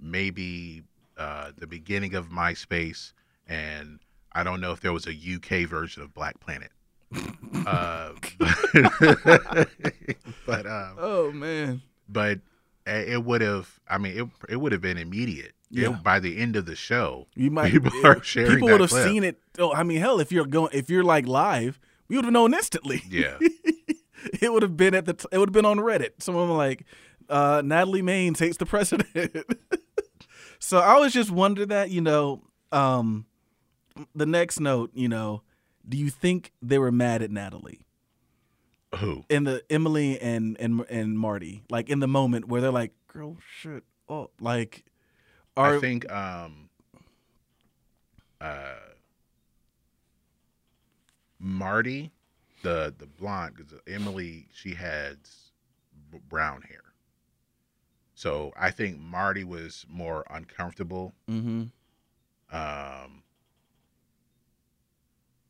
[0.00, 0.82] maybe
[1.16, 3.12] uh, the beginning of MySpace,
[3.46, 4.00] and
[4.32, 6.70] I don't know if there was a UK version of Black Planet.
[7.66, 8.12] uh,
[10.46, 11.82] but um, Oh man.
[12.08, 12.40] but
[12.86, 13.78] it would have.
[13.88, 15.52] I mean, it it would have been immediate.
[15.72, 15.88] It- Yeah.
[16.02, 19.04] by the end of the show, You might People are sharing People would have clip.
[19.06, 19.38] seen it.
[19.58, 22.52] Oh, I mean, hell, if you're going, if you're like live, we would have known
[22.54, 23.02] instantly.
[23.08, 23.38] yeah,
[24.40, 25.14] it would have been at the.
[25.14, 26.10] T- it would have been on Reddit.
[26.20, 26.84] Someone like
[27.30, 29.10] uh, Natalie Maines hates the president.
[30.58, 33.24] so I was just wondering that you know, um,
[34.14, 35.42] the next note, you know,
[35.88, 37.80] do you think they were mad at Natalie
[38.96, 39.24] who?
[39.30, 43.36] in the Emily and and and Martie, like in the moment where they're like, "Girl,
[43.60, 44.84] shit," oh, like,
[45.56, 46.70] are I think um
[48.40, 48.74] uh
[51.38, 52.12] Martie,
[52.62, 55.18] the the blonde, because Emily she had
[56.10, 56.84] b- brown hair,
[58.14, 61.14] so I think Martie was more uncomfortable.
[61.28, 61.64] mm-hmm,
[62.56, 63.24] Um,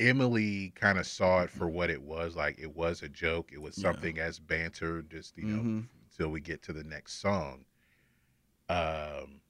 [0.01, 3.51] Emily kind of saw it for what it was, like it was a joke.
[3.53, 3.93] It was Yeah.
[3.93, 7.67] something as banter, just you know, until we get to the next song.
[8.69, 9.42] Um,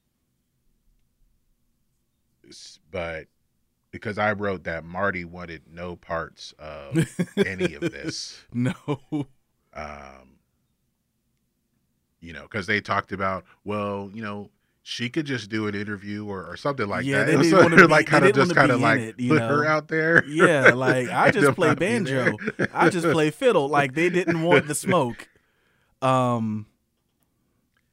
[2.91, 3.27] but
[3.91, 6.97] because I wrote that Martie wanted no parts of
[7.37, 8.73] any of this, no,
[9.73, 10.39] um,
[12.19, 14.49] you know, because they talked about, well, you know,
[14.81, 17.37] she could just do an interview or, or something like Yeah, that.
[17.37, 19.63] they didn't be- like they kind of didn't just kind of like it, put her
[19.63, 19.69] know?
[19.69, 20.25] out there.
[20.25, 22.37] Yeah, like I just play banjo.
[22.73, 23.69] I just play fiddle.
[23.69, 25.29] Like they didn't want the smoke.
[26.01, 26.65] Um,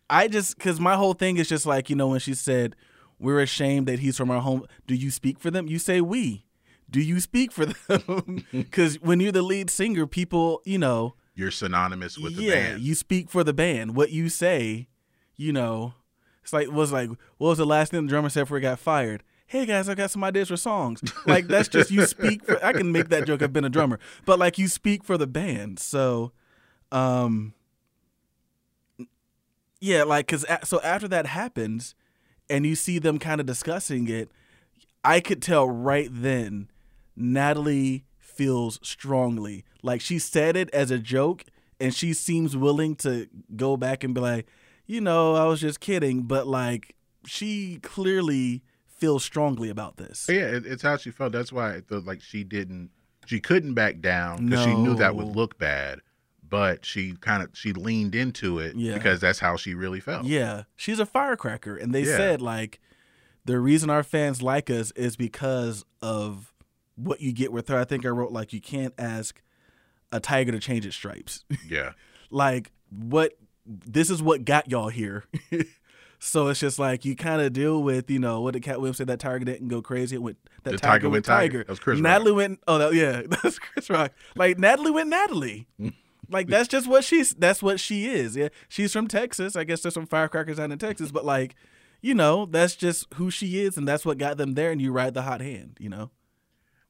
[0.09, 2.75] I just because my whole thing is just like you know when she said
[3.21, 4.65] we're ashamed that he's from our home.
[4.87, 5.69] Do you speak for them?
[5.69, 6.47] You say we.
[6.91, 8.45] Do you speak for them?
[8.53, 12.81] Because when you're the lead singer, people you know You're synonymous with the yeah, band.
[12.83, 13.95] you speak for the band.
[13.95, 14.89] What you say,
[15.37, 15.95] you know,
[16.43, 18.79] it's like was like what was the last thing the drummer said before he got
[18.81, 19.23] fired?
[19.47, 21.01] Hey guys, I got some ideas for songs.
[21.27, 22.65] Like that's just you speak for.
[22.65, 23.43] I can make that joke.
[23.43, 25.79] I've been a drummer, but like you speak for the band.
[25.79, 26.33] So,
[26.93, 27.53] um,
[29.81, 31.95] yeah, like because so after that happens,
[32.51, 34.31] and you see them kind of discussing it,
[35.05, 36.69] I could tell right then
[37.17, 39.65] Natalie feels strongly.
[39.83, 41.45] Like she said it as a joke
[41.79, 44.47] and she seems willing to go back and be like,
[44.87, 50.27] you know, I was just kidding, but like she clearly feels strongly about this.
[50.29, 51.33] Yeah, it, it's how she felt.
[51.33, 52.91] That's why felt like she didn't,
[53.27, 56.01] she couldn't back down because she knew that would look bad.
[56.51, 58.95] But she kind of she leaned into it Yeah.
[58.95, 60.27] because that's how she really felt.
[60.27, 62.17] Yeah, she's a firecracker and they Yeah.
[62.17, 62.81] said like
[63.45, 66.53] the reason our fans like us is because of
[66.97, 67.79] what you get with her.
[67.79, 69.41] I think I wrote like you can't ask
[70.13, 71.45] a tiger to change its stripes.
[71.69, 71.93] yeah.
[72.31, 75.25] like what this is what got y'all here.
[76.19, 78.99] so it's just like you kind of deal with, you know, what did Katt Williams
[78.99, 80.17] say that tiger didn't go crazy?
[80.17, 81.41] It went that The tiger, tiger went tiger.
[81.53, 81.59] tiger.
[81.65, 82.03] That was Chris Rock.
[82.03, 84.13] Natalie went oh that, yeah, that's Chris Rock.
[84.35, 85.67] Like Natalie went Natalie.
[85.81, 85.95] Mm.
[86.31, 88.37] Like that's just what she's that's what she is.
[88.37, 88.49] Yeah.
[88.69, 89.57] She's from Texas.
[89.57, 91.55] I guess there's some firecrackers out in Texas, but like,
[92.01, 94.93] you know, that's just who she is and that's what got them there and you
[94.93, 96.11] ride the hot hand, you know?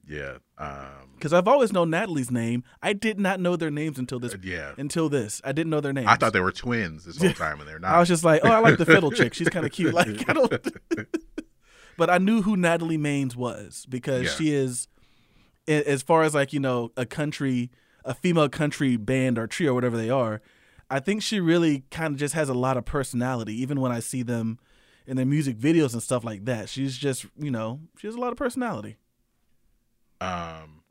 [0.06, 0.38] Yeah.
[0.58, 2.64] Um, Because I've always known Natalie's name.
[2.82, 4.72] I did not know their names until this yeah.
[4.76, 5.40] until this.
[5.44, 6.08] I didn't know their names.
[6.08, 7.92] I thought they were twins this whole time, and they're not.
[7.94, 9.34] I was just like, oh, I like the fiddle chick.
[9.34, 9.94] She's kind of cute.
[9.94, 10.52] Like, I don't.
[11.96, 14.30] but I knew who Natalie Maines was because Yeah.
[14.30, 14.88] she is,
[15.68, 17.70] as far as like you know, a country,
[18.04, 20.40] a female country band or trio, whatever they are.
[20.90, 23.54] I think she really kind of just has a lot of personality.
[23.60, 24.58] Even when I see them
[25.06, 28.20] in their music videos and stuff like that, she's just you know she has a
[28.20, 28.96] lot of personality.
[30.20, 30.82] Um.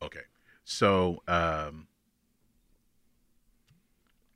[0.00, 0.20] Okay,
[0.64, 1.88] so um,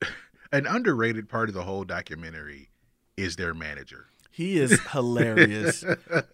[0.53, 2.71] an underrated part of the whole documentary
[3.17, 4.07] is their manager.
[4.35, 5.85] He is hilarious.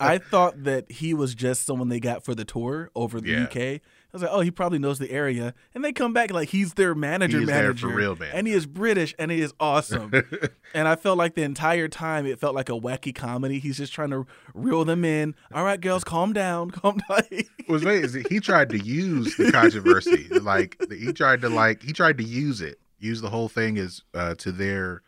[0.01, 3.43] I thought that he was just someone they got for the tour over the Yeah.
[3.45, 3.57] UK.
[3.57, 3.81] I
[4.17, 5.53] was like, oh, he probably knows the area.
[5.75, 7.89] And they come back like he's their manager, He's there manager.
[7.91, 10.13] for real And he is British and he is awesome.
[10.75, 13.59] and I felt like the entire time it felt like a wacky comedy.
[13.59, 15.35] He's just trying to reel them in.
[15.53, 16.71] All right, girls, calm down.
[16.79, 17.21] Calm down.
[17.69, 21.93] was amazing is he tried to use the controversy, like he tried to like he
[21.93, 25.03] tried to use it, use the whole thing as uh, to their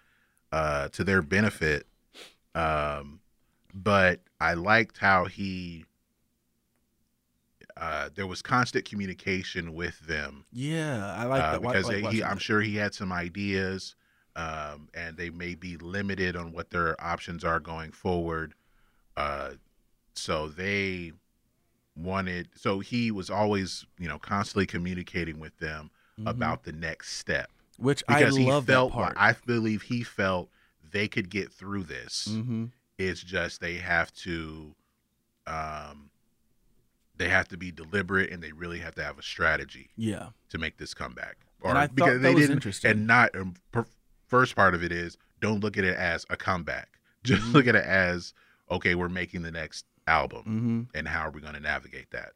[0.53, 1.87] uh, to their benefit.
[2.55, 3.21] Um,
[3.73, 5.85] but I liked how he
[7.77, 11.63] uh, there was constant communication with them Yeah, I like uh, that.
[11.63, 13.95] Because like they, he, I'm sure he had some ideas,
[14.37, 18.55] um, and they may be limited on what their options are going forward.
[19.17, 19.53] Uh,
[20.15, 21.13] so they
[21.97, 26.29] wanted, so he was always, you know, constantly communicating with them Mhm.
[26.29, 29.17] about the next step which because I he love felt, that part.
[29.17, 30.51] I believe he felt
[30.91, 32.27] they could get through this.
[32.29, 32.67] hmm
[32.99, 34.75] It's just they have to,
[35.47, 36.11] um,
[37.17, 40.59] they have to be deliberate and they really have to have a strategy Yeah, to
[40.59, 41.37] make this comeback.
[41.63, 42.91] And I that was interesting.
[42.91, 43.85] and not um, per,
[44.27, 46.89] first part of it is don't look at it as a comeback.
[47.23, 47.55] Just Mhm.
[47.55, 48.33] look at it as
[48.71, 52.33] okay, we're making the next album, hmm and how are we going to navigate that?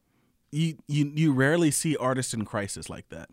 [0.52, 3.28] you you you rarely see artists in crisis like that.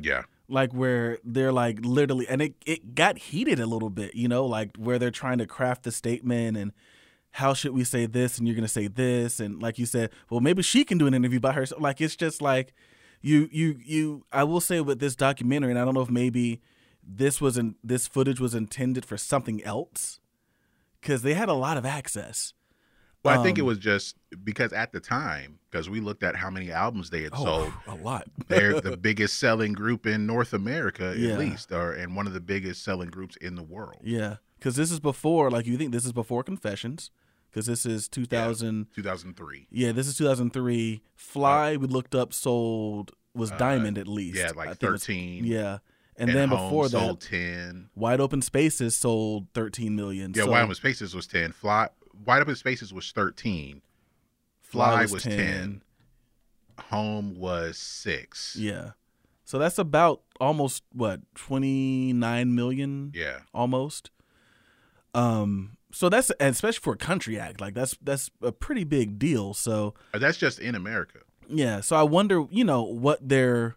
[0.00, 4.28] Yeah, like where they're like literally and it, it got heated a little bit you
[4.28, 6.72] know like where they're trying to craft the statement and
[7.32, 10.40] how should we say this and you're gonna say this and like you said well
[10.40, 11.80] maybe she can do an interview by herself.
[11.80, 12.74] Like it's just like
[13.22, 16.60] you you you i will say with this documentary and i don't know if maybe
[17.06, 20.20] this was in this footage was intended for something else
[21.00, 22.54] because they had a lot of access
[23.24, 26.36] well, I think it Um, was just because at the time, because we looked at
[26.36, 27.72] how many albums they had sold.
[27.86, 31.32] a lot They're the biggest selling group in North America, Yeah.
[31.34, 34.00] at least, or and one of the biggest selling groups in the world.
[34.04, 37.10] yeah because this is before like you think this is before confessions
[37.50, 39.66] because this is 2000 Two thousand three.
[39.70, 41.02] Yeah, this is 2003.
[41.16, 44.36] Fly, we looked up, sold was Uh, Diamond at least.
[44.38, 45.44] Yeah, like think it was- thirteen.
[45.44, 45.78] yeah,
[46.16, 47.88] and, then Home before sold that, ten.
[47.94, 50.32] Wide Open Spaces sold 13 million.
[50.36, 51.52] Yeah, so Wide Open Spaces was ten.
[51.52, 51.88] Fly
[52.24, 53.82] Wide Open Spaces was thirteen.
[54.60, 55.82] Fly, was, 10.
[56.90, 58.54] Home was six.
[58.56, 58.92] Yeah,
[59.44, 63.40] so that's about almost what 29 million, Yeah.
[63.52, 64.10] almost.
[65.12, 69.54] Um, so that's especially for a country act, like that's that's a pretty big deal.
[69.54, 71.18] So that's just in America.
[71.48, 73.74] Yeah, so I wonder, you know, what they're,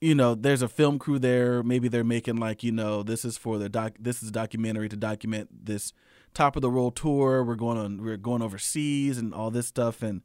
[0.00, 1.64] you know, there's a film crew there.
[1.64, 3.94] Maybe they're making like, you know, this is for the doc.
[3.98, 5.92] This is a documentary to document this
[6.34, 7.42] top of the world tour.
[7.44, 8.02] We're going on.
[8.02, 10.02] We're going overseas and all this stuff.
[10.02, 10.22] And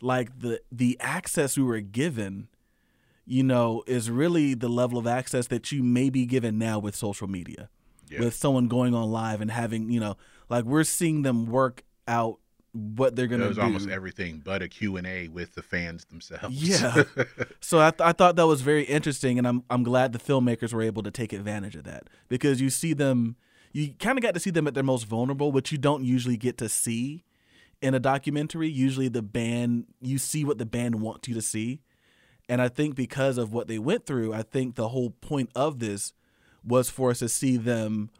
[0.00, 2.48] like the the access we were given,
[3.26, 6.96] you know, is really the level of access that you may be given now with
[6.96, 7.68] social media
[8.10, 8.20] Yeah.
[8.20, 10.16] with someone going on live and having, you know,
[10.48, 12.38] like we're seeing them work out
[12.72, 13.62] what they're gonna was do.
[13.62, 16.54] almost everything but a Q&A with the fans themselves.
[16.56, 17.02] Yeah.
[17.60, 20.72] So I, th- I thought that was very interesting, and I'm I'm glad the filmmakers
[20.72, 23.36] were able to take advantage of that because you see them,
[23.72, 26.36] you kind of got to see them at their most vulnerable, which you don't usually
[26.36, 27.24] get to see
[27.80, 28.68] in a documentary.
[28.68, 31.80] Usually, the band you see what the band wants you to see,
[32.48, 35.78] and I think because of what they went through, I think the whole point of
[35.78, 36.12] this
[36.64, 38.10] was for us to see them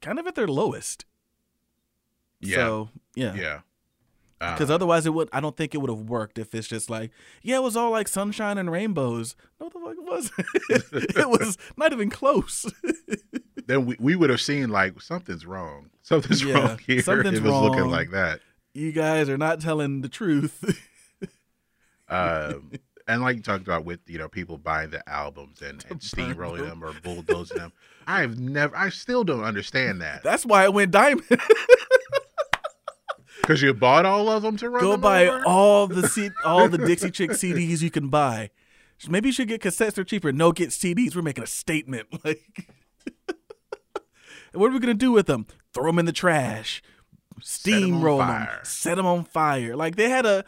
[0.00, 1.04] kind of at their lowest.
[2.40, 2.56] Yeah.
[2.56, 3.34] So yeah.
[3.34, 3.60] yeah.
[4.40, 5.28] Because Uh, otherwise, it would.
[5.32, 7.12] I don't think it would have worked if it's just like,
[7.42, 9.36] yeah, it was all like sunshine and rainbows.
[9.60, 11.16] No, the fuck it wasn't.
[11.16, 12.66] it was not even close.
[13.66, 15.90] then we, we would have seen like something's wrong.
[16.02, 17.00] Something's Yeah, wrong here.
[17.02, 18.40] something's it was looking like that.
[18.74, 20.80] you guys are not telling the truth.
[22.06, 22.70] Um,
[23.08, 26.58] and like you talked about with you know people buying the albums and, and steamrolling
[26.58, 26.80] them.
[26.80, 27.72] them or bulldozing them.
[28.06, 31.24] I've never, I still don't understand that That's why it went diamond.
[33.40, 34.82] because you bought all of them to run.
[34.82, 35.42] Go them buy over?
[35.46, 38.50] all the C- all the Dixie Chick CDs you can buy.
[39.08, 39.94] Maybe you should get cassettes.
[39.94, 40.30] They're cheaper.
[40.32, 41.16] No, get CDs.
[41.16, 42.06] We're making a statement.
[42.24, 42.68] Like,
[44.54, 45.46] and what are we gonna do with them?
[45.74, 46.82] Throw them in the trash,
[47.42, 48.28] Steamroll them.
[48.28, 48.60] fire.
[48.62, 49.76] Set them on fire.
[49.76, 50.44] Like they had a.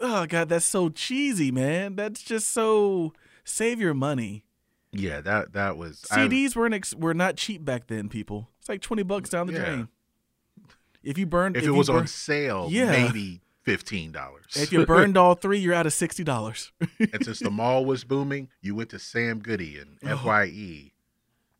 [0.00, 1.96] Oh god, that's so cheesy, man.
[1.96, 3.12] That's just so.
[3.44, 4.44] Save your money.
[4.92, 8.08] Yeah, that that was I- CDs weren't ex- were not cheap back then.
[8.08, 9.64] People, it's like twenty bucks down the Yeah.
[9.64, 9.88] drain.
[11.02, 12.90] If you burned, if, if it was on sale, Yeah.
[12.90, 14.44] maybe fifteen dollars.
[14.56, 16.72] if you burned all three, you're out of sixty dollars.
[16.98, 20.16] and since the mall was booming, you went to Sam Goody and Oh.
[20.16, 20.92] Fye.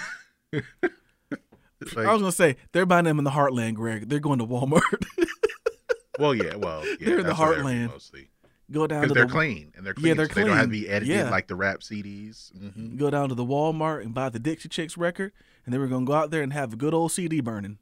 [1.95, 4.10] like, I was gonna say they're buying them in the Heartland, Greg.
[4.10, 5.05] They're going to Walmart.
[6.19, 7.88] well, yeah, well, yeah, They're in the that's where they're heartland.
[7.89, 8.30] mostly
[8.72, 10.72] go down because they're the clean and they're Yeah, they're so They don't have to
[10.72, 11.30] be edited Yeah.
[11.30, 12.51] like the rap CDs.
[12.57, 15.31] hmm go down to the Walmart and buy the Dixie Chicks record,
[15.65, 17.77] and then we're gonna go out there and have a good old CD burning.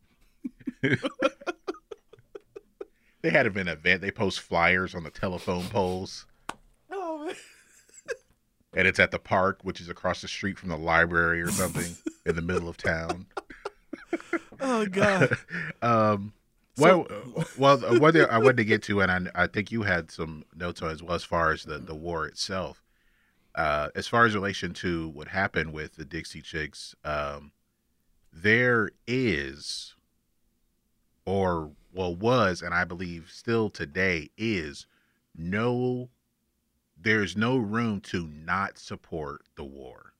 [3.21, 4.01] They had an event.
[4.01, 6.25] They post flyers on the telephone poles,
[6.91, 7.35] Oh man.
[8.73, 11.95] and it's at the park, which is across the street from the library or something
[12.25, 13.27] in the middle of town.
[14.63, 15.37] Oh god.
[15.81, 16.33] um,
[16.77, 17.07] well,
[17.57, 20.45] well, uh, what I wanted to get to, and I, I think you had some
[20.55, 22.83] notes on as well as far as the, the war itself.
[23.55, 27.51] Uh, as far as relation to what happened with the Dixie Chicks, um,
[28.31, 29.95] there is,
[31.25, 34.85] or well, was, and I believe still today is
[35.35, 36.09] no
[37.03, 40.10] there's no room to not support the war.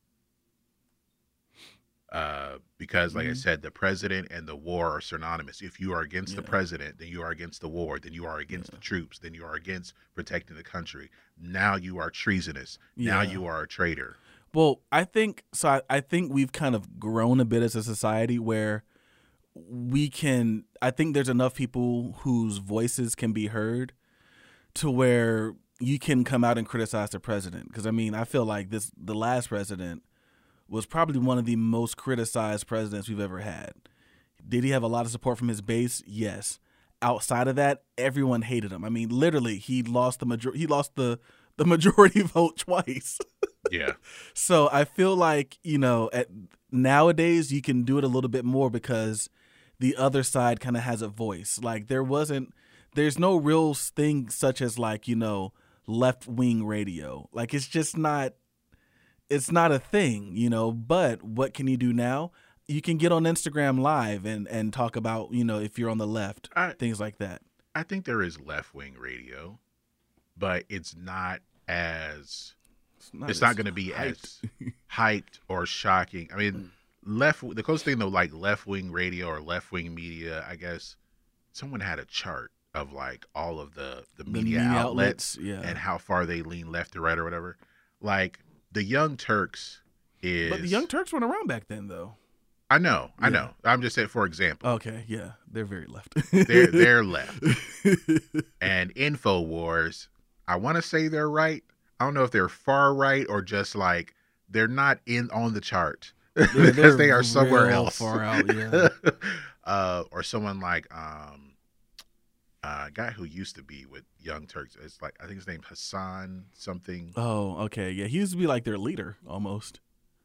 [2.11, 3.37] Uh, because, like I Mhm.
[3.37, 5.61] said, the president and the war are synonymous.
[5.61, 7.99] If you are against the president, then you are against the war.
[7.99, 8.75] Then you are against Yeah.
[8.75, 9.17] the troops.
[9.19, 11.09] Then you are against protecting the country.
[11.39, 12.77] Now you are treasonous.
[12.97, 14.17] Now you are a traitor.
[14.53, 15.69] Well, I think so.
[15.69, 18.83] I, I think we've kind of grown a bit as a society where
[19.55, 20.65] we can.
[20.81, 23.93] I think there's enough people whose voices can be heard
[24.73, 27.69] to where you can come out and criticize the president.
[27.69, 30.03] Because I mean, I feel like this the last president
[30.71, 33.73] was probably one of the most criticized presidents we've ever had.
[34.47, 36.01] Did he have a lot of support from his base?
[36.07, 36.59] Yes.
[37.01, 38.85] Outside of that, everyone hated him.
[38.85, 41.19] I mean, literally, he lost the major- He lost the
[41.57, 43.19] the majority vote twice.
[43.69, 43.93] Yeah.
[44.33, 46.27] So I feel like you know, at
[46.71, 49.29] nowadays you can do it a little bit more because
[49.79, 51.59] the other side kind of has a voice.
[51.61, 52.53] Like there wasn't,
[52.95, 55.53] there's no real thing such as like you know
[55.85, 57.27] left wing radio.
[57.33, 58.33] Like it's just not,
[59.31, 60.71] it's not a thing, you know.
[60.71, 62.31] But what can you do now?
[62.67, 65.97] You can get on Instagram live and and talk about you know if you're on
[65.97, 67.41] the left, I, things like that.
[67.73, 69.59] I think there is left wing radio,
[70.37, 72.53] but it's not as
[72.97, 74.41] It's it's not going to be as
[74.91, 76.29] hyped or shocking.
[76.33, 76.71] I mean,
[77.05, 80.95] left the closest thing though, like left wing radio or left wing media, I guess
[81.53, 85.61] someone had a chart of like all of the the The media, outlets, yeah.
[85.61, 87.57] and how far they lean left or right or whatever.
[88.01, 88.39] Like
[88.71, 89.81] the Young Turks
[90.21, 92.15] is, but the Young Turks weren't around back then, though.
[92.69, 93.33] I know, I Yeah.
[93.33, 93.49] know.
[93.65, 96.15] I'm just saying, for example, Okay, yeah, they're very left.
[96.31, 97.43] they're they're left,
[98.61, 100.07] and Infowars.
[100.47, 101.63] I want to say they're right.
[101.99, 104.15] I don't know if they're far right or just like
[104.49, 107.97] they're not in on the chart because they're somewhere else.
[107.97, 108.87] far out, yeah.
[109.65, 111.50] uh, or someone like um,
[112.63, 114.77] uh, a guy who used to be with Young Turks.
[114.83, 117.13] It's like I think his name is Hasan something.
[117.15, 118.05] Oh, okay, yeah.
[118.05, 119.79] He used to be like their leader almost.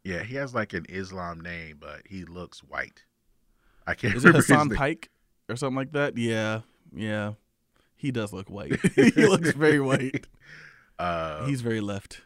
[0.04, 3.04] Yeah, he has like an Islam name, but he looks white.
[3.86, 4.70] I can't Is it Hasan.
[4.70, 5.10] Pike
[5.48, 6.16] or something like that?
[6.16, 6.60] Yeah,
[6.94, 7.32] yeah.
[7.96, 8.78] He does look white.
[8.94, 10.26] he looks very white.
[10.98, 12.22] Uh, He's very left.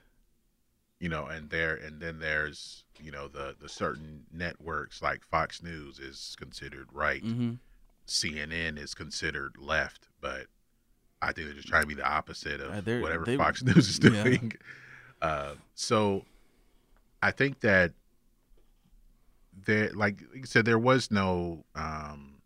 [1.01, 5.61] you know, and there and then there's you know the the certain networks like Fox
[5.61, 7.55] News is considered right, hmm
[8.11, 10.47] CNN is considered left, but
[11.23, 13.89] I think they're just trying to be the opposite of Uh, whatever they- Fox News
[13.89, 14.25] is yeah.
[14.25, 14.53] doing.
[15.23, 16.25] Uh, so
[17.23, 17.93] I think that
[19.67, 21.65] there, like you said, there was no.
[21.75, 22.41] Um,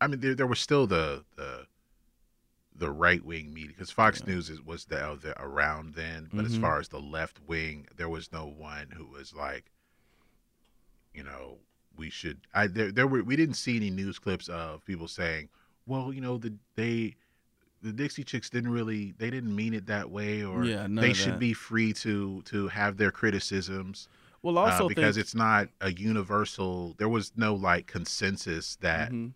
[0.00, 1.66] I mean, there there was still the the
[2.76, 4.34] the right wing media because Fox Yeah.
[4.34, 6.60] News is, was the, the around then, but as Mhm.
[6.60, 9.70] far as the left wing, there was no one who was like,
[11.12, 11.58] you know,
[11.96, 12.38] we should.
[12.54, 15.48] I there there were we didn't see any news clips of people saying,
[15.86, 17.16] well, you know, the they
[17.82, 21.38] the Dixie Chicks didn't really they didn't mean it that way, or Yeah, they should
[21.38, 24.08] be free to to have their criticisms
[24.42, 26.94] Well, uh, also because think, it's not a universal.
[26.98, 29.32] There was no like consensus that Mhm.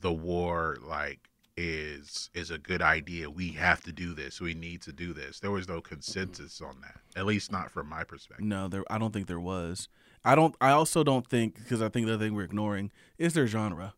[0.00, 3.28] the war like is is a good idea.
[3.28, 4.40] We have to do this.
[4.40, 5.40] We need to do this.
[5.40, 7.00] There was no consensus on that.
[7.16, 8.46] At least not from my perspective.
[8.46, 8.84] No, there.
[8.90, 9.88] I don't think there was.
[10.28, 10.54] I don't.
[10.60, 13.94] I also don't think because I think the other thing we're ignoring is their genre.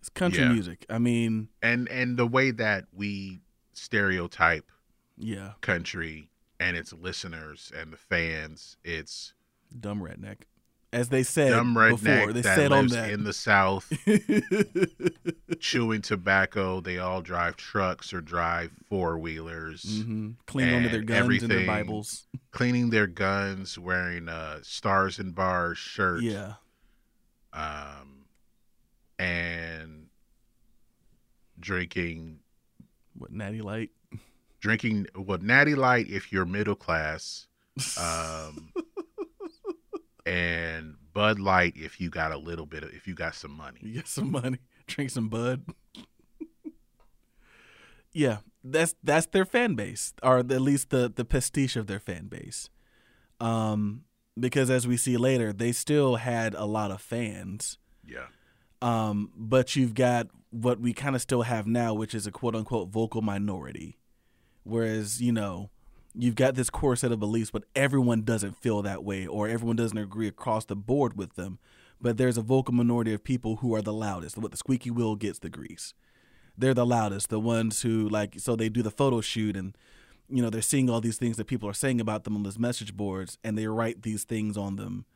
[0.00, 0.52] It's country Yeah.
[0.52, 0.86] music.
[0.88, 3.40] I mean, And and the way that we
[3.74, 4.70] stereotype
[5.16, 6.30] yeah, country
[6.60, 9.34] and its listeners and the fans, it's
[9.78, 10.42] dumb redneck,
[10.92, 12.32] as they said dumb redneck before.
[12.32, 13.10] They that said on that.
[13.10, 13.92] in the South
[15.60, 16.80] chewing tobacco.
[16.80, 21.66] They all drive trucks or drive four wheelers, hmm Clean onto their guns and their.
[21.66, 22.26] Bibles.
[22.50, 26.22] cleaning their guns, wearing uh, stars and bars shirt.
[26.22, 26.54] Yeah,
[27.52, 28.24] um,
[29.18, 30.06] and
[31.60, 32.38] drinking
[33.16, 33.90] what Natty Light.
[34.60, 37.46] drinking well natty light if you're middle class
[38.00, 38.72] um
[40.28, 43.78] and bud light if you got a little bit of if you got some money
[43.82, 45.64] You get some money, drink some bud.
[48.12, 52.26] yeah, that's that's their fan base, or at least the the pastiche of their fan
[52.26, 52.68] base.
[53.40, 54.04] Um,
[54.38, 57.78] because as we see later, they still had a lot of fans.
[58.04, 58.26] yeah
[58.82, 62.54] Um, but you've got what we kind of still have now, which is a quote
[62.54, 63.98] unquote vocal minority.
[64.64, 65.70] Whereas, you know,
[66.18, 69.76] you've got this core set of beliefs, but everyone doesn't feel that way or everyone
[69.76, 71.58] doesn't agree across the board with them.
[72.00, 74.36] But there's a vocal minority of people who are the loudest.
[74.36, 75.94] What the squeaky wheel gets the grease.
[76.56, 79.76] They're the loudest, the ones who like so they do the photo shoot and
[80.30, 82.58] you know, they're seeing all these things that people are saying about them on those
[82.58, 85.06] message boards and they write these things on them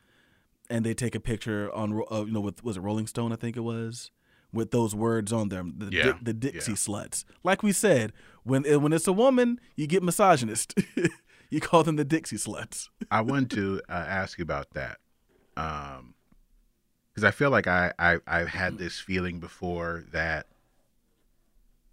[0.70, 3.36] and they take a picture on uh, you know with was it Rolling Stone I
[3.36, 4.10] think it was
[4.52, 6.76] with those words on them, the, Yeah, the Dixie yeah.
[6.76, 7.24] sluts.
[7.42, 8.12] Like we said,
[8.44, 10.74] when eh, when it's a woman, you get misogynist.
[11.50, 12.88] you call them the Dixie sluts.
[13.10, 14.98] I wanted to uh, ask you about that,
[15.54, 20.46] because I feel like I, I I've had this feeling before that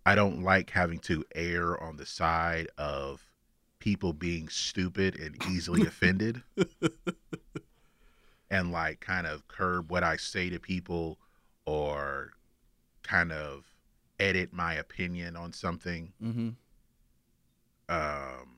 [0.05, 3.21] I don't like having to err on the side of
[3.79, 6.41] people being stupid and easily offended,
[8.49, 11.19] and like kind of curb what I say to people,
[11.65, 12.31] or
[13.09, 13.65] kind of
[14.19, 16.49] edit my opinion on something Mm-hmm.
[17.87, 18.57] um,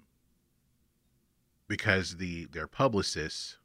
[1.68, 3.58] because the their publicists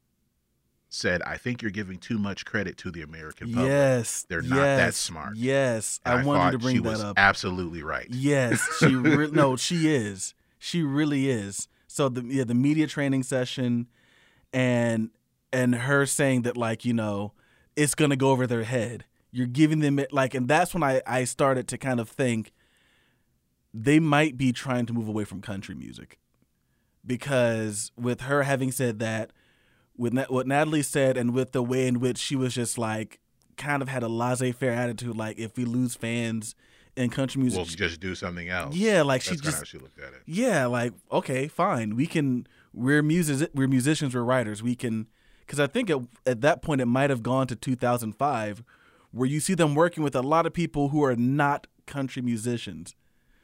[0.89, 4.55] said, "I think you're giving too much credit to the American public." Yes, They're not
[4.55, 5.35] that smart.
[5.35, 7.15] Yes, And I wanted to bring she that was up.
[7.19, 8.07] Absolutely right.
[8.09, 10.33] Yes, she re- no, she is.
[10.59, 11.67] She really is.
[11.87, 13.87] So the yeah, the media training session
[14.53, 15.09] and
[15.51, 17.33] and her saying that like, you know,
[17.75, 19.05] it's going to go over their head.
[19.37, 22.51] You're giving them it like and that's when I I started to kind of think
[23.73, 26.17] they might be trying to move away from country music.
[27.05, 29.31] Because with her having said that,
[29.95, 33.19] with what Natalie said and with the way in which she was just like
[33.57, 36.53] kind of had a laissez-faire attitude like if we lose fans
[36.95, 38.75] in country music We'll just do something else.
[38.75, 40.21] Yeah, like she That's kind just- how she looked at it.
[40.25, 41.95] yeah, like okay, fine.
[41.95, 42.47] We can.
[42.73, 43.51] We're music.
[43.53, 44.15] We're musicians.
[44.15, 44.61] We're writers.
[44.63, 45.07] We can.
[45.45, 48.63] Because I think at, at that point it might have gone to 2005,
[49.11, 52.95] where you see them working with a lot of people who are not country musicians.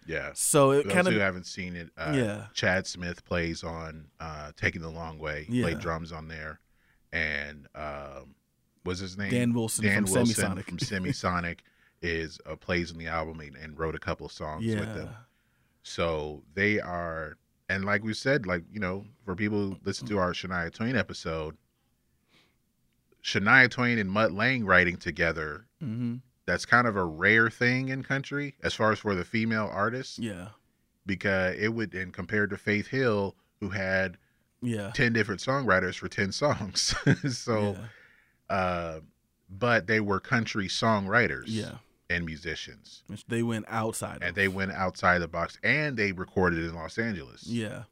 [0.06, 0.32] Yeah.
[0.34, 2.46] So it kind those who of haven't seen it, uh, Yeah.
[2.54, 5.64] Chad Smith plays on uh, "Taking the Long Way." Yeah.
[5.64, 6.60] Played drums on there,
[7.14, 8.36] and um,
[8.84, 9.32] what's his name?
[9.32, 10.66] Dan Wilson Dan from Wilson Semisonic.
[10.66, 11.60] from Semisonic
[12.02, 15.10] is uh, plays in the album and, and wrote a couple of songs with them.
[15.84, 17.38] So they are,
[17.70, 20.96] and like we said, like you know, for people who listen to our Shania Twain
[20.98, 21.56] episode,
[23.24, 25.66] Shania Twain and Mutt Lange writing together.
[25.80, 29.70] hmm That's kind of a rare thing in country, as far as for the female
[29.72, 30.50] artists, yeah,
[31.06, 34.18] because it would, and compared to Faith Hill, who had
[34.62, 34.92] yeah.
[34.94, 36.94] ten different songwriters for ten songs.
[37.38, 37.78] so,
[38.50, 38.56] yeah.
[38.56, 39.00] uh,
[39.50, 41.76] but they were country songwriters, yeah.
[42.10, 44.16] and musicians, Which They went outside.
[44.22, 44.36] and of.
[44.36, 47.48] they went outside the box, and they recorded in Los Angeles.
[47.48, 47.84] Yeah.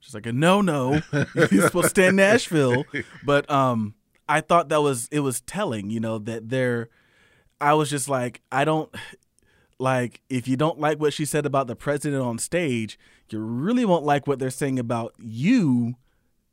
[0.00, 1.00] She's like a no no.
[1.36, 2.84] You're supposed to stay in Nashville.
[3.24, 3.94] But um
[4.28, 6.88] I thought that was it was telling, you know, that they're
[7.60, 8.92] I was just like, I don't
[9.78, 12.98] like if you don't like what she said about the president on stage,
[13.30, 15.94] you really won't like what they're saying about you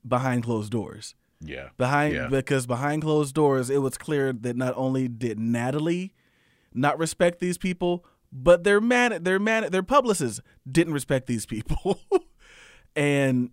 [0.07, 1.15] behind closed doors.
[1.41, 1.69] Yeah.
[1.77, 2.27] Behind Yeah.
[2.27, 6.13] because behind closed doors, it was clear that not only did Natalie
[6.73, 11.99] not respect these people, but their man their man their publicists didn't respect these people.
[12.95, 13.51] and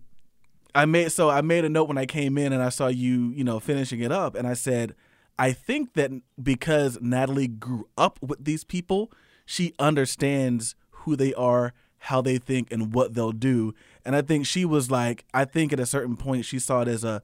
[0.77, 3.31] I made so I made a note when I came in and I saw you,
[3.31, 4.93] you know, finishing it up and I said
[5.39, 9.11] I think that because Natalie grew up with these people,
[9.43, 13.73] she understands who they are, how they think and what they'll do.
[14.05, 16.87] And I think she was like I think at a certain point she saw it
[16.87, 17.23] as a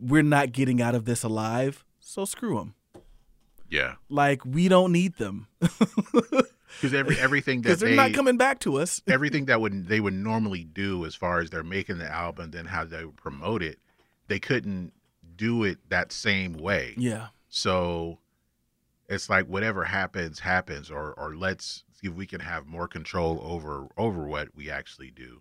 [0.00, 2.74] we're not getting out of this alive, so screw them.
[3.70, 3.94] Yeah.
[4.08, 5.46] Like we don't need them
[6.76, 9.00] Because every everything that they're they not coming back to us.
[9.08, 12.66] everything that would they would normally do as far as they're making the album, then
[12.66, 13.78] how they would promote it,
[14.28, 14.92] they couldn't
[15.36, 16.94] do it that same way.
[16.96, 18.18] Yeah, So
[19.08, 23.40] it's like whatever happens, happens, or or let's see if we can have more control
[23.42, 25.40] over over what we actually do.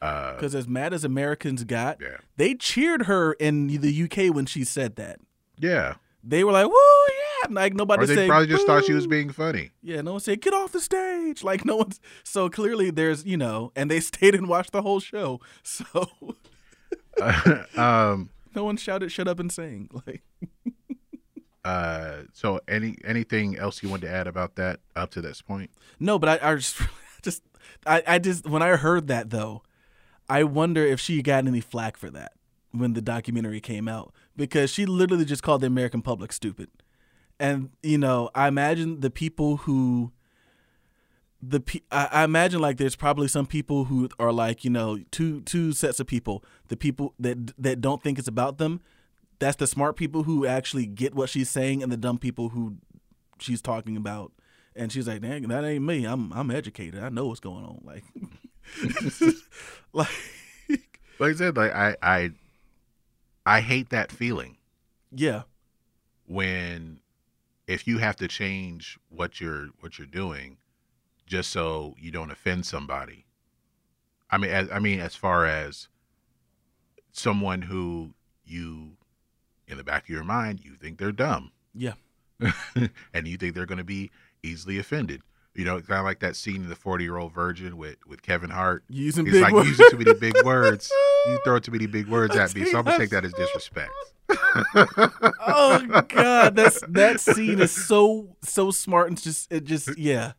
[0.00, 4.46] because Uh, as mad as Americans got, yeah, they cheered her in the UK when
[4.46, 5.20] she said that.
[5.58, 5.96] yeah.
[6.22, 6.74] They were like, "Woo,
[7.08, 9.70] yeah!" Like nobody Or they said, probably just thought she was being funny.
[9.82, 12.00] Yeah, no one said, "Get off the stage!" Like no one's.
[12.24, 15.40] So clearly, there's you know, and they stayed and watched the whole show.
[15.62, 15.84] So
[17.76, 18.30] um.
[18.54, 20.22] no one shouted, "Shut up and sing!" Like
[21.64, 22.22] Uh.
[22.32, 25.70] So any anything else you want to add about that up to this point?
[25.98, 26.80] no, but I, I just,
[27.22, 27.42] just,
[27.86, 29.62] I, I just when I heard that though,
[30.28, 32.32] I wonder if she got any flack for that
[32.70, 36.70] when the documentary came out because she literally just called the American public stupid.
[37.38, 40.12] And you know, I imagine the people who
[41.42, 44.98] the pe- I, I imagine like there's probably some people who are like you know
[45.10, 46.42] two two sets of people.
[46.68, 48.80] The people that that don't think it's about them
[49.38, 52.76] that's the smart people who actually get what she's saying and the dumb people who
[53.38, 54.32] she's talking about.
[54.74, 56.04] And she's like dang that ain't me.
[56.04, 57.02] I'm i'm educated.
[57.02, 57.80] I know what's going on.
[57.84, 58.04] Like
[59.92, 60.08] like
[61.18, 62.30] Like I said, like I I
[63.48, 64.56] I hate that feeling
[65.10, 65.42] yeah
[66.26, 67.00] when
[67.66, 70.58] if you have to change what you're what you're doing
[71.28, 73.26] just so you don't offend somebody.
[74.30, 75.88] I mean, as, I mean, as far as
[77.12, 78.14] someone who
[78.44, 78.96] you,
[79.66, 81.94] in the back of your mind, you think they're dumb, yeah
[83.14, 84.10] and you think they're going to be
[84.42, 85.22] easily offended.
[85.58, 88.22] You know, kind of like that scene in the Forty Year Old Virgin with with
[88.22, 88.84] Kevin Hart.
[88.88, 89.70] Using He's big like words.
[89.70, 90.88] using too many big words.
[91.26, 93.90] You throw too many big words at me, so I'm gonna take that as disrespect.
[94.30, 100.34] oh god, that's that scene is so so smart and just it just yeah,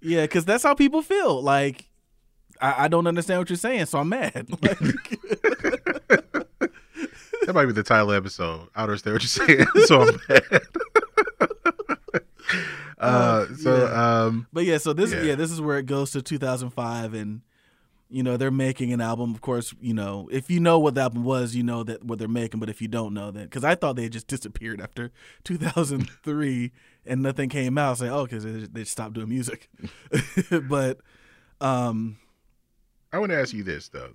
[0.00, 1.42] yeah, because that's how people feel.
[1.42, 1.90] Like
[2.58, 4.48] I, I don't understand what you're saying, so I'm mad.
[4.62, 4.78] Like,
[7.46, 8.68] That might be the title of the episode.
[8.74, 10.62] I don't understand what you're saying, so I'm mad.
[12.98, 14.22] uh, so yeah.
[14.24, 15.22] um, but yeah, so this Yeah.
[15.22, 15.34] yeah.
[15.34, 17.42] this is where it goes to 2005 and.
[18.10, 19.34] You know they're making an album.
[19.34, 22.18] Of course, you know if you know what the album was, you know that what
[22.18, 22.58] they're making.
[22.58, 25.10] But if you don't know that, because I thought they had just disappeared after
[25.44, 26.72] 2003
[27.04, 29.68] and nothing came out, was like, oh, because they, they stopped doing music.
[30.70, 31.00] but
[31.60, 32.16] um,
[33.12, 34.14] I want to ask you this though.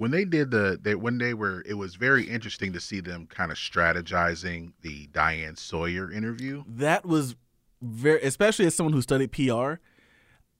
[0.00, 3.26] When they did the they when they were it was very interesting to see them
[3.26, 6.64] kind of strategizing the Diane Sawyer interview.
[6.66, 7.36] that was
[7.82, 9.74] very especially as someone who studied PR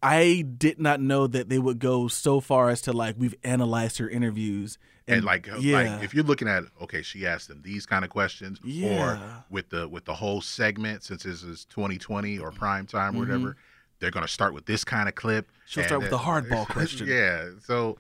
[0.03, 3.97] I did not know that they would go so far as to like we've analyzed
[3.97, 4.77] her interviews
[5.09, 8.11] And, like yeah like if you're looking at okay, she asked them these kind of
[8.11, 9.41] questions or Yeah.
[9.49, 13.29] with the with the whole segment since this is 2020 or prime time or Mhm.
[13.29, 13.57] whatever,
[14.01, 15.51] they're going to start with this kind of clip.
[15.65, 17.07] She'll start with the hardball question.
[17.09, 17.51] yeah.
[17.65, 17.97] So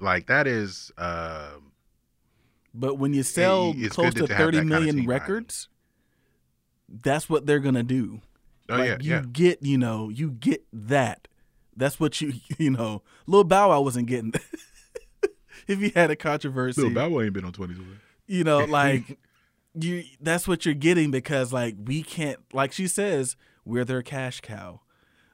[0.00, 1.72] like that is um
[2.74, 5.68] but when you sell it's close to 30 that kind of million records
[6.88, 8.20] that's what they're to do
[8.68, 9.22] oh like yeah, you yeah.
[9.32, 11.28] get you know you get that
[11.76, 14.32] that's what you you know Lil Bow Wow wasn't getting
[15.66, 17.90] if you had a controversy Lil Bow Wow ain't been on 2020.
[18.26, 19.18] you know like
[19.78, 24.40] you that's what you're getting because like we can't like she says we're their cash
[24.40, 24.80] cow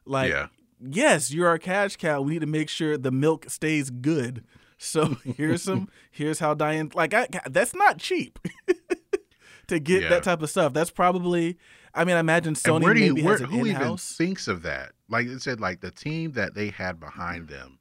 [0.05, 0.47] like Yeah.
[0.81, 4.45] Yes you're our cash cow we need to make sure the milk stays good
[4.79, 8.39] so here's some here's how diane like I, that's not cheap
[9.67, 10.09] to get Yeah.
[10.11, 11.59] that type of stuff that's probably
[11.95, 13.77] i mean i imagine sony and where do you maybe where, has an who even
[13.83, 14.93] in-house thinks of that?
[15.09, 17.81] Like it said, like the team that they had behind them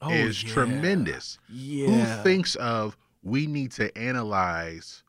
[0.00, 0.50] oh, is yeah.
[0.52, 1.38] tremendous.
[1.50, 5.02] yeah Who thinks of we need to analyze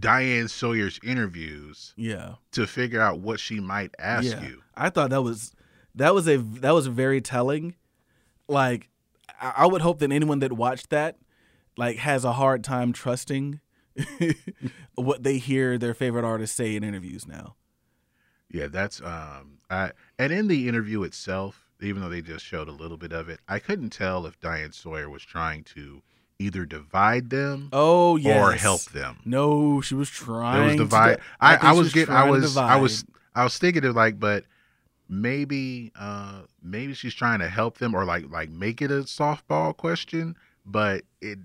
[0.00, 4.42] Diane Sawyer's interviews yeah to figure out what she might ask Yeah.
[4.48, 4.62] you?
[4.74, 5.52] I thought that was
[5.94, 7.74] that was a that was very telling.
[8.48, 8.88] Like
[9.40, 11.18] I, I would hope that anyone that watched that
[11.76, 13.60] like has a hard time trusting
[14.94, 17.56] what they hear their favorite artists say in interviews now.
[18.50, 22.72] Yeah, that's um I and in the interview itself, even though they just showed a
[22.72, 26.02] little bit of it, I couldn't tell if Diane Sawyer was trying to
[26.40, 28.36] either divide them Oh yes.
[28.42, 29.18] or help them.
[29.24, 31.16] No, she was It trying was to divide.
[31.18, 32.14] di- I, think I was getting.
[32.14, 32.56] I was.
[32.56, 33.04] I was.
[33.34, 34.44] I was thinking of like, but
[35.08, 39.76] maybe, uh maybe she's trying to help them or like, like make it a softball
[39.76, 40.36] question,
[40.66, 41.38] but it,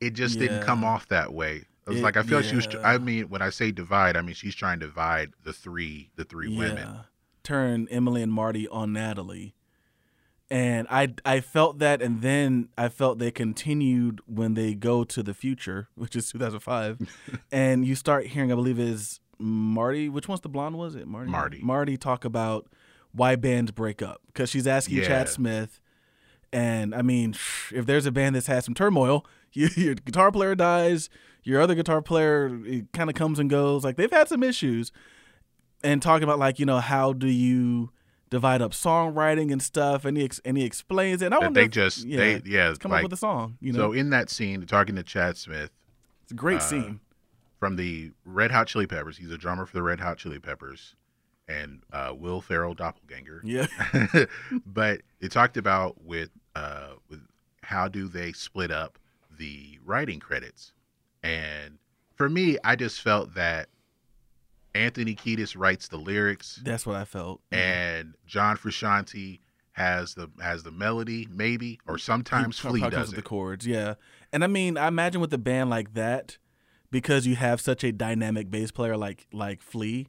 [0.00, 1.56] it just didn't come off that way.
[1.86, 2.68] It was It- like I feel like she was.
[2.82, 6.24] I mean, when I say divide, I mean she's trying to divide the three, the
[6.24, 7.00] three women.
[7.42, 9.54] Turn Emily and Martie on Natalie.
[10.48, 15.22] And I I felt that and then I felt they continued when they go to
[15.22, 16.98] the future, which is 2005.
[17.52, 21.06] and you start hearing I believe is Martie, which one's the blonde was it?
[21.06, 21.30] Martie.
[21.30, 21.60] Martie.
[21.62, 22.68] Martie talk about
[23.12, 25.06] why bands break up cuz she's asking Yeah.
[25.06, 25.80] Chad Smith
[26.52, 27.34] and I mean,
[27.72, 31.10] if there's a band that's had some turmoil, you, your guitar player dies,
[31.42, 32.48] your other guitar player
[32.92, 33.84] kind of comes and goes.
[33.84, 34.92] Like they've had some issues,
[35.82, 37.90] and talking about like you know how do you
[38.30, 41.26] divide up songwriting and stuff, and he ex- and he explains it.
[41.26, 43.56] And I wonder they if- just yeah, they yeah come like up with a song.
[43.60, 45.70] You know, so in that scene talking to Chad Smith
[46.22, 47.00] it's a great uh, scene.
[47.58, 49.16] from the Red Hot Chili Peppers.
[49.18, 50.96] He's a drummer for the Red Hot Chili Peppers,
[51.48, 53.42] and uh, Will Ferrell doppelganger.
[53.44, 53.66] Yeah,
[54.66, 57.20] but it talked about with uh with
[57.62, 58.98] how do they split up
[59.38, 60.72] the writing credits
[61.22, 61.78] and
[62.14, 63.68] for me i just felt that
[64.76, 67.40] anthony kiedis writes the lyrics that's what I felt.
[67.50, 69.40] and john frusciante
[69.76, 73.28] has the has the melody maybe or sometimes He flea comes does with it the
[73.28, 73.66] chords.
[73.66, 73.94] Yeah,
[74.32, 76.38] and I mean, I imagine with a band like that,
[76.90, 80.08] because you have such a dynamic bass player like like Flea,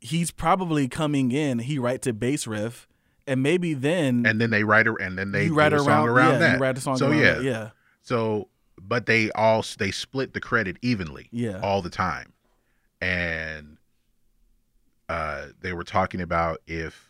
[0.00, 1.58] he's probably coming in.
[1.58, 2.88] He writes a bass riff,
[3.26, 6.32] and maybe then and then they write a, and then they write a song around
[6.32, 7.70] yeah, that write a song so around yeah that, yeah,
[8.02, 8.48] so
[8.80, 11.60] but they all they split the credit evenly yeah.
[11.62, 12.32] all the time
[13.00, 13.78] and
[15.08, 17.08] uh they were talking about if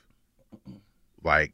[1.22, 1.52] like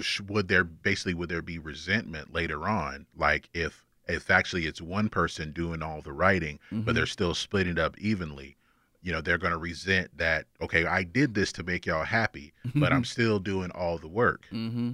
[0.00, 3.06] sh- would there basically would there be resentment later on?
[3.16, 6.94] Like if if actually it's one person doing all the writing but Mhm.
[6.94, 8.56] they're still splitting it up evenly
[9.00, 12.52] you know they're going to resent that okay i did this to make y'all happy
[12.74, 14.46] but i'm still doing all the work.
[14.50, 14.92] Hmm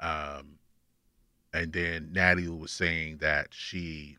[0.00, 0.58] um,
[1.54, 4.16] and then Natty was saying that she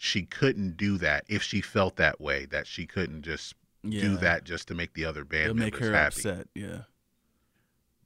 [0.00, 4.00] she couldn't do that if she felt that way that she couldn't just Yeah.
[4.00, 6.16] do that just to make the other band It'll make her happy.
[6.16, 6.46] upset.
[6.54, 6.82] Yeah.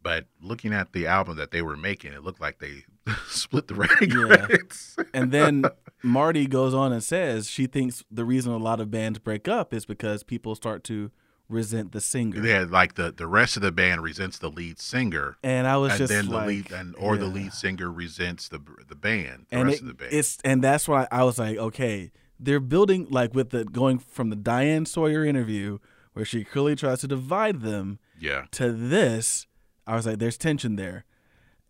[0.02, 2.84] But looking at the album that they were making, it looked like they
[3.28, 4.36] split the writing Yeah.
[4.36, 4.96] credits.
[5.14, 5.64] And then
[6.02, 9.72] Martie goes on and says she thinks the reason a lot of bands break up
[9.74, 11.10] is because people start to
[11.52, 12.44] resent the singer.
[12.44, 15.92] yeah, like the the rest of the band resents the lead singer, And I was
[15.92, 19.46] and just then like, the lead and or the lead singer resents the the band,
[19.50, 20.12] the and rest it- of the band.
[20.12, 22.10] it's and that's why I was like, okay,
[22.40, 25.78] they're building like with the going from the Diane Sawyer interview
[26.14, 29.46] where she clearly tries to divide them yeah, to this.
[29.86, 31.04] I was like, there's tension there,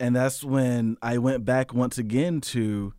[0.00, 2.92] and that's when I went back once again to,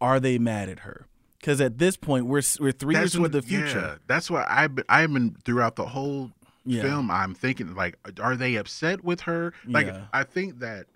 [0.00, 1.06] are they mad at her?
[1.44, 3.78] Because at this point we're we're three years into the future.
[3.78, 6.30] Yeah, that's what I've been, I've been throughout the whole
[6.64, 6.80] Yeah.
[6.80, 7.10] film.
[7.10, 9.52] I'm thinking like, are they upset with her?
[9.66, 10.06] Like, Yeah.
[10.14, 10.86] I think that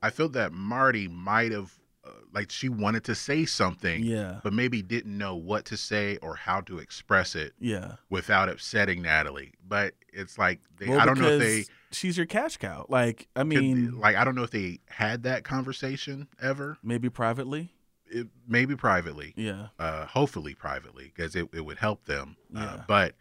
[0.00, 1.72] I feel that Martie might have
[2.04, 4.38] uh, like she wanted to say something, Yeah.
[4.44, 7.94] but maybe didn't know what to say or how to express it Yeah.
[8.08, 9.54] without upsetting Natalie.
[9.66, 11.64] But it's like they, Well, I don't know if they.
[11.90, 12.86] she's your cash cow.
[12.88, 16.78] Like, I could- mean, like I don't know if they had that conversation ever.
[16.80, 17.72] maybe privately.
[18.08, 19.32] It, maybe privately.
[19.36, 19.68] Yeah.
[19.78, 22.36] uh, hopefully privately because it, it would help them.
[22.54, 23.14] Uh, but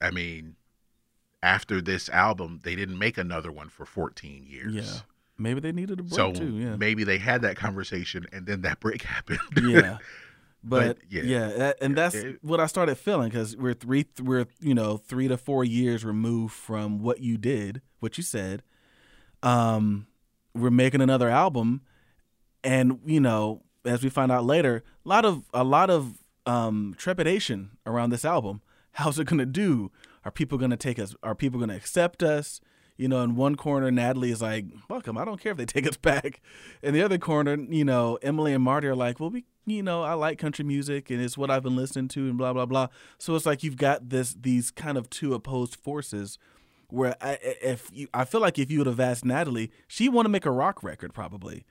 [0.00, 0.56] I mean,
[1.42, 4.74] after this album, they didn't make another one for 14 years.
[4.74, 5.00] Yeah.
[5.38, 6.56] Maybe they needed a break So too.
[6.56, 6.76] Yeah.
[6.76, 9.40] maybe they had that conversation and then that break happened.
[9.62, 9.98] yeah.
[10.64, 11.22] But, But, yeah.
[11.24, 14.96] yeah, that, and that's It- what I started feeling because we're three, we're you know
[14.96, 18.62] three to four years removed from what you did, what you said.
[19.42, 20.06] Um,
[20.54, 21.80] we're making another album,
[22.62, 26.94] and you know, as we find out later, a lot of a lot of um
[26.96, 28.62] trepidation around this album.
[28.92, 29.90] How's it gonna do?
[30.24, 31.14] Are people gonna take us?
[31.22, 32.60] Are people gonna accept us?
[32.98, 35.64] You know, in one corner, Natalie is like, "Fuck 'em, I don't care if they
[35.66, 36.40] take us back."
[36.82, 40.02] In the other corner, you know, Emily and Martie are like, "Well, we, you know,
[40.02, 42.88] I like country music and it's what I've been listening to and blah blah blah."
[43.18, 46.38] So it's like you've got this these kind of two opposed forces.
[46.88, 50.26] Where I, if you, I feel like if you would have asked Natalie, she want
[50.26, 51.64] to make a rock record probably,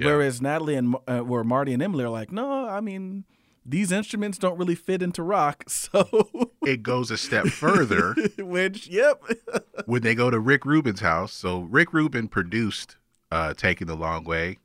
[0.00, 0.06] Yeah.
[0.06, 3.24] whereas Natalie and uh, where Martie and Emily are like, "No, I mean."
[3.66, 9.22] These instruments don't really fit into rock, so it goes a step further which, yep,
[9.84, 11.34] when they go to Rick Rubin's house.
[11.34, 12.96] So Rick Rubin produced
[13.30, 14.56] uh, "Taking the Long Way."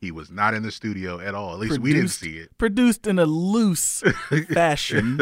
[0.00, 1.52] He was not in the studio at all.
[1.54, 2.56] At least we didn't see it.
[2.56, 4.04] produced in a loose
[4.52, 5.20] fashion.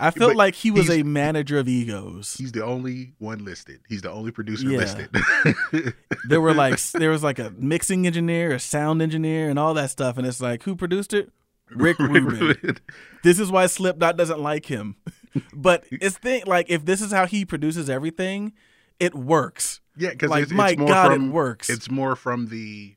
[0.00, 2.34] I felt But like he was a manager of egos.
[2.38, 3.80] He's the only one listed.
[3.88, 4.78] He's the only producer Yeah.
[4.78, 5.94] listed.
[6.28, 9.90] There were like there was like a mixing engineer, a sound engineer, and all that
[9.90, 10.16] stuff.
[10.18, 11.30] And it's like, who produced it?
[11.70, 12.78] Rick Rubin.
[13.22, 14.96] This is why Slipknot doesn't like him.
[15.54, 18.52] But it's thing like if this is how he produces everything,
[19.00, 19.80] it works.
[19.96, 21.70] Yeah, because Like, it's, my it's more God, it from, works.
[21.70, 22.94] It's more from the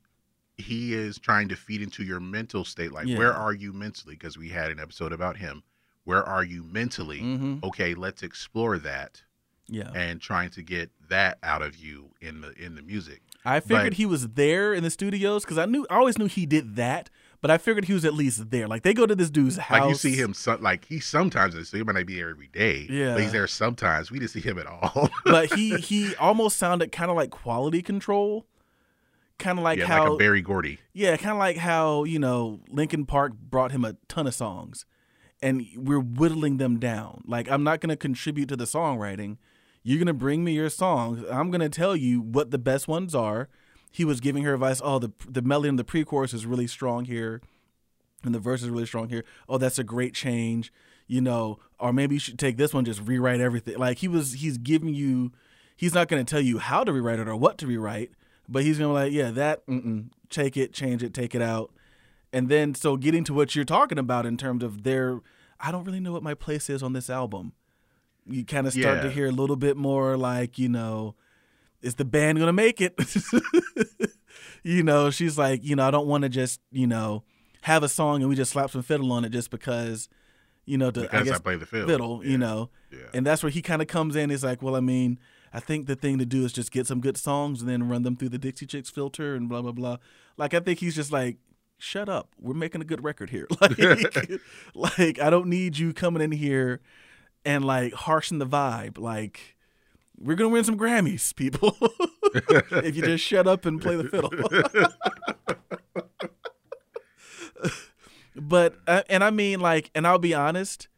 [0.58, 2.92] he is trying to feed into your mental state.
[2.92, 3.16] Like, Yeah.
[3.18, 4.14] where are you mentally?
[4.16, 5.62] Because we had an episode about him.
[6.06, 7.18] Where are you mentally?
[7.20, 9.22] hmm Okay, let's explore that
[9.68, 9.90] Yeah.
[9.94, 13.20] and trying to get that out of you in the in the music.
[13.44, 16.26] I figured But- he was there in the studios because I knew I always knew
[16.26, 17.10] he did that,
[17.40, 18.66] but I figured he was at least there.
[18.66, 19.80] Like they go to this dude's house.
[19.80, 21.84] Like you see him, some, like he sometimes the studio.
[21.84, 22.86] He might not be there every day.
[22.90, 23.12] Yeah.
[23.14, 24.10] but he's there sometimes.
[24.10, 25.10] We didn't see him at all.
[25.24, 28.46] but he he almost sounded kind of like quality control,
[29.38, 30.78] kind of like yeah, how like a Berry Gordy.
[30.92, 34.86] yeah, kind of like how you know Linkin Park brought him a ton of songs,
[35.42, 37.22] and we're whittling them down.
[37.26, 39.38] Like I'm not gonna contribute to the songwriting.
[39.82, 41.24] You're gonna bring me your songs.
[41.30, 43.48] I'm gonna tell you what the best ones are.
[43.92, 44.80] He was giving her advice.
[44.82, 47.40] Oh, the the melody in the pre-chorus is really strong here,
[48.24, 49.24] and the verse is really strong here.
[49.48, 50.72] Oh, that's a great change.
[51.08, 53.78] You know, or maybe you should take this one, just rewrite everything.
[53.78, 55.32] Like he was, he's giving you.
[55.76, 58.10] He's not going to tell you how to rewrite it or what to rewrite,
[58.48, 59.62] but he's going to be like, yeah, that,
[60.30, 61.70] take it, change it, take it out.
[62.36, 65.20] And then, so getting to what you're talking about in terms of their,
[65.58, 67.54] I don't really know what my place is on this album.
[68.26, 71.14] You kind of start to hear a little bit more like, you know,
[71.80, 72.94] is the band going to make it?
[74.62, 77.24] you know, she's like, you know, I don't want to just, you know,
[77.62, 80.10] have a song and we just slap some fiddle on it just because,
[80.66, 81.88] you know, to, I Because I, guess, play the fiddle.
[81.88, 82.68] fiddle, Yeah, you know.
[82.92, 82.98] Yeah.
[83.14, 84.28] And that's where he kind of comes in.
[84.28, 85.18] He's like, well, I mean,
[85.54, 88.02] I think the thing to do is just get some good songs and then run
[88.02, 89.96] them through the Dixie Chicks filter and blah blah blah.
[90.36, 91.38] Like I think he's just like,
[91.78, 93.46] shut up, we're making a good record here.
[93.60, 93.78] Like,
[94.74, 96.80] like I don't need you coming in here
[97.44, 98.98] and like harshing the vibe.
[98.98, 99.56] Like
[100.18, 101.76] we're gonna win some Grammys, people.
[102.84, 104.30] if you just shut up and play the fiddle.
[108.34, 110.88] but uh, and I mean like, and I'll be honest.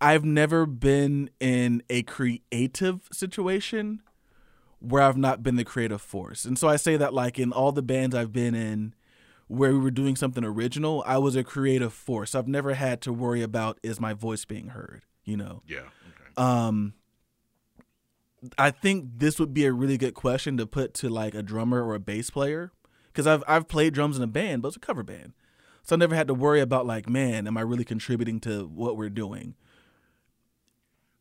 [0.00, 4.02] I've never been in a creative situation
[4.80, 6.44] where I've not been the creative force.
[6.44, 8.94] And so I say that like in all the bands I've been in
[9.46, 12.34] where we were doing something original, I was a creative force.
[12.34, 15.62] I've never had to worry about is my voice being heard, you know.
[15.66, 15.80] yeah.
[15.80, 16.32] Okay.
[16.36, 16.94] Um,
[18.58, 21.82] I think this would be a really good question to put to like a drummer
[21.84, 22.72] or a bass player
[23.08, 25.32] because I've I've played drums in a band, but it's a cover band,
[25.82, 28.96] so I never had to worry about like, man, am I really contributing to what
[28.96, 29.54] we're doing?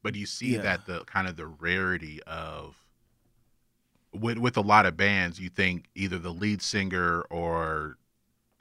[0.02, 0.62] But you see Yeah.
[0.64, 2.76] that the kind of the rarity of
[4.14, 7.98] with with a lot of bands, you think either the lead singer or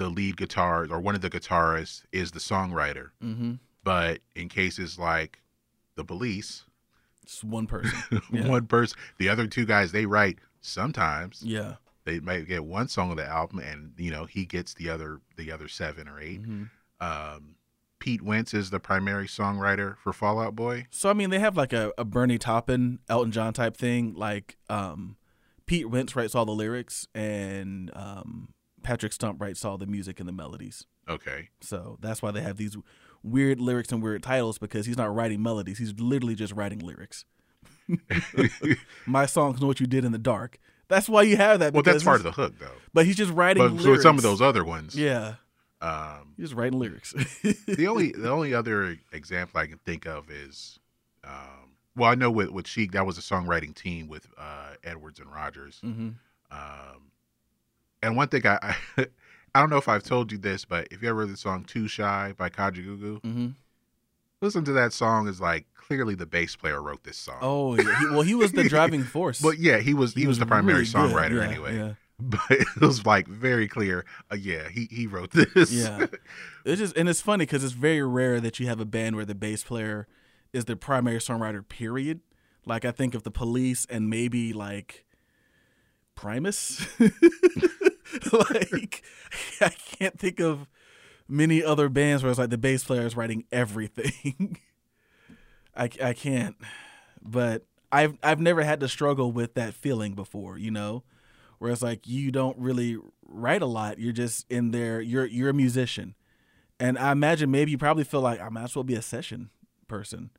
[0.02, 3.10] the lead guitar or one of the guitarists is the songwriter.
[3.22, 3.52] Mm-hmm.
[3.84, 5.40] But in cases like
[5.96, 6.64] the police,
[7.22, 7.98] It's one person.
[8.32, 8.48] Yeah.
[8.48, 11.42] one person, the other two guys, they write sometimes.
[11.44, 11.74] yeah.
[12.04, 15.20] They might get one song of the album, and you know he gets the other
[15.36, 16.70] the other seven or 8 Mhm.
[17.00, 17.54] Um,
[18.00, 20.86] Pete Wentz is the primary songwriter for Fall Out Boy.
[20.90, 24.14] So I mean, they have like a, a Bernie Taupin, Elton John type thing.
[24.14, 25.16] Like um,
[25.66, 28.52] Pete Wentz writes all the lyrics, and um,
[28.82, 30.86] Patrick Stump writes all the music and the melodies.
[31.08, 32.76] Okay, So that's why they have these
[33.22, 37.24] weird lyrics and weird titles because he's not writing melodies; he's literally just writing lyrics.
[39.06, 40.58] My songs know what you did in the dark.
[40.88, 41.72] That's why you have that.
[41.72, 42.66] well that's part of the hook though.
[42.92, 43.62] But he's just writing.
[43.62, 43.84] But lyrics.
[43.84, 45.34] so with some of those other ones, Yeah,
[45.80, 47.12] Um, he's just writing lyrics.
[47.66, 50.78] the only the only other example I can think of is,
[51.24, 55.18] um, well, I know with with Chic that was a songwriting team with uh, Edwards
[55.18, 55.78] and Rodgers.
[55.80, 56.10] hmm
[56.50, 57.10] Um,
[58.02, 59.06] and one thing I, I
[59.54, 61.64] I don't know if I've told you this, but if you ever heard the song
[61.64, 63.48] "Too Shy" by Kajagoogoo, hmm
[64.42, 65.28] listen to that song.
[65.28, 67.38] Is like clearly the bass player wrote this song.
[67.40, 67.98] Oh, yeah.
[67.98, 69.40] He, well, he was the driving force.
[69.40, 71.76] but yeah, he was he, was, the primary really songwriter Yeah, anyway.
[71.76, 71.92] Yeah.
[72.24, 74.04] But it was like very clear.
[74.30, 75.72] Uh, yeah, he he wrote this.
[75.72, 76.06] Yeah.
[76.64, 79.24] It's just and it's funny because it's very rare that you have a band where
[79.24, 80.06] the bass player
[80.52, 81.66] is the primary songwriter.
[81.66, 82.20] Period.
[82.64, 85.04] Like I think of the Police and maybe like
[86.14, 86.86] Primus.
[88.32, 89.02] like
[89.60, 90.68] I can't think of
[91.28, 94.58] many other bands where it's like the bass player is writing everything.
[95.76, 96.56] I I can't.
[97.22, 100.58] But I've I've never had to struggle with that feeling before.
[100.58, 101.04] You know.
[101.58, 104.00] Where it's like you don't really write a lot.
[104.00, 105.00] You're just in there.
[105.00, 106.16] You're you're a musician,
[106.80, 109.50] and I imagine maybe you probably feel like I might as well be a session
[109.86, 110.30] person.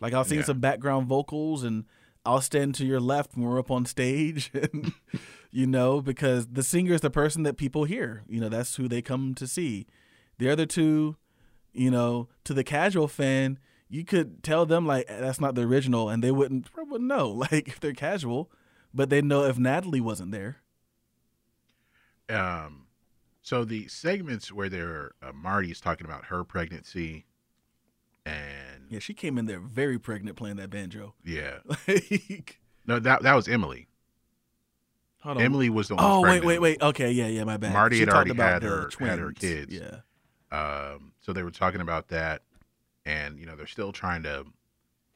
[0.00, 0.44] Like I'll sing Yeah.
[0.44, 1.86] some background vocals, and
[2.24, 4.52] I'll stand to your left when we're up on stage,
[5.50, 8.22] you know, because the singer is the person that people hear.
[8.28, 9.86] You know, that's who they come to see.
[10.38, 11.16] The other two,
[11.72, 16.08] you know, to the casual fan, you could tell them like that's not the original,
[16.08, 17.28] and they wouldn't probably know.
[17.50, 18.50] Like if they're casual,
[18.92, 20.58] but they know if Natalie wasn't there.
[22.28, 22.86] Um,
[23.42, 27.24] so the segments where they're uh, Martie's talking about her pregnancy,
[28.24, 31.14] and Yeah, she came in there very pregnant playing that banjo.
[31.24, 31.58] yeah,
[31.88, 33.86] Like, no, that that was Emily.
[35.20, 35.42] hold on.
[35.42, 36.04] Emily was the one.
[36.04, 36.82] Oh wait, wait, wait.
[36.82, 37.72] Okay, yeah, yeah, my bad.
[37.72, 39.72] Martie She had talked already about had her- had her kids.
[39.72, 40.00] Yeah.
[40.52, 42.42] Um, so they were talking about that,
[43.06, 44.44] and you know they're still trying to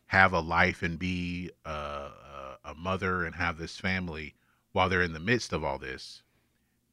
[0.06, 4.34] have a life and be a, a, a mother and have this family
[4.72, 6.22] while they're in the midst of all this.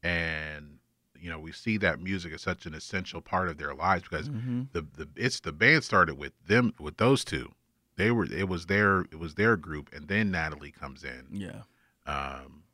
[0.02, 0.78] And
[1.22, 4.26] you know we see that music is such an essential part of their lives because
[4.28, 7.52] hmm the the it's the band started with them with those two.
[7.96, 11.28] They were it was their it was their group, and then Natalie comes in.
[11.30, 11.62] Yeah.
[12.06, 12.64] Um,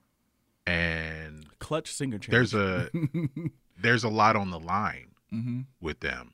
[0.67, 2.31] and Clutch singer change.
[2.33, 2.91] there's a
[3.79, 6.33] there's a lot on the line hmm with them.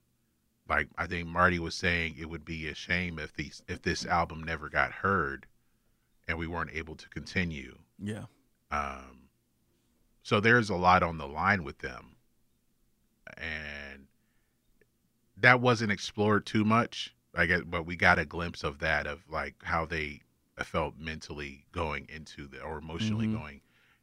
[0.69, 4.07] Like I think Martie was saying, it would be a shame if these if this
[4.07, 5.47] album never got heard,
[6.29, 7.79] and we weren't able to continue.
[7.99, 8.25] Yeah.
[8.71, 9.24] Um,
[10.25, 12.17] so there's a lot on the line with them,
[13.39, 14.07] and
[15.37, 17.15] that wasn't explored too much.
[17.37, 20.21] I guess, but we got a glimpse of that of like how they
[20.63, 23.33] felt mentally going into the or emotionally Mhm.
[23.33, 23.61] going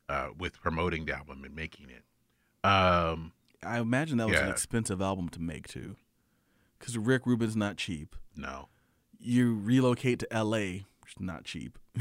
[0.09, 2.03] uh, with promoting the album and making it.
[2.67, 3.31] Um,
[3.63, 5.95] I imagine that was an expensive album to make too,
[6.77, 8.15] because Rick Rubin's not cheap.
[8.35, 8.67] no,
[9.17, 11.77] You relocate to L.A., which is not cheap.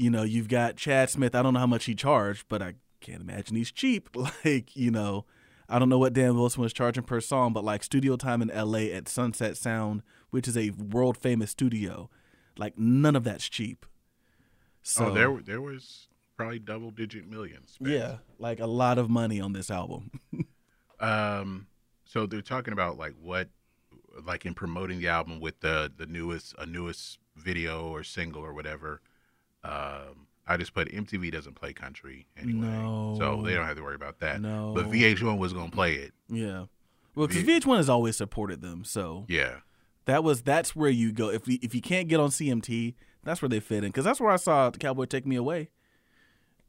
[0.00, 1.34] you know, you've got Chad Smith.
[1.34, 4.08] I don't know how much he charged, but I can't imagine he's cheap.
[4.44, 5.26] Like, you know,
[5.68, 8.48] I don't know what Dan Wilson was charging per song, but like studio time in
[8.48, 12.08] LA at Sunset Sound, which is a world famous studio,
[12.56, 13.84] like none of that's cheap.
[14.82, 17.72] So oh, there there was probably double digit millions.
[17.72, 17.90] spent.
[17.90, 20.10] yeah, like a lot of money on this album.
[21.02, 21.66] Um,
[22.04, 23.48] so they're talking about like what,
[24.22, 28.52] like in promoting the album with the the newest a newest video or single or
[28.52, 29.00] whatever.
[29.62, 32.66] Um, I just put MTV doesn't play country anyway,
[33.18, 34.40] so they don't have to worry about that.
[34.40, 34.72] No.
[34.74, 36.12] But VH1 was gonna play it.
[36.28, 36.64] Yeah,
[37.14, 39.58] well, because V- VH1 has always supported them, so Yeah,
[40.06, 43.40] that was that's where you go if you, if you can't get on CMT, that's
[43.42, 45.70] where they fit in because that's where I saw the Cowboy Take Me Away,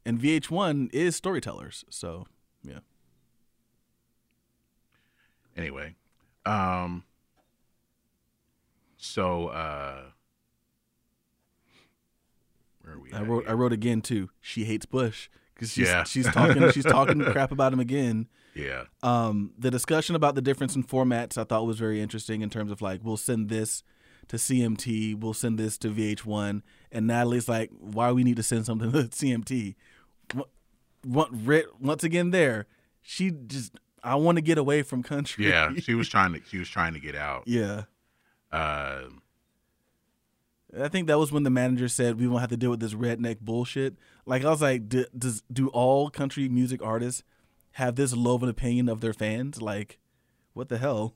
[0.04, 2.26] and VH1 is storytellers, so
[2.62, 2.78] yeah.
[5.56, 5.94] anyway
[6.46, 7.04] um
[8.96, 10.02] so uh
[12.82, 13.12] Where are we?
[13.12, 14.30] I wrote I wrote again too.
[14.40, 16.04] She hates Bush because she's Yeah.
[16.04, 18.28] she's talking she's talking crap about him again.
[18.54, 18.84] Yeah.
[19.02, 22.70] Um, the discussion about the difference in formats I thought was very interesting in terms
[22.70, 23.82] of like we'll send this
[24.28, 28.64] to CMT, we'll send this to VH1, and Natalie's like, why we need to send
[28.66, 29.74] something to CMT?
[31.04, 32.66] Once again, there,
[33.00, 33.72] she just
[34.04, 35.48] I want to get away from country.
[35.48, 35.72] Yeah.
[35.78, 36.40] She was trying to.
[36.48, 37.44] She was trying to get out.
[37.46, 37.84] yeah.
[38.52, 39.04] Uh,
[40.80, 42.94] I think that was when the manager said we won't have to deal with this
[42.94, 43.96] redneck bullshit.
[44.24, 47.22] Like I was like, do, does do all country music artists
[47.72, 49.60] have this low of an opinion of their fans?
[49.60, 49.98] Like,
[50.54, 51.14] what the hell?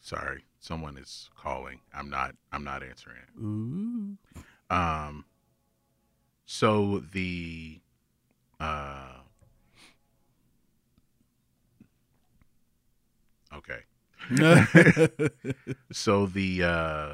[0.00, 1.80] sorry, someone is calling.
[1.94, 2.34] I'm not.
[2.52, 3.40] I'm not answering it.
[3.40, 4.16] Ooh.
[4.68, 5.24] Um.
[6.44, 7.80] So the.
[8.58, 9.20] Uh.
[13.54, 13.80] Okay.
[15.92, 17.12] So the uh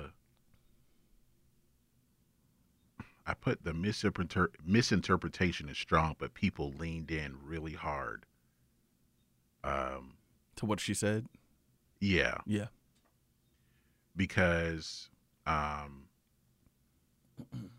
[3.27, 8.27] I put the misinter- misinterpretation is strong, but people leaned in really hard.
[9.63, 10.15] Um
[10.57, 11.27] to what she said.
[12.01, 12.67] yeah, Yeah.
[14.17, 15.09] because
[15.47, 16.05] um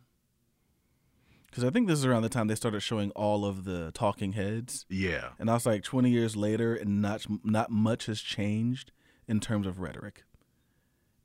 [1.45, 4.31] Because I think this is around the time they started showing all of the talking
[4.33, 8.91] heads, yeah, and I was like, twenty years later, and not not much has changed
[9.27, 10.23] in terms of rhetoric.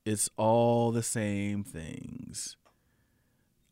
[0.05, 2.57] It's all the same things.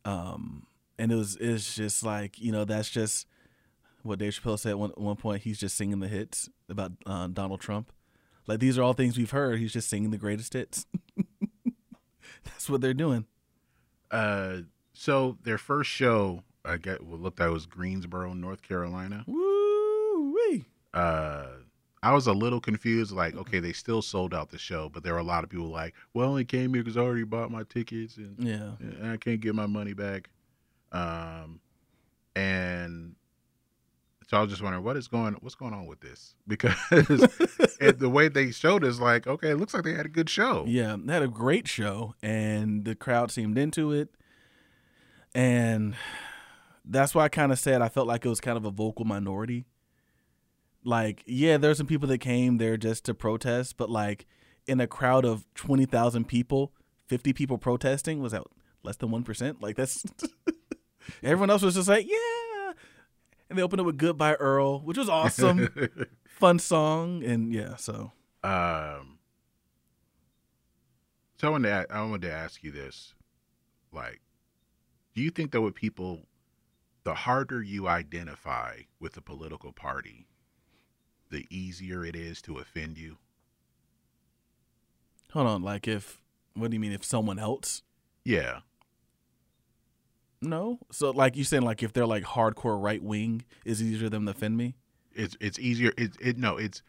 [0.05, 0.67] Um,
[0.97, 3.27] and it was it's just like you know that's just
[4.03, 5.41] what Dave Chappelle said at one, one point.
[5.43, 7.91] He's just singing the hits about uh, Donald Trump.
[8.47, 9.59] Like these are all things we've heard.
[9.59, 10.85] He's just singing the greatest hits.
[12.45, 13.25] that's what they're doing.
[14.11, 14.59] uh
[14.93, 19.23] so their first show I get well, looked at was Greensboro, North Carolina.
[19.27, 20.65] Woo wee.
[20.93, 21.47] uh
[22.03, 23.11] I was a little confused.
[23.11, 25.67] Like, okay, they still sold out the show, but there were a lot of people
[25.69, 28.71] like, "Well, I only came here because I already bought my tickets and, Yeah.
[28.79, 30.29] and I can't get my money back."
[30.91, 31.59] Um,
[32.35, 33.15] and
[34.27, 36.35] so I was just wondering what is going, what's going on with this?
[36.47, 36.75] Because
[37.79, 40.29] it, the way they showed is like, okay, it looks like they had a good
[40.29, 40.65] show.
[40.67, 44.09] Yeah, they had a great show, and the crowd seemed into it.
[45.35, 45.95] And
[46.85, 49.05] that's why I kind of said I felt like it was kind of a vocal
[49.05, 49.65] minority.
[50.87, 54.25] Like, yeah, there's some people that came there just to protest, but like
[54.67, 56.71] in a crowd of 20,000 people,
[57.07, 58.43] 50 people protesting was that
[58.83, 59.61] less than 1%?
[59.61, 60.05] Like, that's
[61.23, 62.71] everyone else was just like, yeah.
[63.49, 65.67] And they opened it with Goodbye Earl, which was awesome.
[66.25, 67.21] Fun song.
[67.21, 69.19] And yeah, so Um,
[71.37, 73.13] so I wanted, to, I wanted to ask you this:
[73.91, 74.21] like,
[75.15, 76.27] do you think that with people,
[77.03, 80.27] the harder you identify with a political party,
[81.29, 83.17] the easier it is to offend you?
[85.31, 85.61] hold on.
[85.61, 86.21] Like, if,
[86.55, 87.83] what do you mean, if someone else?
[88.23, 88.59] Yeah,
[90.41, 90.79] No.
[90.91, 94.25] So like you saying like if they're like hardcore right wing is easier for them
[94.25, 94.75] to offend me?
[95.13, 95.91] it's it's easier.
[95.97, 96.81] It it no, it's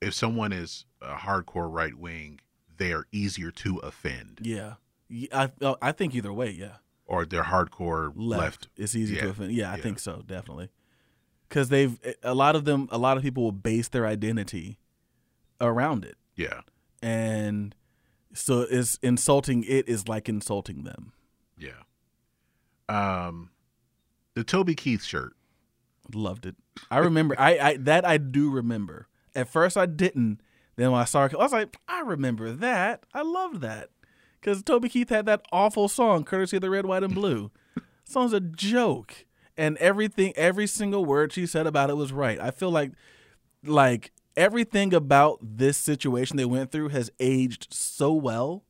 [0.00, 2.40] if someone is a hardcore right wing,
[2.76, 4.74] they are easier to offend, Yeah.
[5.08, 5.28] Yeah,
[5.60, 6.76] I uh, I think either way, yeah.
[7.06, 8.68] or they're hardcore Left, left.
[8.76, 9.52] it's easy to offend.
[9.52, 9.82] Yeah, I Yeah.
[9.82, 10.70] think so, definitely.
[11.52, 14.78] Cuz they've a lot of them a lot of people will base their identity
[15.60, 16.16] around it.
[16.34, 16.62] Yeah,
[17.02, 17.74] And
[18.34, 21.12] so it's insulting it is like insulting them.
[21.56, 21.82] yeah.
[22.88, 23.50] Um,
[24.34, 25.34] the Toby Keith shirt.
[26.14, 26.56] Loved it.
[26.90, 29.08] I remember I, I that I do remember.
[29.34, 30.40] At first I didn't.
[30.76, 33.04] Then when I saw it, I was like, I remember that.
[33.14, 33.90] I loved that.
[34.40, 37.50] Because Toby Keith had that awful song, courtesy of the Red, White, and Blue.
[38.04, 39.26] song's a joke.
[39.56, 42.40] And everything, every single word she said about it was right.
[42.40, 42.92] I feel like
[43.64, 48.64] like everything about this situation they went through has aged so well.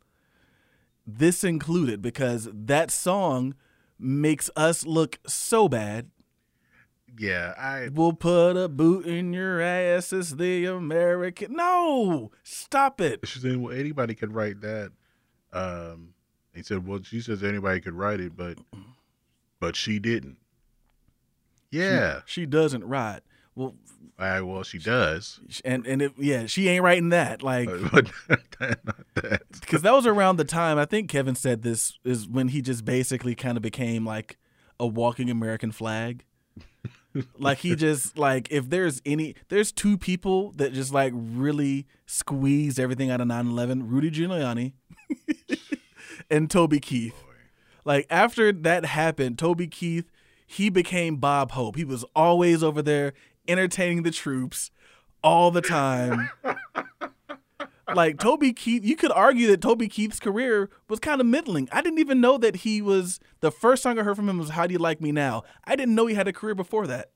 [1.06, 3.54] This included, because that song
[3.98, 6.10] makes us look so bad
[7.18, 10.12] Yeah, I We'll put a boot in your ass.
[10.12, 11.54] It's the American.
[11.54, 13.20] No, stop it.
[13.26, 14.92] She said, "Well, anybody could write that."
[15.52, 16.14] Um,
[16.54, 18.58] he said, "Well, she says anybody could write it, but
[19.60, 20.38] but she didn't."
[21.72, 23.20] Yeah, She doesn't write.
[23.54, 23.74] Well,
[24.18, 27.42] I, well, she does, and and it, yeah, she ain't writing that.
[27.42, 28.02] Like, uh,
[28.58, 29.42] that.
[29.60, 32.84] because that was around the time I think Kevin said this is when he just
[32.84, 34.38] basically kind of became like
[34.78, 36.24] a walking American flag.
[37.38, 42.78] like he just like if there's any there's two people that just like really squeezed
[42.80, 44.72] everything out of 9-11 rudy giuliani
[46.30, 47.14] and toby keith
[47.84, 50.10] like after that happened toby keith
[50.52, 53.12] he became bob hope he was always over there
[53.48, 54.70] entertaining the troops
[55.22, 56.30] all the time
[57.94, 61.68] like Toby Keith, you could argue that Toby Keith's career was kind of middling.
[61.72, 64.50] I didn't even know that he was the first song I heard from him was
[64.50, 67.10] "How Do You Like Me Now." I didn't know he had a career before that.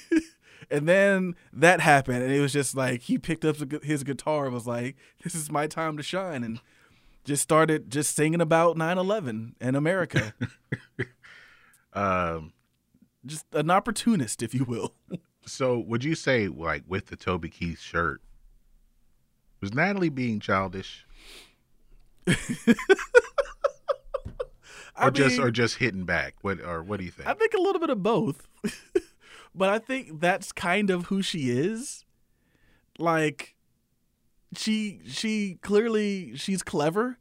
[0.70, 4.54] and then that happened, and it was just like he picked up his guitar and
[4.54, 6.60] was like, "This is my time to shine," and
[7.24, 10.34] just started just singing about 9/11 and America.
[11.92, 12.52] Um,
[13.26, 14.94] just an opportunist, if you will.
[15.46, 18.20] so would you say like with the Toby Keith shirt,
[19.60, 21.06] was Natalie being childish?
[24.96, 26.34] I or just or just hitting back?
[26.42, 27.28] What or what do you think?
[27.28, 28.46] I think a little bit of both.
[29.54, 32.04] but I think that's kind of who she is.
[32.98, 33.54] Like
[34.54, 37.18] she she clearly she's clever.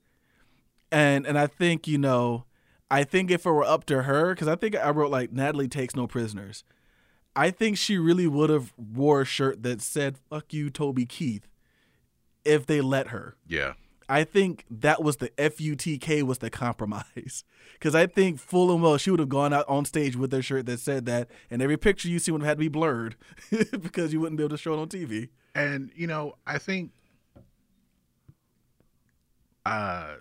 [0.91, 2.46] And and I think, you know,
[2.91, 5.68] I think if it were up to her cuz I think I wrote like Natalie
[5.68, 6.64] takes no prisoners.
[7.36, 11.48] I think she really would have wore a shirt that said fuck you Toby Keith
[12.44, 13.36] if they let her.
[13.48, 13.74] yeah.
[14.11, 17.44] I think that was the FUTK was the compromise.
[17.74, 20.41] Because I think full and well she would have gone out on stage with her
[20.41, 23.16] shirt that said that, and every picture you see would have had to be blurred
[23.82, 25.30] because you wouldn't be able to show it on TV.
[25.56, 26.91] And you know, I think
[29.66, 30.16] uh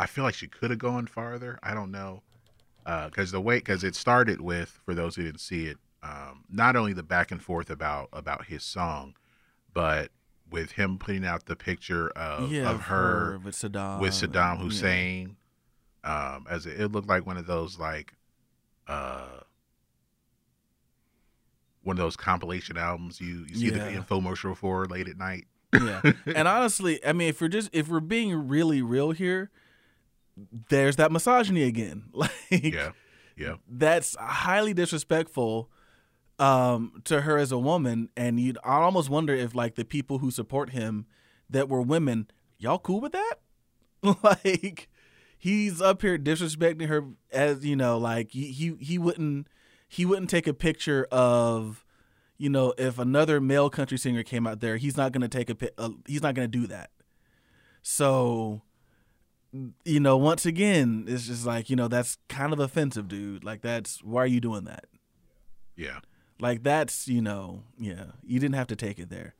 [0.00, 1.58] I feel like she could have gone farther.
[1.62, 2.22] I don't know.
[2.86, 6.44] Uh cuz the way cuz it started with for those who didn't see it, um
[6.48, 9.14] not only the back and forth about about his song,
[9.74, 10.10] but
[10.50, 14.00] with him putting out the picture of, of her with Saddam.
[14.00, 14.62] with Saddam yeah.
[14.64, 15.36] Hussein.
[16.02, 18.14] Um, as it, it looked like one of those like,
[18.88, 19.40] uh,
[21.82, 23.84] one of those compilation albums you, you see Yeah.
[23.90, 25.46] the infomercial for late at night.
[25.72, 26.00] yeah.
[26.26, 29.50] And honestly, I mean, if we're just if we're being really real here,
[30.68, 32.04] there's that misogyny again.
[32.14, 32.90] Like, Yeah,
[33.36, 35.70] yeah, that's highly disrespectful
[36.38, 38.08] um, to her as a woman.
[38.16, 41.06] And you, I almost wonder if like the people who support him
[41.48, 43.34] that were women, y'all cool with that?
[44.22, 44.88] like
[45.38, 49.46] he's up here disrespecting her as you know, like he he, he wouldn't
[49.88, 51.84] he wouldn't take a picture of.
[52.38, 55.54] You know, if another male country singer came out there, he's not gonna take a.
[55.54, 56.88] pi- Uh, he's not gonna do that.
[57.82, 58.62] So,
[59.84, 63.44] you know, once again, it's just like, you know, that's kind of offensive, dude.
[63.44, 64.86] Like, that's why are you doing that?
[65.76, 66.00] yeah.
[66.38, 69.34] Like, that's, you know, yeah, you didn't have to take it there.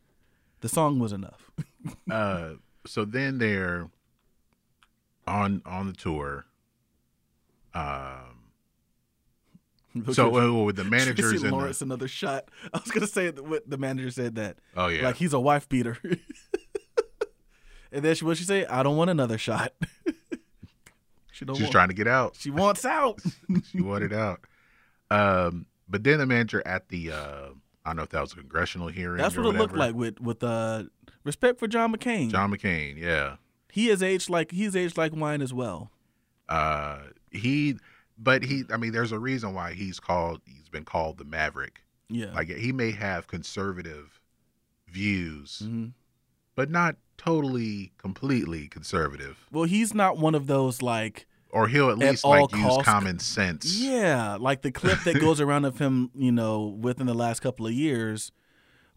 [0.61, 1.51] The song was enough.
[2.11, 2.57] Uh,
[2.87, 3.89] so then they're
[5.27, 6.45] on on the tour.
[7.73, 8.53] Um,
[10.13, 12.51] so with the managers and Lawrence, the, another shot.
[12.75, 15.71] I was gonna say what the manager said that, oh yeah, like he's a wife
[15.71, 15.97] beater.
[17.93, 18.67] and then she, what she say?
[18.67, 19.73] I don't want another shot.
[21.33, 21.57] she don't.
[21.57, 22.37] she's want, trying to get out.
[22.39, 23.21] She wants out.
[23.71, 24.41] she wanted out.
[25.11, 27.49] Um, but then the manager at the uh,
[27.85, 29.19] I don't know if that was a congressional hearing.
[29.19, 30.85] That's what it looked like with with uh
[31.25, 32.31] respect for John McCain.
[32.31, 33.37] John McCain, yeah.
[33.73, 35.91] he is aged like he's aged like wine as well.
[36.49, 36.99] Uh,
[37.31, 37.77] he,
[38.19, 40.41] but he, I mean, there's a reason why he's called.
[40.45, 41.83] He's been called the Maverick.
[42.09, 42.33] Yeah.
[42.35, 44.21] Like he may have conservative
[44.89, 45.89] views, hmm
[46.61, 49.47] but not totally, completely conservative.
[49.51, 52.83] Well, he's not one of those like Or he'll at At least all like use
[52.85, 53.81] common sense.
[53.81, 57.67] yeah, like the clip that goes around of him, you know, within the last couple
[57.67, 58.31] of years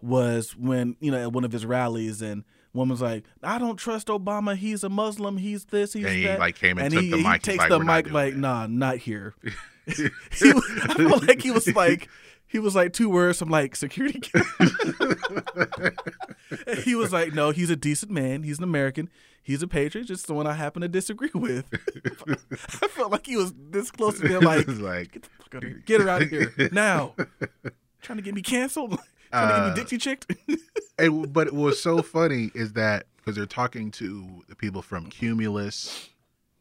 [0.01, 4.07] was when you know at one of his rallies and woman's like, "I don't trust
[4.07, 4.57] Obama.
[4.57, 5.37] He's a Muslim.
[5.37, 5.93] He's this.
[5.93, 7.25] He's And he that." like came and, and took he, the mic.
[7.33, 9.35] He's takes like, the mic like, that." "Nah, not here."
[9.85, 10.03] he,
[10.53, 12.09] was- I felt like he was like
[12.53, 14.21] he was like two words from like security.
[16.83, 18.43] he was like, "No, he's a decent man.
[18.43, 19.09] He's an American.
[19.41, 20.05] He's a patriot.
[20.05, 21.65] Just the one I happen to disagree with."
[22.81, 25.63] I felt like he was this close to being like, like "Get the fuck out
[25.63, 25.83] of here!
[25.85, 27.15] Get her out of here now!"
[28.01, 28.91] Trying to get me canceled.
[29.31, 30.31] Trying to Uh, get me Dixie chicked.
[30.99, 36.07] And but what's so funny is that because they're talking to the people from Cumulus,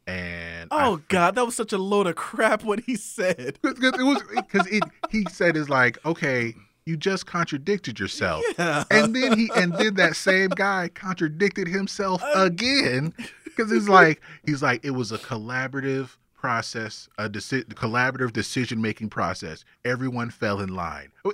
[0.07, 2.65] and I oh God, that was such a load of crap.
[2.65, 3.59] What he said.
[3.63, 6.55] Because it was because it he said is like okay
[6.85, 8.83] you just contradicted yourself Yeah.
[8.91, 13.15] and then he and then that same guy contradicted himself uh, again
[13.45, 19.09] because he's like he's like it was a collaborative process a deci- collaborative decision making
[19.11, 21.31] process everyone fell in line uh,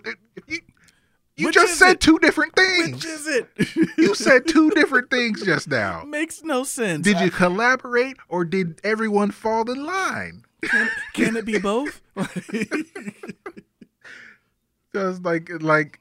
[1.38, 2.00] you, Which just said it?
[2.00, 2.92] two different things.
[2.96, 3.48] Which is it?
[3.98, 7.02] you said two different things just now Makes no sense.
[7.04, 12.00] did you collaborate or did everyone fall in line Can, can it be both?
[14.94, 16.00] Just like like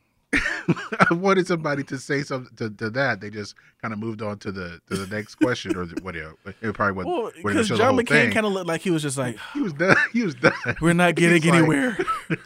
[1.10, 3.22] I wanted somebody to say something to, to that.
[3.22, 6.34] They just kind of moved on to the to the next question or whatever.
[6.62, 7.16] It probably wasn't.
[7.16, 9.74] well, because the John McCain kind of looked like he was just like, he was
[9.74, 9.96] done.
[10.14, 10.54] He was done.
[10.82, 11.98] "We're not getting He's like- anywhere.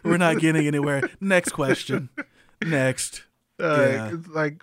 [0.04, 2.10] We're not getting anywhere." Next question.
[2.66, 3.24] Next.
[3.60, 4.12] Uh, Yeah.
[4.30, 4.62] Like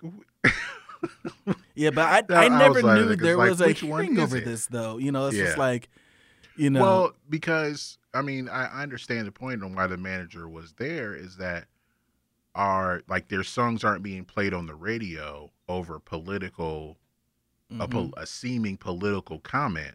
[1.75, 4.45] Yeah, but I, I I never like- knew there like, was a hearing over it?
[4.45, 4.97] this, though.
[4.97, 5.89] You know, it's just like,
[6.57, 10.49] you know, Well, because I mean, I, I understand the point on why the manager
[10.49, 11.65] was there is that
[12.55, 16.97] our like their songs aren't being played on the radio over political
[17.71, 17.91] a, mhm.
[17.91, 19.93] pol- a seeming political comment,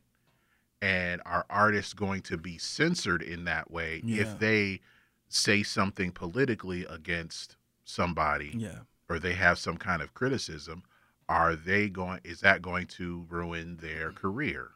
[0.81, 4.23] and are artists going to be censored in that way Yeah.
[4.23, 4.81] if they
[5.29, 10.83] say something politically against somebody yeah, or they have some kind of criticism?
[11.29, 12.21] Are they going?
[12.25, 14.71] Is that going to ruin their career?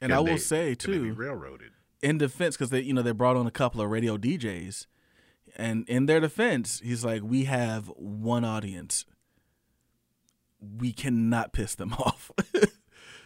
[0.00, 1.72] and Can I will they- say Can they be too, railroaded?
[2.02, 4.86] in defense, because they, you know, they brought on a couple of radio DJs,
[5.56, 9.06] and in their defense, he's like, we have one audience.
[10.60, 12.30] We cannot piss them off.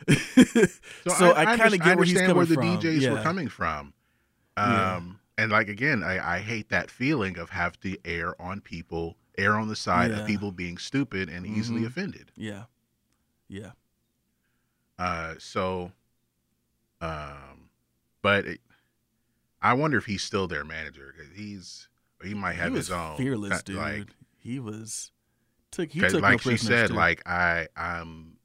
[0.09, 2.79] so, I, kind of get where he's coming where the from.
[2.79, 3.13] DJs yeah.
[3.13, 3.93] were coming from.
[4.57, 4.71] Um,
[5.39, 5.43] Yeah.
[5.45, 9.55] and like again, I, I hate that feeling of have to air on people, air
[9.55, 10.21] on the side Yeah.
[10.21, 11.87] of people being stupid and easily Mhm.
[11.87, 12.33] offended.
[12.37, 12.65] Yeah,
[13.49, 13.73] yeah.
[14.99, 15.93] Uh, so,
[17.01, 17.71] um,
[18.23, 18.61] but it,
[19.63, 21.15] I wonder if he's still their manager.
[21.35, 21.89] he's
[22.23, 23.77] or he might have he was his own fearless, dude.
[23.77, 24.09] Like,
[24.39, 25.11] he was
[25.71, 26.95] took he took no like she said, too.
[26.95, 28.37] like I I'm.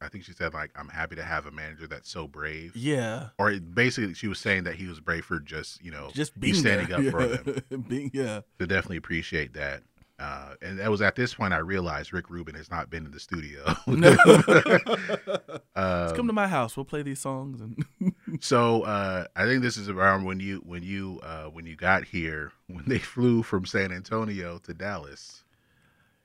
[0.00, 2.76] I think she said like I'm happy to have a manager that's so brave.
[2.76, 6.10] yeah, Or it, basically, she was saying that he was brave for just you know
[6.14, 6.98] just being standing there.
[7.08, 7.60] up for yeah.
[7.70, 7.80] them.
[7.88, 8.42] being yeah.
[8.60, 9.82] to definitely appreciate that.
[10.18, 13.12] Uh, and it was at this point I realized Rick Rubin has not been in
[13.12, 13.64] the studio.
[13.86, 14.16] No.
[15.76, 16.76] Um, Come to my house.
[16.76, 17.84] We'll play these songs and
[18.40, 22.04] so uh, I think this is around when you when you uh, when you got
[22.04, 25.44] here when they flew from San Antonio to Dallas.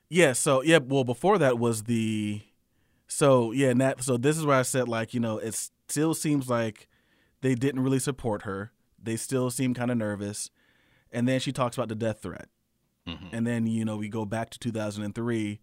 [0.09, 2.41] Yeah, so yeah, well before that was the
[3.07, 5.53] so yeah, and that so this is where I said like, you know, it
[5.87, 6.87] still seems like
[7.41, 8.71] they didn't really support her.
[9.01, 10.49] They still seem kind of nervous.
[11.11, 12.47] And then she talks about the death threat.
[13.07, 13.29] Mhm.
[13.31, 15.59] And then, you know, we go back to 2003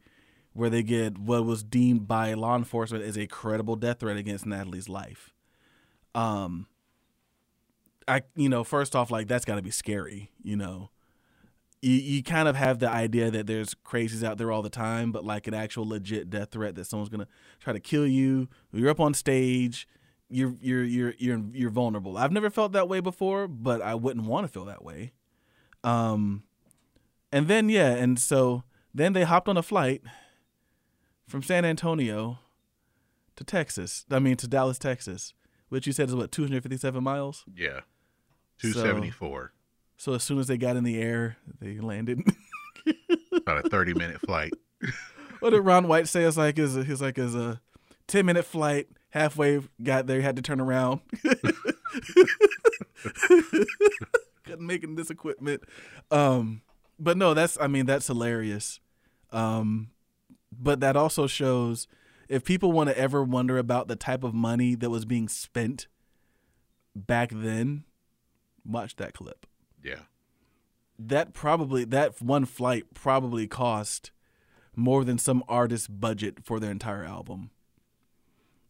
[0.52, 4.46] where they get what was deemed by law enforcement as a credible death threat against
[4.46, 5.32] Natalie's life.
[6.14, 6.66] Um
[8.08, 10.90] I you know, first off like that's got to be scary, you know
[11.82, 15.12] you, you kind of have the idea that there's crazies out there all the time,
[15.12, 17.28] but like an actual legit death threat that someone's gonna
[17.60, 18.48] try to kill you.
[18.72, 19.88] You're up on stage.
[20.28, 22.18] You're you're you're you're you're vulnerable.
[22.18, 25.12] I've never felt that way before, but I wouldn't want to feel that way.
[25.84, 26.44] Um,
[27.32, 30.02] and then yeah, and so then they hopped on a flight
[31.28, 32.38] from San Antonio
[33.36, 34.04] to Texas.
[34.10, 35.34] I mean to Dallas, Texas,
[35.68, 37.44] which you said is what 257 miles.
[37.54, 37.80] Yeah,
[38.58, 39.52] two seventy four.
[39.96, 42.22] So as soon as they got in the air, they landed.
[43.36, 44.52] About a thirty minute flight.
[45.40, 46.24] what did Ron White say?
[46.24, 47.60] It's like is he's like is a
[48.06, 48.88] ten minute flight.
[49.10, 51.00] Halfway got there, had to turn around.
[54.44, 55.62] Couldn't make it in this equipment.
[56.12, 56.62] Um,
[57.00, 58.78] but no, that's I mean that's hilarious.
[59.32, 59.90] Um,
[60.52, 61.88] but that also shows
[62.28, 65.88] if people want to ever wonder about the type of money that was being spent
[66.94, 67.84] back then,
[68.64, 69.46] watch that clip
[69.82, 70.00] Yeah,
[70.98, 74.12] that probably that one flight probably cost
[74.76, 77.50] more than some artist's budget for their entire album.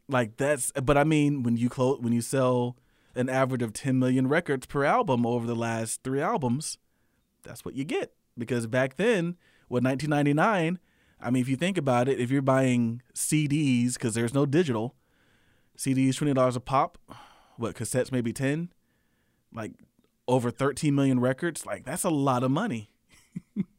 [0.09, 2.77] Like that's but I mean when you close when you sell
[3.15, 6.79] an average of 10 million records per album over the last 3 albums,
[7.43, 9.37] that's what you get because back then
[9.69, 10.79] with 1999,
[11.21, 14.95] I mean if you think about it, if you're buying CDs cuz there's no digital,
[15.77, 16.99] CDs $20 a pop,
[17.57, 18.71] what cassettes maybe 10,
[19.55, 19.73] like
[20.29, 22.91] over 13 million records like that's a lot of money.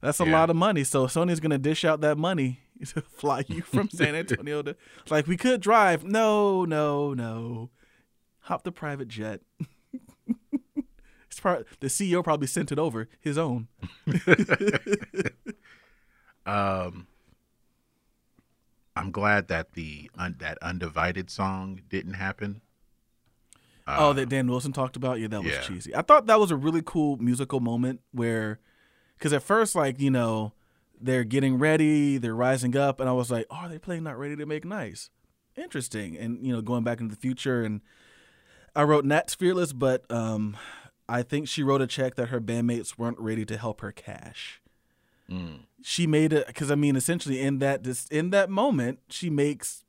[0.00, 0.32] That's a Yeah.
[0.32, 0.84] lot of money.
[0.84, 4.76] So sony's gonna dish out that money to fly you from san antonio to
[5.10, 6.04] like we could drive.
[6.04, 7.70] No no no.
[8.42, 9.40] Hop the private jet
[11.42, 13.68] part the ceo probably sent it over his own
[16.46, 17.06] um,
[18.96, 22.62] I'm glad that the un, that undivided song didn't happen.
[23.86, 25.60] oh Uh, that dan wilson talked about yeah that was yeah.
[25.60, 28.58] cheesy i thought that was a really cool musical moment where
[29.16, 30.52] because at first like you know
[31.00, 34.18] they're getting ready they're rising up and i was like oh, are they playing not
[34.18, 35.10] ready to make nice
[35.56, 37.80] interesting and you know going back into the future and
[38.76, 40.56] i wrote nat's fearless but um
[41.08, 44.60] i think she wrote a check that her bandmates weren't ready to help her cash.
[45.30, 49.28] Mm, she made it because i mean essentially in that this in that moment she
[49.28, 49.84] makes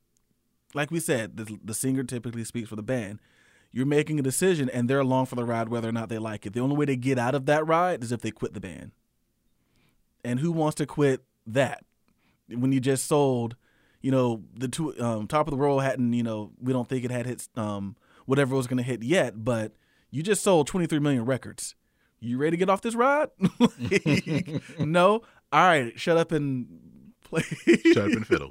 [0.74, 3.20] like we said the, the singer typically speaks for the band.
[3.72, 6.48] You're making a decision and they're along for the ride whether or not they like
[6.48, 6.54] it.
[6.54, 8.92] The only way to get out of that ride is if they quit the band.
[10.24, 11.86] And who wants to quit that?
[12.48, 13.56] When you just sold
[14.02, 17.04] you know the two um, top of the world hadn't you know we don't think
[17.04, 19.74] it had hit um, whatever was going to hit yet but
[20.12, 21.76] you just sold 23 million records
[22.20, 23.30] you ready to get off this ride
[24.80, 25.22] no
[25.52, 26.68] all right shut up and
[27.32, 28.50] Like, Shut up and fiddle.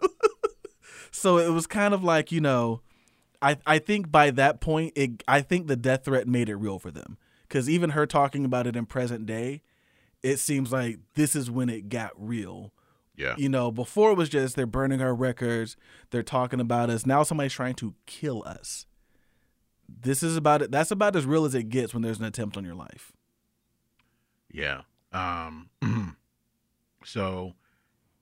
[1.10, 2.82] so it was kind of like you know,
[3.42, 6.78] I I think by that point, it I think the death threat made it real
[6.78, 9.62] for them because even her talking about it in present day,
[10.22, 12.72] it seems like this is when it got real.
[13.16, 13.34] Yeah.
[13.36, 15.76] You know, before it was just they're burning our records,
[16.10, 17.04] they're talking about us.
[17.04, 18.86] Now somebody's trying to kill us.
[19.88, 20.70] This is about it.
[20.70, 23.12] That's about as real as it gets when there's an attempt on your life.
[24.52, 24.82] Yeah.
[25.12, 25.70] Um
[27.04, 27.54] so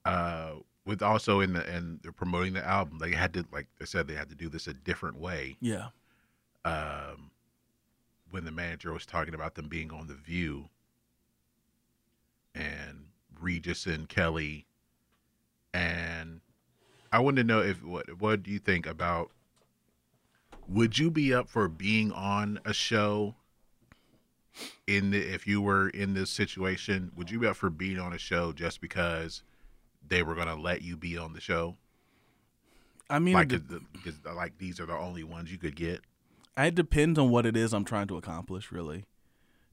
[0.05, 0.53] uh
[0.85, 4.07] with also in the and they're promoting the album, they had to like they said
[4.07, 5.57] they had to do this a different way.
[5.59, 5.89] Yeah.
[6.63, 7.31] Um
[8.29, 10.69] when the manager was talking about them being on the view
[12.55, 13.07] and
[13.39, 14.65] Regis and Kelly
[15.73, 16.41] and
[17.11, 19.31] I wanted to know if what what do you think about
[20.67, 23.35] would you be up for being on a show
[24.85, 28.13] in the, if you were in this situation would you be up for being on
[28.13, 29.43] a show just because
[30.07, 31.75] they were going to let you be on the show
[33.09, 36.01] I mean, like because uh, like these are the only ones you could get
[36.65, 39.05] it depends on what it is I'm trying to accomplish, really.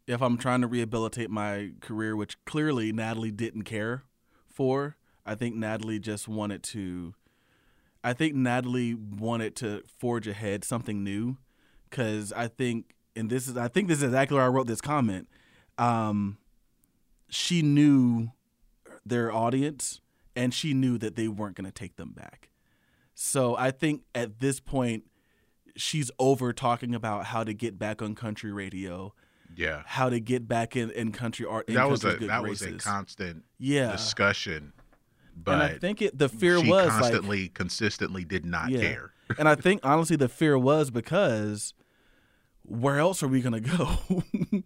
[0.06, 4.04] If I'm trying to rehabilitate my career, which clearly Natalie didn't care
[4.46, 7.14] for, I think Natalie just wanted to.
[8.04, 11.38] I think Natalie wanted to forge ahead something new,
[11.88, 14.80] because I think, and this is, I think this is exactly where I wrote this
[14.80, 15.26] comment.
[15.78, 16.36] Um,
[17.30, 18.28] she knew
[19.04, 20.00] their audience,
[20.36, 22.50] and she knew that they weren't going to take them back.
[23.14, 25.04] So I think at this point,
[25.76, 29.14] she's over talking about how to get back on country radio,
[29.56, 31.68] yeah how to get back in, in country art.
[31.68, 33.92] in that was a that was a constant yeah.
[33.92, 34.72] discussion
[35.36, 38.80] but and I think it the fear she was like, constantly consistently did not Yeah.
[38.80, 41.74] care and I think honestly the fear was because
[42.62, 43.98] where else are we gonna go?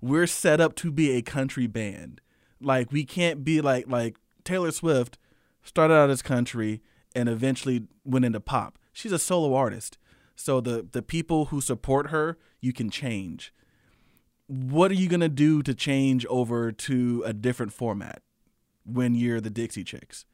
[0.00, 2.20] We're set up to be a country band.
[2.60, 5.18] Like we can't be like like Taylor Swift
[5.62, 6.80] started out as country
[7.14, 8.78] and eventually went into pop.
[8.92, 9.98] She's a solo artist.
[10.36, 13.52] So the the people who support her, you can change.
[14.46, 18.22] What are you gonna do to change over to a different format
[18.92, 20.24] when you're the Dixie Chicks?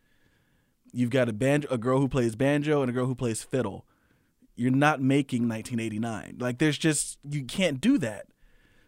[0.92, 3.86] You've got a banjo, a girl who plays banjo, and a girl who plays fiddle.
[4.54, 6.36] You're not making 1989.
[6.38, 8.26] Like there's just you can't do that.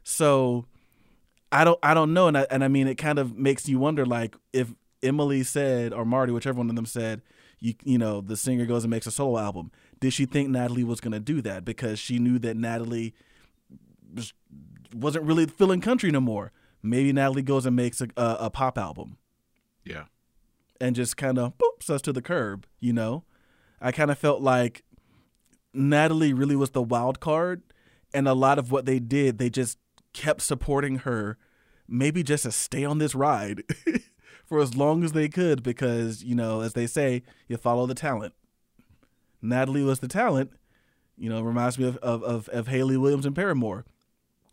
[0.03, 0.65] So
[1.53, 3.79] I don't I don't know, and I and I mean it kind of makes you
[3.79, 4.73] wonder like if
[5.03, 7.23] Emily said or Martie, whichever one of them said,
[7.61, 9.71] you you know the singer goes and makes a solo album.
[10.01, 13.15] Did she think Natalie was going to do that because she knew that Natalie
[14.15, 14.33] was,
[14.95, 16.53] wasn't really feeling country no more?
[16.83, 19.19] Maybe Natalie goes and makes a, a, a pop album
[19.89, 20.05] yeah
[20.81, 23.25] and just kind of boops us to the curb, you know?
[23.81, 24.85] I kind of felt like
[25.73, 27.63] Natalie really was the wild card,
[28.13, 29.79] and a lot of what they did, they just
[30.13, 31.37] kept supporting her,
[31.87, 33.63] maybe just to stay on this ride
[34.45, 37.95] for as long as they could, because, you know, as they say, you follow the
[37.95, 38.35] talent.
[39.41, 40.53] Natalie was the talent,
[41.17, 43.85] you know, reminds me of, of, of, of Hayley Williams and Paramore.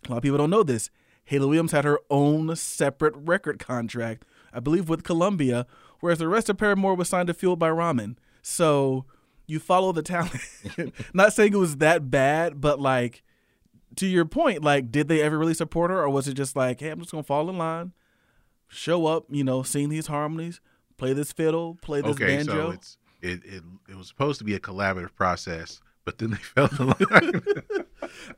[0.06, 0.92] A lot of people don't know this.
[1.26, 5.68] Hayley Williams had her own separate record contract, I believe, with Columbia,
[6.00, 8.16] whereas the rest of Paramore was signed to Fueled by Ramen.
[8.42, 9.06] So
[9.48, 10.42] you follow the talent.
[11.14, 13.24] Not saying it was that bad, but like
[13.98, 16.80] to your point, like did they ever really support her, or was it just like,
[16.80, 17.94] hey, I'm just gonna fall in line,
[18.68, 20.62] show up, you know, sing these harmonies,
[20.98, 22.54] play this fiddle, play this okay banjo?
[22.54, 26.38] so it's it, it it was supposed to be a collaborative process but then they
[26.38, 27.42] fell in line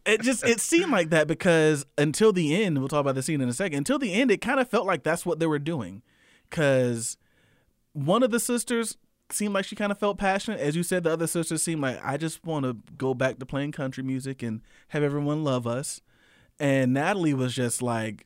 [0.05, 3.41] it just it seemed like that because until the end we'll talk about the scene
[3.41, 5.59] in a second until the end it kind of felt like that's what they were
[5.59, 6.01] doing
[6.49, 7.17] because
[7.93, 8.97] one of the sisters
[9.29, 11.99] seemed like she kind of felt passionate as you said the other sisters seemed like
[12.03, 16.01] i just want to go back to playing country music and have everyone love us
[16.59, 18.25] and natalie was just like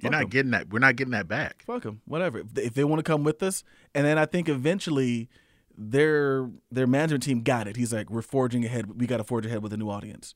[0.00, 0.28] you're not 'em.
[0.28, 2.38] getting that we're not getting that back fuck them, whatever.
[2.40, 5.28] If they, if they want to come with us, and then I think eventually
[5.76, 7.76] their their management team got it.
[7.76, 9.00] He's like, we're forging ahead.
[9.00, 10.34] We got to forge ahead with a new audience.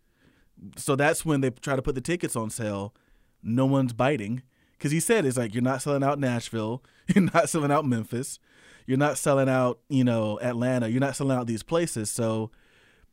[0.77, 2.95] So that's when they try to put the tickets on sale.
[3.43, 4.43] No one's biting
[4.73, 8.39] because he said it's like you're not selling out Nashville, you're not selling out Memphis,
[8.87, 12.11] you're not selling out you know Atlanta, you're not selling out these places.
[12.11, 12.51] So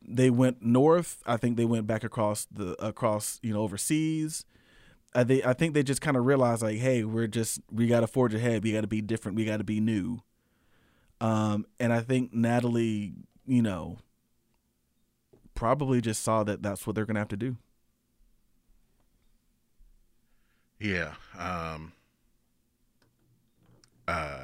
[0.01, 1.21] they went north.
[1.25, 4.45] I think they went back across the across you know overseas.
[5.17, 8.33] I think they just kind of realized like, hey, we're just we got to forge
[8.33, 8.63] ahead.
[8.63, 9.37] We got to be different.
[9.37, 10.19] We got to be new.
[11.21, 13.13] Um, and I think Natalie,
[13.45, 13.97] you know,
[15.53, 17.57] probably just saw that that's what they're gonna have to do.
[20.79, 21.13] Yeah.
[21.37, 21.93] Um
[24.07, 24.43] uh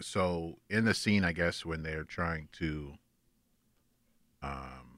[0.00, 2.92] so in the scene I guess when they're trying to
[4.42, 4.94] um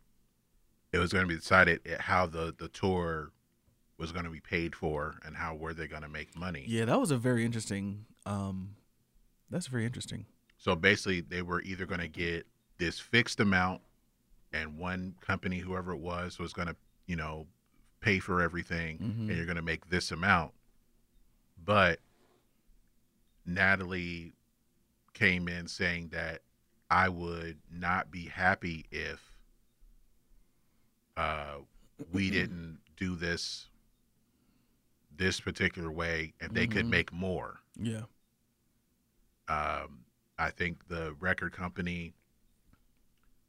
[0.92, 3.32] it was going to be decided how the the tour
[3.98, 6.64] was going to be paid for and how were they going to make money.
[6.66, 8.06] Yeah, that was a very interesting.
[8.24, 8.76] Um,
[9.50, 10.26] that's very interesting.
[10.58, 12.46] So basically, they were either going to get
[12.78, 13.82] this fixed amount,
[14.52, 16.76] and one company, whoever it was, was going to,
[17.06, 17.46] you know,
[18.00, 19.28] pay for everything, Mhm.
[19.28, 20.52] and you're going to make this amount.
[21.62, 22.00] But
[23.44, 24.34] Natalie
[25.14, 26.42] came in saying that
[26.90, 29.32] I would not be happy if
[31.16, 31.60] uh,
[32.12, 33.68] we didn't do this
[35.16, 36.90] this particular way, and they could Mhm.
[36.90, 38.04] make more Yeah.
[39.48, 40.04] um,
[40.38, 42.12] I think the record company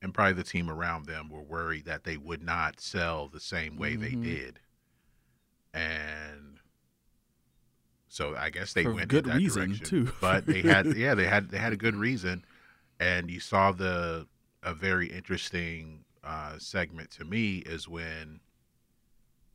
[0.02, 3.78] and probably the team around them were worried that they would not sell the same
[3.78, 4.24] way they Mhm.
[4.24, 4.60] did,
[5.74, 6.60] and
[8.08, 9.86] so I guess they For went good reason, direction.
[10.06, 10.14] too.
[10.22, 12.46] But they had, yeah, they had they had a good reason,
[13.00, 14.28] and you saw the
[14.64, 18.40] a very interesting uh, segment to me is when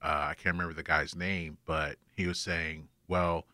[0.02, 3.46] uh, I can't remember the guy's name, but he was saying, well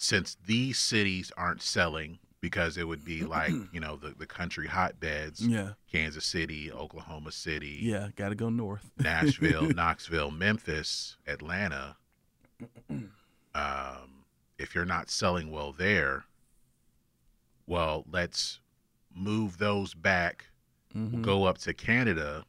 [0.00, 4.66] since these cities aren't selling because it would be like you know the, the country
[4.68, 5.70] hotbeds Yeah.
[5.90, 8.08] kansas city oklahoma city Yeah.
[8.16, 8.90] Got to go north.
[8.98, 11.96] nashville knoxville memphis atlanta
[13.54, 14.24] um,
[14.58, 16.24] if you're not selling well there
[17.66, 18.60] well let's
[19.14, 20.46] move those back
[20.96, 21.22] Mhm.
[21.22, 22.44] go up to canada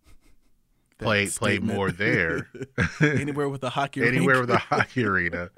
[0.98, 2.48] play play more there
[3.00, 5.50] Anywhere with a hockey anywhere with a hockey arena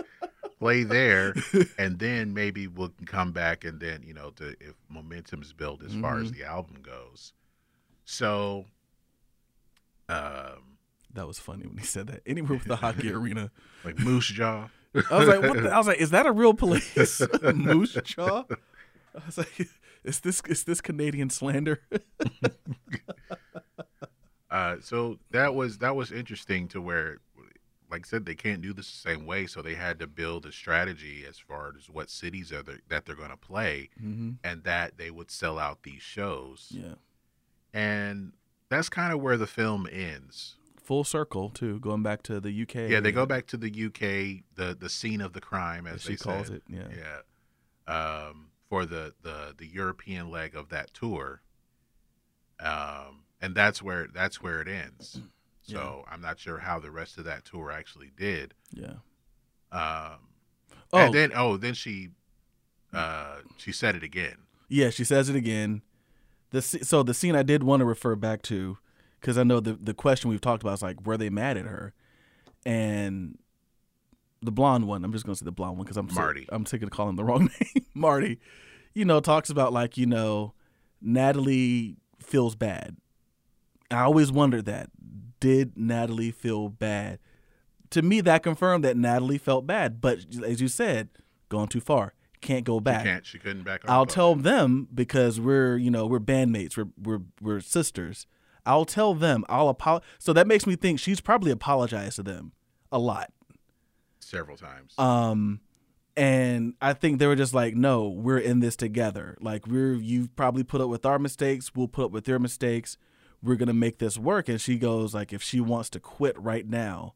[0.58, 1.34] play there
[1.78, 5.94] and then maybe we'll come back and then you know to if momentum's built as
[5.94, 6.36] far as Mhm.
[6.38, 7.32] the album goes
[8.04, 8.64] so
[10.08, 10.78] um
[11.14, 12.22] That was funny when he said that.
[12.26, 13.50] Anywhere with a hockey arena.
[13.84, 14.68] like moose jaw
[15.10, 15.70] I was like, what the?
[15.74, 17.22] I was like, is that a real place?
[17.54, 18.44] Moose Jaw?
[18.50, 19.68] I was like,
[20.04, 21.80] is this is this Canadian slander?
[24.50, 27.18] uh so that was that was interesting to where
[27.92, 30.46] like I said, they can't do this the same way, so they had to build
[30.46, 34.30] a strategy as far as what cities are they, that they're going to play, mm-hmm.
[34.42, 36.68] and that they would sell out these shows.
[36.70, 36.94] Yeah.
[37.74, 38.32] And
[38.70, 40.56] that's kind of where the film ends.
[40.82, 42.90] Full circle too, going back to the UK.
[42.90, 46.02] Yeah, they go back to the UK, the the scene of the crime, as as
[46.02, 46.56] she they calls said.
[46.56, 46.62] it.
[46.68, 47.20] Yeah.
[47.86, 47.94] Yeah,
[48.26, 51.42] um, for the the the European leg of that tour,
[52.58, 55.20] um, and that's where that's where it ends.
[55.62, 58.54] So I'm not sure how the rest of that tour actually did.
[58.72, 58.94] Yeah.
[59.70, 60.18] Um,
[60.94, 62.10] Oh, and then oh, then she
[62.92, 64.36] uh, she said it again.
[64.68, 64.90] yeah.
[64.90, 65.80] She says it again.
[66.50, 68.76] The so the scene I did want to refer back to,
[69.18, 71.64] because I know the the question we've talked about is like, were they mad at
[71.64, 71.94] her?
[72.66, 73.38] And
[74.42, 76.46] the blonde one, I'm just gonna say the blonde one because I'm sick- Martie.
[76.50, 77.86] I'm sick of calling him the wrong name.
[77.94, 78.38] Martie,
[78.92, 80.52] you know, talks about like you know,
[81.00, 82.96] Natalie feels bad.
[83.90, 84.90] I always wondered that.
[85.42, 87.18] Did Natalie feel bad?
[87.90, 90.00] To me, that confirmed that Natalie felt bad.
[90.00, 91.08] But as you said,
[91.48, 92.14] going too far.
[92.40, 93.04] Can't go She back.
[93.04, 93.26] can't.
[93.26, 93.82] She couldn't back.
[93.86, 98.26] I'll tell them because we're you know we're bandmates we're we're we're sisters.
[98.66, 100.08] I'll tell them I'll apologize.
[100.18, 102.52] So that makes me think she's probably apologized to them
[102.90, 103.30] a lot.
[104.20, 104.94] several times.
[104.98, 105.60] Um,
[106.16, 109.36] and I think they were just like, no, we're in this together.
[109.40, 111.72] Like we're you've probably put up with our mistakes.
[111.74, 112.96] We'll put up with your mistakes.
[113.42, 114.48] We're gonna make this work.
[114.48, 117.14] And she goes like, if she wants to quit right now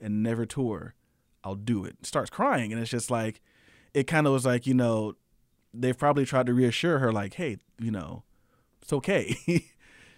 [0.00, 0.94] and never tour,
[1.44, 2.04] I'll do it.
[2.04, 3.40] Starts crying, and it's just like,
[3.94, 5.14] it kind of was like, you know,
[5.72, 8.24] they've probably tried to reassure her, like, hey, you know,
[8.82, 9.36] it's okay.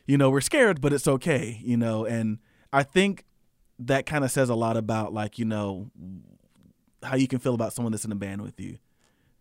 [0.07, 1.61] you know, we're scared, but it's okay.
[1.63, 2.39] You know, and
[2.73, 3.25] I think
[3.79, 5.91] that kind of says a lot about like, you know,
[7.03, 8.79] how you can feel about someone that's in a band with you.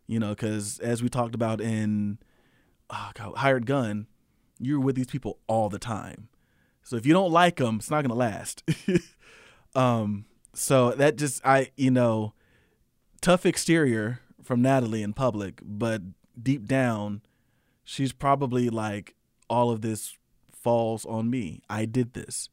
[0.06, 2.20] You know, because as we talked about in
[2.90, 4.08] oh God, Hired Gun,
[4.60, 6.30] you're with these people all the time.
[6.84, 8.64] So if you don't like them, it's not gonna last.
[9.76, 12.34] um, so that just I you know,
[13.22, 16.02] tough exterior from Natalie in public, but
[16.42, 17.22] deep down,
[17.84, 19.16] she's probably like
[19.50, 20.16] all of this
[20.52, 21.61] falls on me.
[21.69, 22.50] I did this.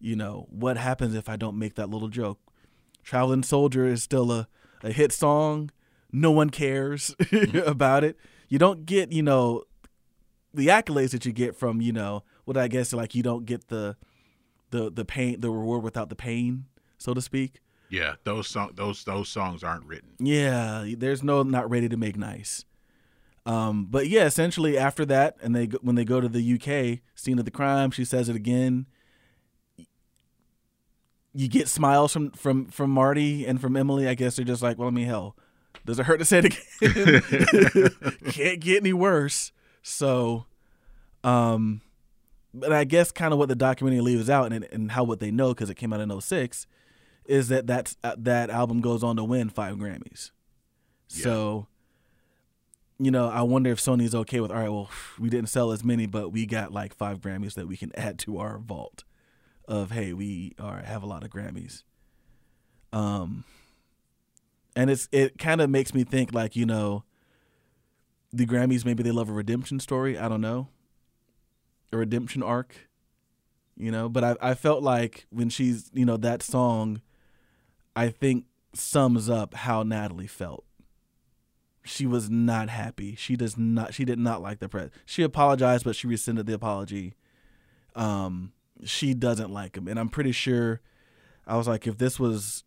[0.00, 2.38] You know, what happens if I don't make that little joke?
[3.02, 4.48] Traveling Soldier is still a,
[4.82, 5.70] a hit song.
[6.12, 7.14] No one cares
[7.64, 8.16] about it.
[8.48, 9.64] You don't get, you know,
[10.56, 13.68] the accolades that you get from, you know, what I guess like you don't get
[13.68, 13.96] the
[14.70, 16.66] the the pain the reward without the pain,
[16.98, 17.60] so to speak.
[17.90, 20.10] yeah, those song those those songs aren't written.
[20.18, 22.64] Yeah, there's no not ready to make nice.
[23.44, 27.00] Um, but yeah, essentially after that, and they go- when they go to the UK
[27.14, 28.86] scene of the crime, she says it again.
[31.32, 34.08] You get smiles from from from Martie and from Emily.
[34.08, 35.36] I guess they're just like, well, I mean, hell,
[35.84, 37.90] does it hurt to say it again?
[38.32, 39.52] Can't get any worse.
[39.88, 40.46] So,
[41.22, 41.80] um,
[42.52, 45.30] but I guess kind of what the documentary leaves out and and how what they
[45.30, 46.66] know because it came out in 06
[47.24, 50.32] is that that's, uh, that album goes on to win five Grammys.
[51.06, 51.68] So
[52.98, 54.90] you know, I wonder if Sony's okay with all right, well,
[55.20, 58.18] we didn't sell as many, but we got like five Grammys that we can add
[58.20, 59.04] to our vault
[59.68, 61.84] of hey, we are have a lot of Grammys.
[62.92, 63.44] Um
[64.74, 67.04] and it's it kind of makes me think like, you know,
[68.36, 70.68] the Grammys maybe they love a redemption story, I don't know.
[71.92, 72.88] A redemption arc.
[73.76, 77.02] You know, but I I felt like when she's, you know, that song
[77.94, 80.64] I think sums up how Natalie felt
[81.86, 83.14] she was not happy.
[83.14, 83.94] She does not.
[83.94, 84.90] She did not like the press.
[85.04, 87.14] She apologized, but she rescinded the apology.
[87.94, 88.52] Um,
[88.84, 90.80] she doesn't like him, and I'm pretty sure.
[91.46, 92.64] I was like, if this was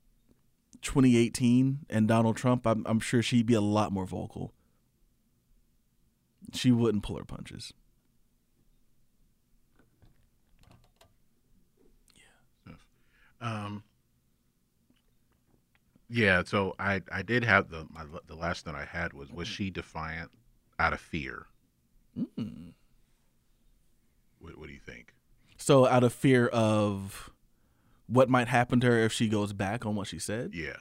[0.83, 4.53] 2018 and Donald Trump, I'm, I'm sure she'd be a lot more vocal.
[6.53, 7.73] She wouldn't pull her punches.
[12.67, 12.73] Yeah.
[13.41, 13.83] Um,
[16.09, 19.47] yeah, so I I did have the my the last note I had was was
[19.47, 20.31] she defiant
[20.79, 21.45] out of fear?
[22.17, 22.73] Mm.
[24.39, 25.13] What, what do you think?
[25.57, 27.29] So, out of fear of
[28.07, 30.77] what might happen to her if she goes back on what she said, Yeah,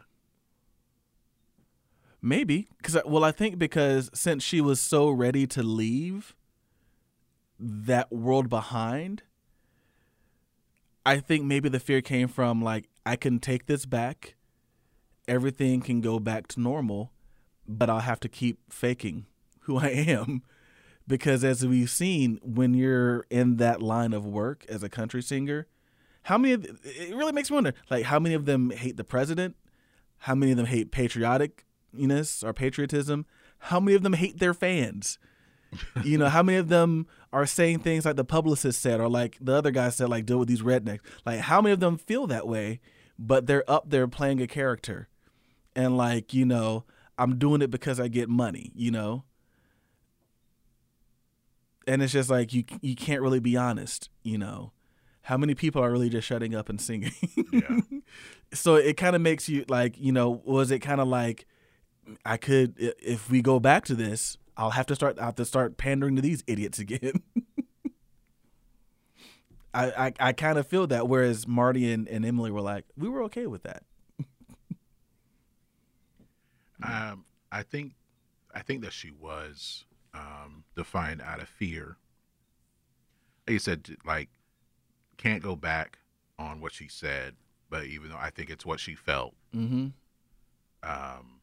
[2.21, 6.35] maybe because well, I think because since she was so ready to leave
[7.59, 9.23] that world behind,
[11.05, 14.37] I think maybe the fear came from like I can take this back,
[15.27, 17.13] everything can go back to normal,
[17.67, 19.27] but I'll have to keep faking
[19.61, 20.43] who I am.
[21.07, 25.67] Because as we've seen, when you're in that line of work as a country singer,
[26.25, 29.05] how many of it really makes me wonder, like how many of them hate the
[29.05, 29.57] president?
[30.19, 30.91] How many of them hate
[31.95, 33.27] patrioticness or patriotism?
[33.59, 35.19] How many of them hate their fans?
[36.05, 39.37] you know, how many of them are saying things like the publicist said or like
[39.41, 41.01] the other guy said, like deal with these rednecks?
[41.27, 42.81] Like how many of them feel that way,
[43.19, 45.09] but they're up there playing a character
[45.77, 46.85] and like, you know,
[47.19, 49.25] I'm doing it because I get money, you know?
[51.87, 54.73] And it's just like you you can't really be honest, you know.
[55.23, 57.13] How many people are really just shutting up and singing?
[57.53, 57.81] yeah,
[58.55, 61.47] so it kind of makes you like, you know, was it kind of like
[62.25, 65.45] I could if we go back to this, I'll have to start I have to
[65.45, 67.23] start pandering to these idiots again.
[69.75, 73.09] I I, I kind of feel that whereas Martie and, and Emily were like, we
[73.09, 73.83] were okay with that.
[76.83, 77.93] um, I think
[78.55, 81.97] I think that she was um defiant out of fear.
[83.47, 84.29] Like you said, like
[85.17, 85.99] can't go back
[86.39, 87.35] on what she said,
[87.69, 89.89] but even though I think it's what she felt, Mm-hmm.
[90.89, 91.38] um,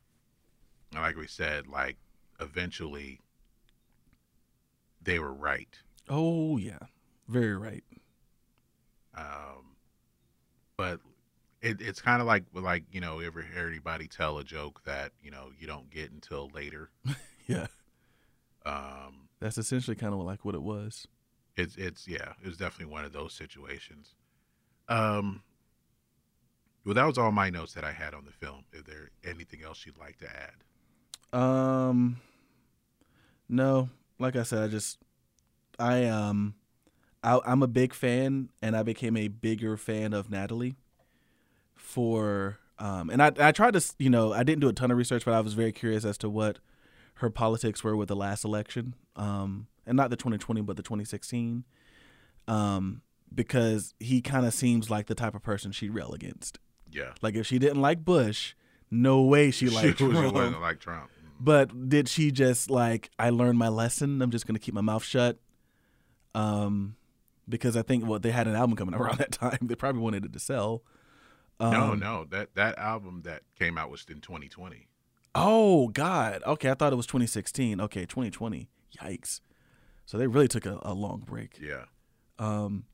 [0.96, 1.98] and like we said, like
[2.40, 3.20] eventually
[5.02, 5.80] they were right.
[6.10, 6.80] Oh yeah,
[7.28, 7.84] very right.
[9.16, 9.76] Um,
[10.78, 11.00] but
[11.62, 15.12] it, it's kind of like like you know, ever hear anybody tell a joke that
[15.22, 16.90] you know you don't get until later.
[17.48, 17.68] Yeah,
[18.66, 21.08] Um, that's essentially kind of like what it was.
[21.56, 24.16] it's it's yeah, it was definitely one of those situations.
[24.90, 25.44] Um,
[26.84, 28.64] well, that was all my notes that I had on the film.
[28.74, 30.56] Is there anything else you'd like to add?
[31.36, 32.22] Um,
[33.50, 33.90] no,
[34.20, 34.98] like I said, I just,
[35.78, 36.56] I um,
[37.24, 40.76] I, I'm a big fan, and I became a bigger fan of Natalie.
[41.76, 44.98] For um, and I I tried to you know I didn't do a ton of
[44.98, 46.60] research, but I was very curious as to what
[47.16, 51.64] her politics were with the last election, um, and not the 2020, but the 2016,
[52.48, 53.02] um,
[53.34, 56.60] because he kind of seems like the type of person she'd rail against.
[56.92, 58.54] Yeah, Like if she didn't like Bush,
[58.90, 60.34] no way she liked was Trump.
[60.34, 61.10] wasn't like Trump.
[61.40, 64.22] But did she just like I learned my lesson?
[64.22, 65.38] I'm just gonna keep my mouth shut.
[66.34, 66.96] Um,
[67.48, 69.60] because I think well they had an album coming around that time.
[69.62, 70.84] They probably wanted it to sell.
[71.60, 74.88] Um, no, no, that that album that came out was in 2020.
[75.34, 76.42] Oh God.
[76.46, 77.80] Okay, I thought it was 2016.
[77.82, 78.68] Okay, 2020.
[79.02, 79.42] Yikes.
[80.06, 81.60] So they really took a, a long break.
[81.60, 81.86] Yeah,
[82.40, 82.86] Um,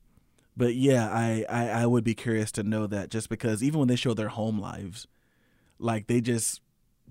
[0.56, 3.88] but yeah, I, I I would be curious to know that just because even when
[3.88, 5.06] they show their home lives,
[5.78, 6.60] like they just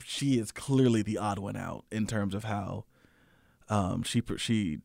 [0.04, 2.86] she is clearly the odd one out in terms of how
[3.70, 4.80] um she she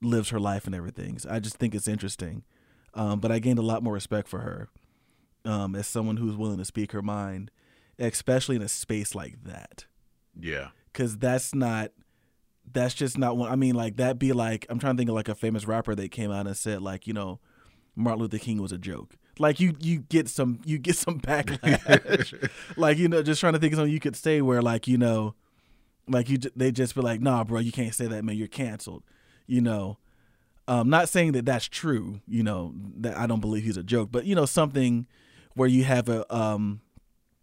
[0.00, 1.18] lives her life and everything.
[1.18, 2.44] So I just think it's interesting.
[2.92, 4.68] Um, but I gained a lot more respect for her
[5.44, 7.50] um, as someone who's willing to speak her mind,
[7.98, 9.86] especially in a space like that
[10.38, 11.92] yeah, because that's not
[12.72, 15.14] that's just not one i mean like that be like i'm trying to think of
[15.14, 17.38] like a famous rapper that came out and said like you know
[17.94, 22.50] martin luther king was a joke like you you get some you get some backlash.
[22.76, 24.98] Like you know just trying to think of something you could say where like you
[24.98, 25.34] know
[26.08, 28.36] like you they just be like nah bro you can't say that man.
[28.36, 29.02] You're canceled
[29.46, 29.98] you know?
[30.66, 34.08] Um not saying that that's true you know that i don't believe he's a joke
[34.10, 35.06] but you know something
[35.54, 36.80] where you have a um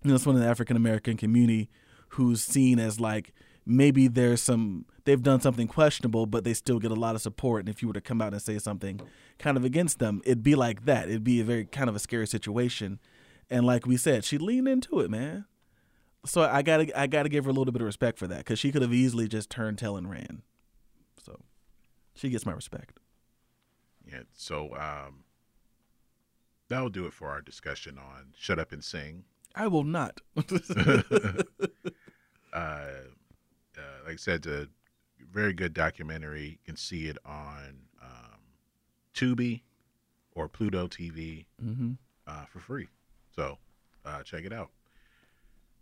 [0.03, 1.69] you know someone in the african american community
[2.09, 3.31] who's seen as like
[3.65, 7.61] maybe there's some they've done something questionable, but they still get a lot of support.
[7.61, 9.01] And if you were to come out and say something
[9.39, 11.09] kind of against them, it'd be like that.
[11.09, 12.99] It'd be a very kind of a scary situation.
[13.49, 15.45] And like we said, she leaned into it, man.
[16.25, 18.59] So I gotta I gotta give her a little bit of respect for that because
[18.59, 20.43] she could have easily just turned tail and ran.
[21.23, 21.41] So
[22.13, 22.99] she gets my respect.
[24.05, 24.21] Yeah.
[24.33, 25.23] So um,
[26.67, 29.23] that'll do it for our discussion on "Shut Up and Sing."
[29.55, 30.21] I will not.
[30.75, 31.43] uh,
[32.53, 32.87] uh,
[34.11, 34.67] like I said, a
[35.31, 36.43] very good documentary.
[36.43, 38.39] You can see it on um,
[39.15, 39.61] Tubi
[40.35, 41.91] or Pluto TV mm-hmm.
[42.27, 42.89] uh, for free.
[43.33, 43.57] So
[44.03, 44.69] uh, check it out.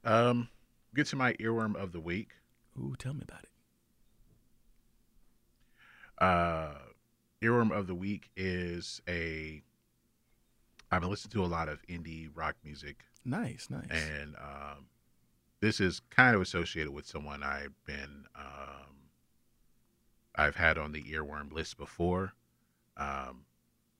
[0.06, 0.50] Um,
[0.94, 2.30] get to my earworm of the week.
[2.78, 3.50] Ooh, tell me about it.
[6.24, 6.76] Uh,
[7.42, 9.64] earworm of the week is a.
[10.92, 13.90] I've been listening to a lot of indie rock music Nice, nice.
[13.90, 14.86] and um,
[15.62, 19.10] this is kind of associated with someone I've been um,
[20.36, 22.34] I've had on the earworm list before.
[22.98, 23.46] Um,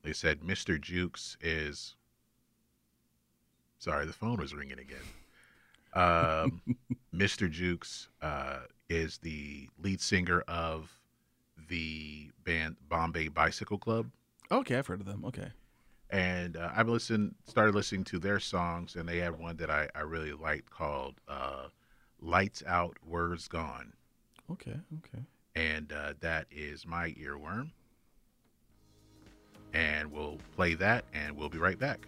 [0.02, 0.80] they said Mr.
[0.80, 1.96] Jukes is
[3.78, 4.98] sorry, the phone was ringing again.
[5.92, 6.62] Um,
[7.14, 7.50] Mr.
[7.50, 10.90] Jukes uh, is the lead singer of
[11.68, 14.10] the band Bombay Bicycle Club
[14.50, 15.24] okay, I've heard of them.
[15.24, 15.48] Okay.
[16.10, 19.88] And uh, I've listened, started listening to their songs, and they had one that I,
[19.94, 21.68] I really liked called uh,
[22.20, 23.92] "Lights Out, Words Gone,"
[24.50, 25.24] Okay, okay.
[25.54, 27.70] and uh, that is my earworm.
[29.72, 32.06] And we'll play that, and we'll be right back.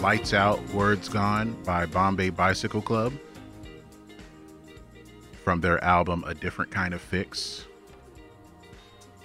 [0.00, 3.12] "Lights Out, Words Gone" by Bombay Bicycle Club
[5.44, 7.64] from their album "A Different Kind of Fix."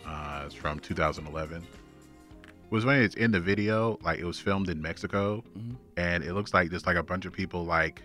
[0.06, 1.62] Uh, it's from 2011.
[1.64, 5.76] It was when it's in the video, like it was filmed in Mexico, Mhm.
[5.98, 8.02] and it looks like just like a bunch of people like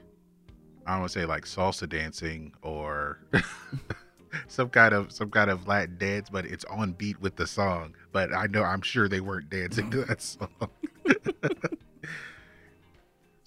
[0.87, 3.19] I don't want to say like salsa dancing or
[4.49, 7.95] some kind of some kind of Latin dance, but it's on beat with the song.
[8.13, 10.49] But I know I'm sure they weren't dancing to that song.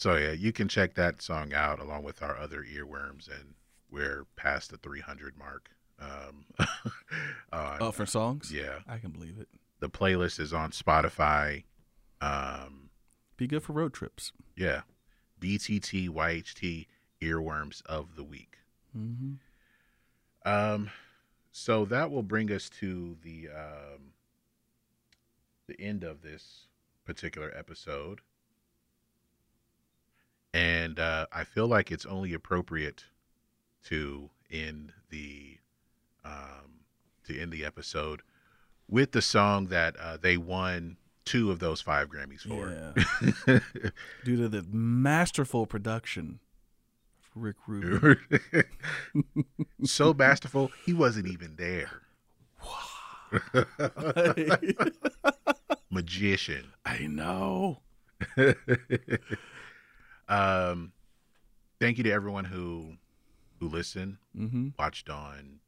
[0.02, 3.54] so yeah, you can check that song out along with our other earworms, and
[3.92, 5.70] we're past the 300 mark.
[6.00, 6.46] Um,
[7.54, 8.52] on, Oh, for songs?
[8.52, 9.48] yeah, I can believe it.
[9.80, 11.66] the playlist is on Spotify.
[12.20, 12.90] Um,
[13.38, 14.32] Be good for road trips.
[14.58, 14.82] yeah,
[15.40, 16.88] BTT YHT
[17.22, 18.58] earworms of the week.
[18.98, 19.34] Mm-hmm.
[20.52, 20.90] Um,
[21.52, 24.14] so that will bring us to the um,
[25.68, 26.66] the end of this
[27.06, 28.22] particular episode.
[30.54, 33.06] And uh, I feel like it's only appropriate
[33.86, 35.58] to end the
[36.24, 36.86] um,
[37.26, 38.22] to end the episode
[38.90, 42.70] with the song that uh, they won two of those five Grammys for.
[43.48, 43.60] Yeah.
[44.26, 46.40] Due to the masterful production
[47.20, 48.18] of Rick Rubin.
[49.84, 52.02] so masterful, he wasn't even there.
[55.90, 56.74] Magician.
[56.86, 57.80] I know.
[60.32, 60.92] Um,
[61.80, 62.94] thank you to everyone who
[63.60, 64.70] who listened, Mm-hmm.
[64.80, 65.60] watched on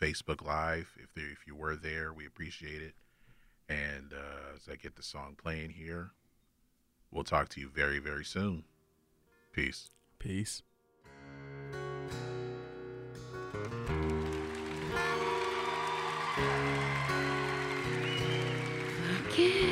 [0.00, 0.96] Facebook Live.
[1.02, 2.94] If there, if you were there, we appreciate it.
[3.68, 6.10] And uh, as I get the song playing here,
[7.10, 8.64] we'll talk to you very very soon.
[9.52, 9.88] Peace.
[10.18, 10.62] Peace.
[19.24, 19.71] Forget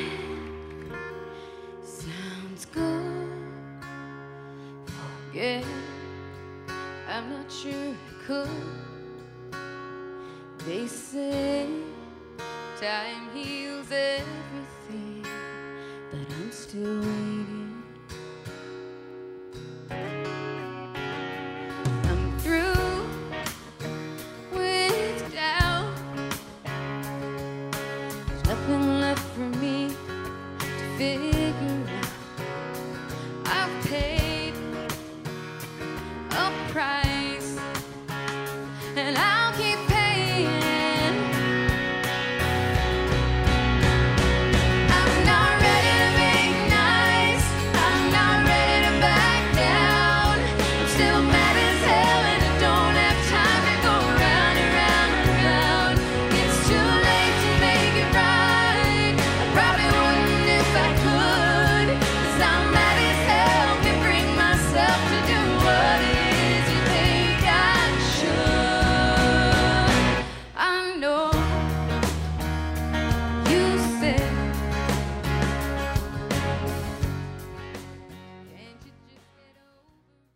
[5.41, 5.65] Forget,
[7.09, 8.47] I'm not sure I could.
[10.67, 11.65] They say
[12.79, 15.25] time heals everything,
[16.11, 17.50] but I'm still waiting.